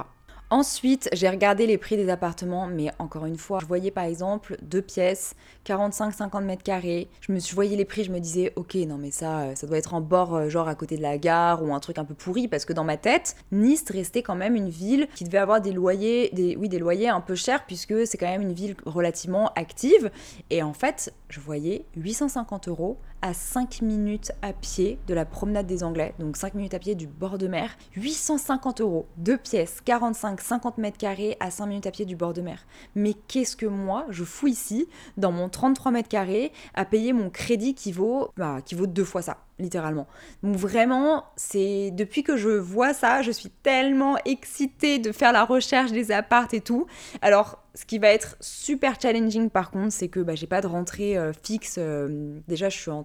Ensuite, 0.50 1.10
j'ai 1.12 1.28
regardé 1.28 1.68
les 1.68 1.78
prix 1.78 1.98
des 1.98 2.08
appartements, 2.08 2.68
mais 2.68 2.90
encore 3.00 3.26
une 3.26 3.36
fois, 3.36 3.60
je 3.60 3.66
voyais 3.66 3.92
par 3.92 4.06
exemple 4.06 4.56
deux 4.62 4.82
pièces, 4.82 5.36
45-50 5.66 6.42
mètres 6.42 6.64
carrés. 6.64 7.10
Je 7.20 7.34
me 7.34 7.40
suis, 7.40 7.54
voyais 7.54 7.76
les 7.76 7.84
prix, 7.84 8.06
je 8.06 8.14
me 8.14 8.20
disais, 8.20 8.54
ok, 8.56 8.76
non 8.76 8.98
mais 8.98 9.12
ça, 9.12 9.42
euh, 9.42 9.56
ça 9.56 9.68
doit 9.68 9.78
être 9.78 9.94
en 9.94 10.00
bord, 10.00 10.36
euh, 10.36 10.48
genre 10.48 10.70
à 10.70 10.76
côté 10.76 10.96
de 10.96 11.02
la 11.02 11.18
gare 11.18 11.64
ou 11.64 11.74
un 11.74 11.82
truc 11.82 11.98
un 11.98 12.06
peu 12.06 12.14
pourri, 12.14 12.48
parce 12.48 12.64
que 12.64 12.72
dans 12.72 12.86
ma 12.86 12.96
tête, 12.96 13.36
Nice 13.52 13.84
restait 13.90 14.24
quand 14.24 14.36
même 14.36 14.56
une 14.56 14.70
ville 14.70 15.10
qui 15.16 15.26
devait 15.26 15.38
avoir 15.38 15.60
des 15.60 15.74
loyers, 15.74 16.32
oui, 16.58 16.70
des 16.70 16.80
loyers 16.80 17.10
un 17.10 17.20
peu 17.20 17.36
chers, 17.36 17.66
puisque 17.66 18.08
c'est 18.08 18.18
quand 18.18 18.28
même 18.28 18.42
une 18.42 18.54
ville 18.54 18.78
relativement 18.86 19.52
active. 19.58 20.12
Et 20.50 20.64
en 20.64 20.74
fait, 20.74 21.14
je 21.28 21.42
voyais 21.42 21.84
850 21.98 22.70
euros 22.70 22.98
à 23.22 23.34
5 23.34 23.82
minutes 23.82 24.32
à 24.42 24.54
pied 24.54 25.00
de 25.08 25.14
la 25.14 25.26
promenade 25.26 25.68
des 25.68 25.84
Anglais, 25.84 26.14
donc 26.20 26.38
5 26.38 26.54
minutes 26.54 26.74
à 26.74 26.80
pied 26.80 26.96
du 26.96 27.08
bord 27.08 27.38
de 27.38 27.48
mer, 27.48 27.78
850 27.96 28.82
euros, 28.82 29.08
deux 29.18 29.38
pièces, 29.38 29.82
45-50 29.86 30.80
mètres 30.80 30.98
carrés 30.98 31.38
à 31.40 31.52
5 31.52 31.66
minutes 31.66 31.88
à 31.88 31.92
pied 31.92 32.06
du 32.06 32.16
bord 32.16 32.34
de 32.34 32.42
mer. 32.42 32.66
Mais 32.96 33.14
qu'est-ce 33.28 33.56
que 33.56 33.66
moi, 33.66 34.06
je 34.10 34.24
fous 34.24 34.48
ici, 34.48 34.88
dans 35.18 35.32
mon 35.32 35.50
33 35.50 35.92
mètres 35.92 36.10
carrés, 36.10 36.52
à 36.74 36.86
payer 36.86 37.14
mon 37.14 37.30
crédit 37.30 37.74
qui 37.74 37.92
vaut, 37.92 38.30
bah, 38.38 38.62
qui 38.64 38.76
vaut 38.76 38.88
deux 38.88 39.06
fois 39.06 39.22
ça 39.22 39.38
littéralement. 39.60 40.08
Donc 40.44 40.56
vraiment, 40.56 41.26
c'est 41.36 41.92
depuis 41.92 42.24
que 42.24 42.38
je 42.38 42.50
vois 42.50 42.94
ça, 42.94 43.22
je 43.22 43.32
suis 43.32 43.50
tellement 43.50 44.16
excitée 44.26 45.00
de 45.00 45.12
faire 45.12 45.32
la 45.32 45.46
recherche 45.46 45.92
des 45.92 46.12
appartes 46.12 46.54
et 46.54 46.62
tout. 46.62 46.86
Alors 47.22 47.64
ce 47.78 47.86
qui 47.86 48.00
va 48.00 48.08
être 48.08 48.38
super 48.40 49.00
challenging 49.00 49.52
par 49.52 49.70
contre, 49.70 49.94
c'est 49.94 50.08
que 50.08 50.20
bah, 50.20 50.34
j'ai 50.34 50.48
pas 50.48 50.62
de 50.62 50.68
rentrée 50.68 51.16
euh, 51.16 51.32
fixe. 51.32 51.76
Euh, 51.78 52.40
déjà, 52.48 52.70
je 52.70 52.78
suis, 52.78 52.90
en 52.90 53.04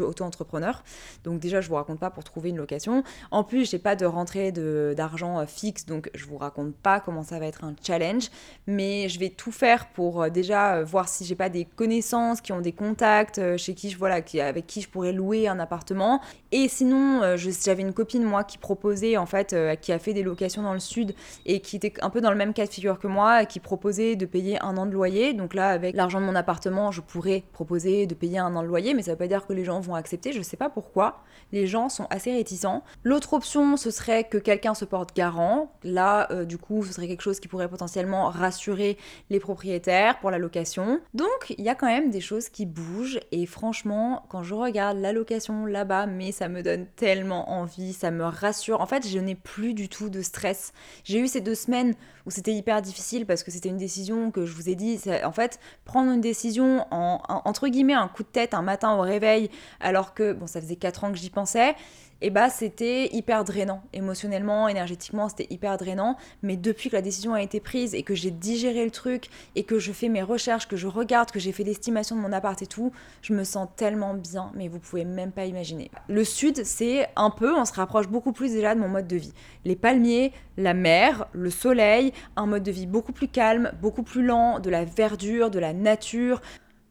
auto-entrepreneur, 0.00 0.84
donc 1.24 1.40
déjà, 1.40 1.62
je 1.62 1.68
vous 1.68 1.76
raconte 1.76 1.98
pas 1.98 2.10
pour 2.10 2.22
trouver 2.22 2.50
une 2.50 2.58
location. 2.58 3.02
En 3.30 3.44
plus, 3.44 3.70
j'ai 3.70 3.78
pas 3.78 3.96
de 3.96 4.04
rentrée 4.04 4.52
d'argent 4.52 5.38
euh, 5.38 5.46
fixe, 5.46 5.86
donc 5.86 6.10
je 6.14 6.26
vous 6.26 6.36
raconte 6.36 6.74
pas 6.74 7.00
comment 7.00 7.22
ça 7.22 7.38
va 7.38 7.46
être 7.46 7.64
un 7.64 7.74
challenge. 7.82 8.28
Mais 8.66 9.08
je 9.08 9.18
vais 9.18 9.30
tout 9.30 9.52
faire 9.52 9.88
pour 9.88 10.30
déjà 10.30 10.82
voir 10.82 11.08
si 11.08 11.24
j'ai 11.24 11.34
pas 11.34 11.48
des 11.48 11.64
connaissances 11.64 12.42
qui 12.42 12.52
ont 12.52 12.60
des 12.60 12.72
contacts, 12.72 13.40
chez 13.56 13.74
qui 13.74 13.88
je 13.88 14.20
qui, 14.20 14.40
avec 14.40 14.66
qui 14.66 14.82
je 14.82 14.88
pourrais 14.90 15.12
louer 15.12 15.48
un 15.48 15.58
appartement. 15.58 16.20
Et 16.52 16.68
sinon, 16.68 17.36
j'avais 17.36 17.82
une 17.82 17.94
copine 17.94 18.22
moi 18.22 18.44
qui 18.44 18.58
proposait 18.58 19.16
en 19.16 19.26
fait, 19.26 19.56
qui 19.80 19.92
a 19.92 19.98
fait 19.98 20.12
des 20.12 20.22
locations 20.22 20.62
dans 20.62 20.74
le 20.74 20.80
sud 20.80 21.14
et 21.46 21.60
qui 21.60 21.76
était 21.76 21.94
un 22.02 22.10
peu 22.10 22.20
dans 22.20 22.30
le 22.30 22.36
même 22.36 22.52
cas 22.52 22.66
de 22.66 22.70
figure 22.70 22.98
que 22.98 23.06
moi, 23.06 23.46
qui 23.46 23.60
proposait 23.60 24.09
de 24.16 24.26
payer 24.26 24.62
un 24.62 24.76
an 24.76 24.86
de 24.86 24.92
loyer. 24.92 25.32
Donc 25.32 25.54
là, 25.54 25.68
avec 25.70 25.94
l'argent 25.94 26.20
de 26.20 26.26
mon 26.26 26.34
appartement, 26.34 26.90
je 26.90 27.00
pourrais 27.00 27.44
proposer 27.52 28.06
de 28.06 28.14
payer 28.14 28.38
un 28.38 28.54
an 28.56 28.62
de 28.62 28.68
loyer, 28.68 28.94
mais 28.94 29.02
ça 29.02 29.12
veut 29.12 29.18
pas 29.18 29.26
dire 29.26 29.46
que 29.46 29.52
les 29.52 29.64
gens 29.64 29.80
vont 29.80 29.94
accepter. 29.94 30.32
Je 30.32 30.42
sais 30.42 30.56
pas 30.56 30.70
pourquoi. 30.70 31.22
Les 31.52 31.66
gens 31.66 31.88
sont 31.88 32.06
assez 32.10 32.32
réticents. 32.32 32.84
L'autre 33.02 33.32
option, 33.32 33.76
ce 33.76 33.90
serait 33.90 34.24
que 34.24 34.38
quelqu'un 34.38 34.74
se 34.74 34.84
porte 34.84 35.14
garant. 35.16 35.72
Là, 35.82 36.30
euh, 36.30 36.44
du 36.44 36.58
coup, 36.58 36.84
ce 36.84 36.92
serait 36.92 37.08
quelque 37.08 37.22
chose 37.22 37.40
qui 37.40 37.48
pourrait 37.48 37.68
potentiellement 37.68 38.28
rassurer 38.28 38.96
les 39.30 39.40
propriétaires 39.40 40.20
pour 40.20 40.30
la 40.30 40.38
location. 40.38 41.00
Donc, 41.14 41.54
il 41.56 41.64
y 41.64 41.68
a 41.68 41.74
quand 41.74 41.86
même 41.86 42.10
des 42.10 42.20
choses 42.20 42.48
qui 42.48 42.66
bougent. 42.66 43.20
Et 43.32 43.46
franchement, 43.46 44.24
quand 44.28 44.42
je 44.42 44.54
regarde 44.54 44.98
la 44.98 45.12
location 45.12 45.66
là-bas, 45.66 46.06
mais 46.06 46.32
ça 46.32 46.48
me 46.48 46.62
donne 46.62 46.86
tellement 46.96 47.50
envie, 47.50 47.92
ça 47.92 48.10
me 48.10 48.24
rassure. 48.24 48.80
En 48.80 48.86
fait, 48.86 49.06
je 49.06 49.18
n'ai 49.18 49.34
plus 49.34 49.74
du 49.74 49.88
tout 49.88 50.08
de 50.08 50.22
stress. 50.22 50.72
J'ai 51.04 51.18
eu 51.18 51.28
ces 51.28 51.40
deux 51.40 51.54
semaines 51.54 51.94
où 52.26 52.30
c'était 52.30 52.52
hyper 52.52 52.82
difficile 52.82 53.26
parce 53.26 53.42
que 53.42 53.50
c'était 53.50 53.68
une 53.68 53.76
décision 53.76 53.99
que 54.32 54.46
je 54.46 54.52
vous 54.54 54.68
ai 54.68 54.74
dit, 54.74 55.00
en 55.24 55.32
fait 55.32 55.58
prendre 55.84 56.10
une 56.12 56.20
décision 56.20 56.86
en, 56.90 57.20
entre 57.44 57.68
guillemets 57.68 57.94
un 57.94 58.08
coup 58.08 58.22
de 58.22 58.28
tête 58.28 58.54
un 58.54 58.62
matin 58.62 58.94
au 58.94 59.00
réveil, 59.00 59.50
alors 59.80 60.14
que 60.14 60.32
bon, 60.32 60.46
ça 60.46 60.60
faisait 60.60 60.76
4 60.76 61.04
ans 61.04 61.12
que 61.12 61.18
j'y 61.18 61.30
pensais, 61.30 61.74
et 62.22 62.30
bah 62.30 62.50
c'était 62.50 63.08
hyper 63.14 63.44
drainant. 63.44 63.82
Émotionnellement, 63.92 64.68
énergétiquement, 64.68 65.28
c'était 65.28 65.46
hyper 65.50 65.76
drainant. 65.78 66.16
Mais 66.42 66.56
depuis 66.56 66.90
que 66.90 66.96
la 66.96 67.02
décision 67.02 67.34
a 67.34 67.42
été 67.42 67.60
prise 67.60 67.94
et 67.94 68.02
que 68.02 68.14
j'ai 68.14 68.30
digéré 68.30 68.84
le 68.84 68.90
truc 68.90 69.28
et 69.54 69.64
que 69.64 69.78
je 69.78 69.92
fais 69.92 70.08
mes 70.08 70.22
recherches, 70.22 70.68
que 70.68 70.76
je 70.76 70.86
regarde, 70.86 71.30
que 71.30 71.38
j'ai 71.38 71.52
fait 71.52 71.64
l'estimation 71.64 72.16
de 72.16 72.20
mon 72.20 72.32
appart 72.32 72.60
et 72.60 72.66
tout, 72.66 72.92
je 73.22 73.32
me 73.32 73.44
sens 73.44 73.68
tellement 73.76 74.14
bien, 74.14 74.52
mais 74.54 74.68
vous 74.68 74.78
pouvez 74.78 75.04
même 75.04 75.32
pas 75.32 75.46
imaginer. 75.46 75.90
Le 76.08 76.24
sud, 76.24 76.64
c'est 76.64 77.08
un 77.16 77.30
peu, 77.30 77.54
on 77.54 77.64
se 77.64 77.72
rapproche 77.72 78.08
beaucoup 78.08 78.32
plus 78.32 78.52
déjà 78.52 78.74
de 78.74 78.80
mon 78.80 78.88
mode 78.88 79.06
de 79.06 79.16
vie. 79.16 79.32
Les 79.64 79.76
palmiers, 79.76 80.32
la 80.56 80.74
mer, 80.74 81.26
le 81.32 81.50
soleil, 81.50 82.12
un 82.36 82.46
mode 82.46 82.62
de 82.62 82.70
vie 82.70 82.86
beaucoup 82.86 83.12
plus 83.12 83.28
calme, 83.28 83.72
beaucoup 83.80 84.02
plus 84.02 84.24
lent, 84.24 84.60
de 84.60 84.70
la 84.70 84.84
verdure, 84.84 85.50
de 85.50 85.58
la 85.58 85.72
nature. 85.72 86.40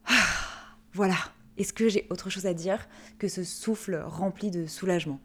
Ah, 0.06 0.12
voilà, 0.92 1.16
est-ce 1.60 1.72
que 1.72 1.88
j'ai 1.88 2.06
autre 2.10 2.30
chose 2.30 2.46
à 2.46 2.54
dire 2.54 2.88
que 3.18 3.28
ce 3.28 3.44
souffle 3.44 4.02
rempli 4.06 4.50
de 4.50 4.66
soulagement? 4.66 5.20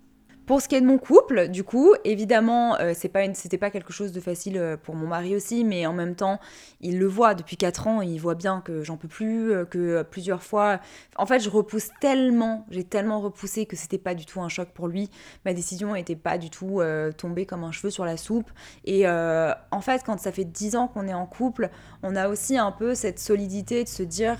Pour 0.45 0.61
ce 0.61 0.67
qui 0.67 0.75
est 0.75 0.81
de 0.81 0.85
mon 0.85 0.99
couple, 0.99 1.47
du 1.47 1.63
coup, 1.63 1.95
évidemment, 2.03 2.79
euh, 2.79 2.91
c'est 2.95 3.09
pas 3.09 3.21
c'était 3.33 3.57
pas 3.57 3.71
quelque 3.71 3.91
chose 3.91 4.11
de 4.11 4.19
facile 4.19 4.57
euh, 4.59 4.77
pour 4.77 4.93
mon 4.93 5.07
mari 5.07 5.35
aussi, 5.35 5.63
mais 5.63 5.87
en 5.87 5.93
même 5.93 6.13
temps, 6.13 6.39
il 6.81 6.99
le 6.99 7.07
voit 7.07 7.33
depuis 7.33 7.57
4 7.57 7.87
ans, 7.87 8.01
il 8.01 8.19
voit 8.19 8.35
bien 8.35 8.61
que 8.61 8.83
j'en 8.83 8.95
peux 8.95 9.07
plus, 9.07 9.51
euh, 9.51 9.65
que 9.65 10.03
plusieurs 10.03 10.43
fois, 10.43 10.79
en 11.15 11.25
fait, 11.25 11.39
je 11.39 11.49
repousse 11.49 11.89
tellement, 11.99 12.67
j'ai 12.69 12.83
tellement 12.83 13.21
repoussé 13.21 13.65
que 13.65 13.75
c'était 13.75 13.97
pas 13.97 14.13
du 14.13 14.27
tout 14.27 14.39
un 14.39 14.49
choc 14.49 14.69
pour 14.69 14.87
lui. 14.87 15.09
Ma 15.45 15.53
décision 15.53 15.93
n'était 15.93 16.15
pas 16.15 16.37
du 16.37 16.51
tout 16.51 16.81
tombée 17.17 17.47
comme 17.47 17.63
un 17.63 17.71
cheveu 17.71 17.89
sur 17.89 18.05
la 18.05 18.17
soupe. 18.17 18.49
Et 18.85 19.07
en 19.07 19.81
fait, 19.81 20.03
quand 20.05 20.19
ça 20.19 20.31
fait 20.31 20.45
10 20.45 20.75
ans 20.75 20.87
qu'on 20.87 21.07
est 21.07 21.13
en 21.13 21.25
couple, 21.25 21.69
on 22.03 22.15
a 22.15 22.27
aussi 22.27 22.57
un 22.57 22.71
peu 22.71 22.93
cette 22.93 23.19
solidité 23.19 23.83
de 23.83 23.89
se 23.89 24.03
dire 24.03 24.37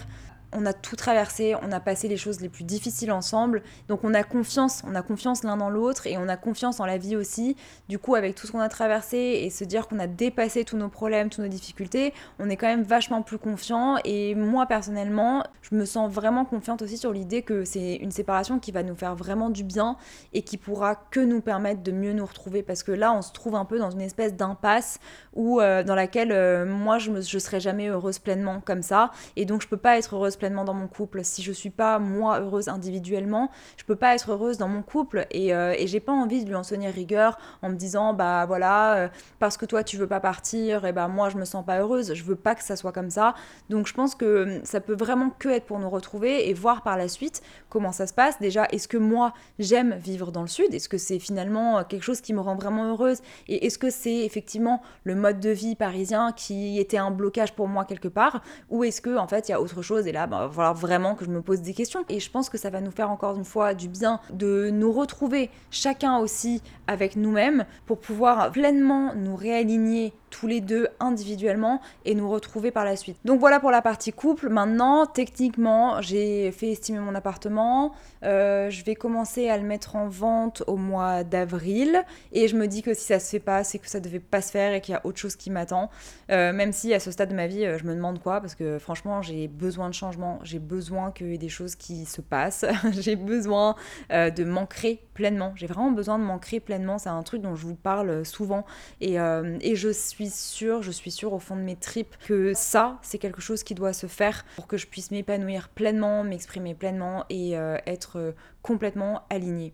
on 0.56 0.66
a 0.66 0.74
tout 0.74 0.96
traversé, 0.96 1.56
on 1.62 1.72
a 1.72 1.80
passé 1.80 2.08
les 2.08 2.18
choses 2.18 2.42
les 2.42 2.50
plus 2.50 2.64
difficiles 2.64 3.12
ensemble, 3.12 3.62
donc 3.88 4.04
on 4.04 4.14
a 4.14 4.24
confiance, 4.24 4.84
on 4.88 4.96
a 4.96 5.02
confiance 5.02 5.44
l'un 5.44 5.58
dans 5.58 5.70
l'autre 5.70 6.08
et 6.08 6.18
on 6.18 6.28
a 6.30 6.38
confiance 6.38 6.80
en 6.80 6.86
la 6.86 6.98
vie 6.98 7.16
aussi. 7.16 7.56
Du 7.90 8.00
coup, 8.00 8.16
avec 8.16 8.36
tout 8.36 8.48
ce 8.48 8.52
qu'on 8.52 8.60
a 8.60 8.70
traversé 8.70 9.18
et 9.18 9.50
se 9.50 9.64
dire 9.64 9.88
qu'on 9.88 10.00
a 10.00 10.08
dépassé 10.08 10.64
tous 10.64 10.78
nos 10.78 10.90
problèmes, 10.90 11.30
toutes 11.30 11.44
nos 11.44 11.50
difficultés, 11.50 12.14
on 12.40 12.50
est 12.50 12.56
quand 12.56 12.68
même 12.68 12.84
vachement 12.84 13.22
plus 13.22 13.38
confiant. 13.38 13.98
Et 14.06 14.34
moi 14.36 14.66
personnellement, 14.66 15.44
je 15.62 15.76
me 15.76 15.86
sens 15.86 16.12
vraiment 16.12 16.46
confiante 16.46 16.82
aussi 16.82 16.98
sur 16.98 17.12
l'idée 17.12 17.42
que 17.42 17.66
c'est 17.66 17.96
une 17.96 18.12
séparation 18.12 18.60
qui 18.60 18.72
va 18.72 18.84
nous 18.84 18.96
faire 18.96 19.16
vraiment 19.16 19.50
du 19.50 19.64
bien 19.64 19.98
et 20.34 20.42
qui 20.42 20.58
pourra 20.58 20.96
que 20.96 21.20
nous 21.20 21.42
permettre 21.42 21.84
de 21.84 21.92
mieux 21.92 22.14
nous 22.14 22.26
retrouver 22.26 22.64
parce 22.64 22.84
que 22.84 22.92
là, 22.92 23.14
on 23.14 23.22
se 23.22 23.34
trouve 23.34 23.56
un 23.56 23.66
peu 23.66 23.78
dans 23.78 23.92
une 23.92 24.02
espèce 24.02 24.36
d'impasse 24.36 25.00
où 25.34 25.60
euh, 25.60 25.84
dans 25.84 25.96
laquelle 25.96 26.32
euh, 26.32 26.66
moi 26.66 26.98
je 26.98 27.12
ne 27.12 27.22
serai 27.22 27.60
jamais 27.60 27.88
heureuse 27.88 28.20
pleinement 28.20 28.62
comme 28.64 28.82
ça 28.82 29.12
et 29.36 29.46
donc 29.46 29.62
je 29.62 29.68
peux 29.68 29.78
pas 29.78 29.98
être 29.98 30.16
heureuse 30.16 30.38
pleinement 30.38 30.45
dans 30.50 30.74
mon 30.74 30.88
couple. 30.88 31.24
Si 31.24 31.42
je 31.42 31.52
suis 31.52 31.70
pas 31.70 32.00
moi 32.00 32.40
heureuse 32.40 32.68
individuellement, 32.68 33.50
je 33.78 33.84
peux 33.84 33.96
pas 33.96 34.16
être 34.16 34.32
heureuse 34.32 34.58
dans 34.58 34.68
mon 34.68 34.82
couple 34.82 35.28
et, 35.32 35.54
euh, 35.54 35.74
j'ai 35.86 36.00
pas 36.00 36.12
envie 36.12 36.44
de 36.44 36.50
lui 36.50 36.56
enseigner 36.56 36.90
rigueur 36.90 37.38
en 37.62 37.70
me 37.70 37.76
disant 37.76 38.14
bah 38.14 38.46
voilà 38.46 38.96
euh, 38.96 39.08
parce 39.40 39.56
que 39.58 39.66
toi 39.66 39.84
tu 39.84 39.98
veux 39.98 40.08
pas 40.08 40.20
partir 40.20 40.86
et 40.86 40.94
bah 40.94 41.08
moi 41.08 41.30
je 41.30 41.38
me 41.38 41.46
sens 41.46 41.66
pas 41.66 41.80
heureuse. 41.80 42.14
Je 42.14 42.24
veux 42.24 42.36
pas 42.36 42.56
que 42.56 42.64
ça 42.64 42.76
soit 42.76 42.92
comme 42.92 43.10
ça. 43.10 43.36
Donc 43.70 43.88
je 43.88 43.94
pense 43.94 44.16
que 44.16 44.58
hum, 44.58 44.66
ça 44.66 44.82
peut 44.82 44.96
vraiment 44.96 45.30
que 45.30 45.50
être 45.50 45.66
pour 45.66 45.80
nous 45.80 45.90
retrouver 45.90 46.50
et 46.50 46.54
voir 46.54 46.84
par 46.84 46.98
la 46.98 47.08
suite 47.08 47.42
comment 47.70 47.92
ça 47.92 48.08
se 48.08 48.14
passe. 48.14 48.40
Déjà, 48.40 48.68
est-ce 48.72 48.88
que 48.88 48.98
moi 48.98 49.34
j'aime 49.60 49.96
vivre 49.96 50.32
dans 50.32 50.42
le 50.42 50.48
sud? 50.48 50.74
Est-ce 50.74 50.90
que 50.90 50.98
c'est 50.98 51.20
finalement 51.20 51.84
quelque 51.84 52.04
chose 52.04 52.22
qui 52.22 52.34
me 52.34 52.40
rend 52.40 52.56
vraiment 52.56 52.86
heureuse? 52.86 53.20
Et 53.48 53.66
est-ce 53.66 53.78
que 53.78 53.90
c'est 53.90 54.26
effectivement 54.26 54.82
le 55.04 55.16
mode 55.16 55.40
de 55.40 55.50
vie 55.50 55.76
parisien 55.76 56.32
qui 56.32 56.80
était 56.80 56.98
un 56.98 57.12
blocage 57.12 57.54
pour 57.54 57.68
moi 57.68 57.86
quelque 57.86 58.08
part? 58.08 58.42
Ou 58.70 58.84
est-ce 58.84 59.02
que 59.02 59.18
en 59.18 59.28
fait 59.28 59.50
il 59.50 59.52
y 59.52 59.56
a 59.56 59.62
autre 59.62 59.82
chose 59.82 60.08
et 60.08 60.12
là 60.12 60.25
bah, 60.28 60.48
va 60.48 60.74
vraiment 60.74 61.16
que 61.16 61.26
je 61.26 61.30
me 61.30 61.42
pose 61.42 61.62
des 61.62 61.74
questions. 61.74 62.04
Et 62.10 62.20
je 62.20 62.30
pense 62.30 62.50
que 62.50 62.58
ça 62.58 62.70
va 62.70 62.82
nous 62.82 62.92
faire 62.92 63.10
encore 63.10 63.36
une 63.36 63.46
fois 63.46 63.74
du 63.74 63.88
bien 63.88 64.20
de 64.32 64.70
nous 64.72 64.92
retrouver 64.92 65.50
chacun 65.72 66.18
aussi 66.18 66.62
avec 66.88 67.16
nous-mêmes 67.16 67.66
pour 67.86 68.00
pouvoir 68.00 68.52
pleinement 68.52 69.14
nous 69.16 69.36
réaligner 69.36 70.14
tous 70.30 70.48
les 70.48 70.60
deux 70.60 70.90
individuellement 71.00 71.80
et 72.04 72.14
nous 72.14 72.30
retrouver 72.30 72.70
par 72.70 72.84
la 72.84 72.98
suite. 72.98 73.18
Donc 73.24 73.40
voilà 73.40 73.62
pour 73.62 73.72
la 73.72 73.82
partie 73.82 74.12
couple. 74.12 74.50
Maintenant, 74.50 75.06
techniquement, 75.06 76.02
j'ai 76.02 76.52
fait 76.52 76.72
estimer 76.72 77.00
mon 77.00 77.16
appartement. 77.16 77.94
Euh, 78.24 78.70
je 78.70 78.84
vais 78.84 78.96
commencer 78.96 79.50
à 79.50 79.58
le 79.58 79.64
mettre 79.64 79.96
en 79.96 80.10
vente 80.10 80.62
au 80.68 80.76
mois 80.76 81.24
d'avril. 81.24 82.04
Et 82.34 82.50
je 82.50 82.58
me 82.58 82.68
dis 82.68 82.82
que 82.82 82.94
si 82.94 83.06
ça 83.06 83.20
se 83.20 83.30
fait 83.30 83.40
pas, 83.40 83.64
c'est 83.64 83.80
que 83.80 83.88
ça 83.88 84.02
devait 84.02 84.20
pas 84.20 84.42
se 84.42 84.52
faire 84.52 84.74
et 84.74 84.82
qu'il 84.82 84.92
y 84.92 84.98
a 84.98 85.06
autre 85.06 85.20
chose 85.20 85.38
qui 85.38 85.50
m'attend. 85.52 85.90
Euh, 86.32 86.52
même 86.52 86.74
si 86.74 86.94
à 86.94 87.00
ce 87.00 87.12
stade 87.12 87.30
de 87.30 87.36
ma 87.36 87.48
vie, 87.48 87.66
euh, 87.66 87.78
je 87.78 87.86
me 87.86 87.96
demande 87.96 88.22
quoi, 88.22 88.42
parce 88.42 88.56
que 88.56 88.78
franchement, 88.78 89.22
j'ai 89.22 89.48
besoin 89.48 89.88
de 89.90 89.94
J'ai 90.44 90.60
besoin 90.60 91.12
qu'il 91.12 91.32
y 91.32 91.34
ait 91.34 91.38
des 91.38 91.50
choses 91.50 91.76
qui 91.76 92.06
se 92.06 92.22
passent. 92.22 92.66
j'ai 92.92 93.16
besoin 93.16 93.76
de 94.10 94.44
m'ancrer 94.44 95.02
pleinement. 95.14 95.54
J'ai 95.56 95.68
vraiment 95.68 95.92
besoin 95.92 96.20
de 96.20 96.24
m'ancrer 96.24 96.60
pleinement. 96.60 96.98
C'est 96.98 97.10
un 97.10 97.24
truc 97.24 97.42
dont 97.42 97.56
je 97.56 97.66
vous 97.66 97.76
parle 97.76 98.26
souvent. 98.26 98.66
Et, 99.02 99.16
et 99.16 99.76
je 99.76 99.90
suis 99.90 100.30
sûre, 100.30 100.82
je 100.82 100.92
suis 100.92 101.12
sûre 101.12 101.34
au 101.34 101.40
fond 101.40 101.56
de 101.56 101.62
mes 101.62 101.76
tripes 101.76 102.16
que 102.26 102.54
ça, 102.54 103.00
c'est 103.02 103.18
quelque 103.18 103.42
chose 103.42 103.64
qui 103.64 103.76
doit 103.76 103.94
se 103.94 104.08
faire 104.08 104.46
pour 104.56 104.68
que 104.68 104.78
je 104.78 104.88
puisse 104.88 105.12
m'épanouir 105.12 105.70
pleinement, 105.70 106.24
m'exprimer 106.24 106.74
pleinement 106.74 107.26
et 107.30 107.58
euh, 107.58 107.78
être 107.86 108.34
complètement 108.62 109.24
alignée. 109.30 109.74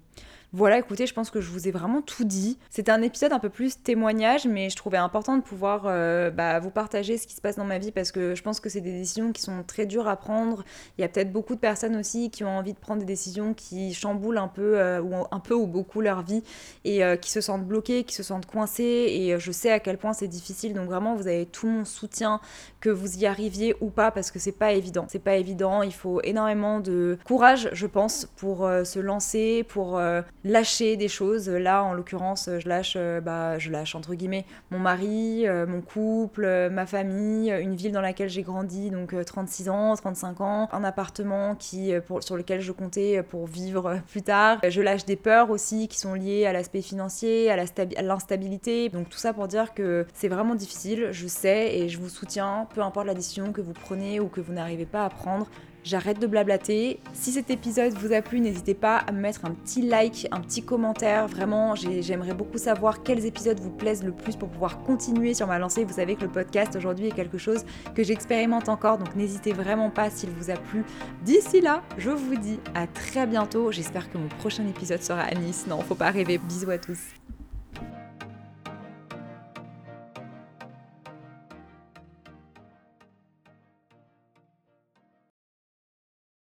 Voilà, 0.54 0.78
écoutez, 0.78 1.08
je 1.08 1.14
pense 1.14 1.30
que 1.30 1.40
je 1.40 1.50
vous 1.50 1.70
ai 1.70 1.72
vraiment 1.72 2.02
tout 2.02 2.26
dit. 2.26 2.58
C'était 2.70 2.92
un 2.92 3.02
épisode 3.02 3.32
un 3.32 3.40
peu 3.40 3.48
plus 3.48 3.82
témoignage, 3.82 4.46
mais 4.46 4.70
je 4.70 4.76
trouvais 4.76 4.98
important 4.98 5.38
de 5.38 5.42
pouvoir 5.42 5.84
euh, 5.86 6.30
bah, 6.30 6.60
vous 6.60 6.72
partager 6.72 7.18
ce 7.18 7.26
qui 7.26 7.36
se 7.36 7.40
passe 7.40 7.56
dans 7.56 7.64
ma 7.64 7.78
vie 7.78 7.94
parce 7.94 8.12
que 8.12 8.36
je 8.36 8.44
pense 8.44 8.60
que 8.60 8.68
c'est 8.68 8.82
des 8.82 8.92
décisions 8.92 9.32
qui 9.32 9.42
sont 9.42 9.64
très 9.66 9.86
dures 9.86 10.10
à 10.10 10.18
prendre. 10.18 10.66
Il 10.98 11.02
y 11.02 11.06
a 11.06 11.08
peut-être 11.08 11.32
beaucoup 11.32 11.56
de 11.56 11.60
personnes 11.62 11.96
aussi 11.96 12.30
qui 12.30 12.44
ont 12.44 12.50
envie 12.50 12.74
de 12.74 12.80
prendre 12.80 13.00
des 13.00 13.06
décisions 13.06 13.54
qui 13.54 13.94
chamboulent 13.94 14.40
un 14.40 14.50
peu, 14.50 14.78
euh, 14.78 15.02
ou 15.02 15.14
un 15.32 15.40
peu 15.40 15.54
ou 15.54 15.68
beaucoup 15.68 16.02
leur 16.02 16.22
vie 16.22 16.44
et 16.84 17.02
euh, 17.02 17.16
qui 17.16 17.32
se 17.32 17.40
sentent 17.40 17.66
bloquées, 17.66 18.04
qui 18.04 18.14
se 18.14 18.24
sentent 18.24 18.46
coincées. 18.46 18.84
Et 18.84 19.40
je 19.40 19.52
sais 19.54 19.72
à 19.72 19.80
quel 19.80 19.98
point 19.98 20.12
c'est 20.12 20.28
difficile. 20.28 20.74
Donc 20.74 20.88
vraiment, 20.88 21.16
vous 21.16 21.28
avez 21.28 21.46
tout 21.46 21.68
mon 21.68 21.86
soutien, 21.86 22.42
que 22.82 22.90
vous 22.90 23.20
y 23.20 23.26
arriviez 23.26 23.74
ou 23.80 23.90
pas, 23.90 24.12
parce 24.12 24.32
que 24.32 24.40
c'est 24.40 24.52
pas 24.52 24.74
évident. 24.74 25.06
C'est 25.08 25.20
pas 25.20 25.38
évident. 25.38 25.82
Il 25.82 25.94
faut 25.94 26.20
énormément 26.24 26.82
de 26.82 27.18
courage, 27.24 27.70
je 27.72 27.88
pense, 27.88 28.28
pour 28.36 28.70
se 28.84 29.00
lancer, 29.00 29.64
pour 29.70 30.02
lâcher 30.44 30.98
des 30.98 31.08
choses. 31.08 31.50
Là, 31.50 31.84
en 31.84 31.94
l'occurrence, 31.94 32.50
je 32.60 32.68
lâche, 32.68 32.98
bah, 33.24 33.58
je 33.60 33.72
lâche 33.72 33.96
entre 33.96 34.16
guillemets 34.16 34.46
mon 34.72 34.80
mari, 34.80 35.46
mon 35.68 35.82
couple, 35.82 36.70
ma 36.72 36.86
famille, 36.86 37.52
une 37.52 37.76
ville 37.76 37.92
dans 37.92 38.02
laquelle 38.02 38.30
j'ai 38.30 38.44
grandi, 38.44 38.90
donc 38.90 39.14
36 39.24 39.70
ans, 39.70 39.96
35 39.96 40.42
ans, 40.42 40.70
un 40.72 40.84
appartement 40.84 41.56
qui, 41.56 41.94
pour, 42.08 42.24
sur 42.24 42.38
lequel 42.38 42.62
je 42.62 42.72
comptais 42.72 43.24
pour 43.24 43.48
vivre 43.48 44.00
plus 44.08 44.22
tard. 44.22 44.60
Je 44.68 44.82
lâche 44.82 45.06
des 45.06 45.16
peurs 45.16 45.50
aussi 45.50 45.88
qui 45.88 46.00
sont 46.00 46.14
liées 46.14 46.46
à 46.46 46.54
l'aspect 46.54 46.82
financier, 46.82 47.52
à 47.52 48.02
l'instabilité. 48.02 48.90
Donc 48.90 49.10
tout 49.10 49.18
ça 49.18 49.34
pour 49.34 49.48
dire 49.48 49.74
que 49.74 50.06
c'est 50.14 50.28
vraiment 50.28 50.56
difficile, 50.56 51.10
je 51.12 51.28
sais, 51.28 51.78
et 51.78 51.90
je 51.90 52.00
vous 52.00 52.10
soutiens, 52.10 52.68
peu 52.74 52.82
importe 52.82 53.08
la 53.08 53.14
décision 53.14 53.52
que 53.52 53.62
vous 53.62 53.74
prenez 53.74 54.20
ou 54.20 54.28
que 54.28 54.42
vous 54.42 54.54
n'arrivez 54.54 54.86
pas 54.86 55.06
à 55.06 55.10
prendre. 55.10 55.48
J'arrête 55.84 56.20
de 56.20 56.28
blablater. 56.28 57.00
Si 57.14 57.32
cet 57.32 57.50
épisode 57.50 57.94
vous 57.94 58.14
a 58.14 58.22
plu, 58.22 58.40
n'hésitez 58.40 58.74
pas 58.76 58.98
à 58.98 59.12
me 59.12 59.20
mettre 59.20 59.46
un 59.46 59.52
petit 59.52 59.82
like, 59.82 60.28
un 60.32 60.40
petit 60.40 60.62
commentaire. 60.64 61.28
Vraiment, 61.28 61.76
j'aimerais 61.76 62.34
beaucoup 62.34 62.58
savoir 62.58 63.02
quels 63.04 63.26
épisodes 63.26 63.60
vous 63.60 63.72
plaisent 63.72 64.04
le 64.04 64.12
plus 64.12 64.36
pour 64.36 64.50
pouvoir 64.50 64.84
continuer 64.84 65.34
sur 65.34 65.48
ma 65.48 65.58
lancée. 65.58 65.84
Vous 65.84 65.96
savez 65.96 66.16
que 66.16 66.22
le 66.22 66.30
podcast 66.30 66.76
aujourd'hui 66.76 67.08
est 67.08 67.16
quelque 67.16 67.38
chose 67.38 67.66
que 67.96 68.04
j'expérimente 68.04 68.70
encore, 68.70 68.98
donc 68.98 69.16
n'hésitez 69.16 69.54
vraiment 69.54 69.90
pas 69.90 70.10
s'il 70.10 70.30
vous 70.30 70.52
a 70.52 70.56
plu. 70.56 70.84
D'ici 71.24 71.62
là, 71.62 71.82
je 71.98 72.12
vous 72.12 72.36
dis 72.36 72.60
à 72.76 72.86
très 72.88 73.26
bientôt. 73.26 73.72
J'espère 73.72 74.12
que 74.12 74.18
mon 74.18 74.28
prochain 74.28 74.68
épisode 74.68 75.02
sera 75.02 75.22
à 75.22 75.34
Nice. 75.34 75.66
Non, 75.68 75.82
faut 75.82 75.96
pas 75.96 76.12
rêver. 76.12 76.38
Bisous 76.38 76.70
à 76.70 76.78
tous. 76.78 77.21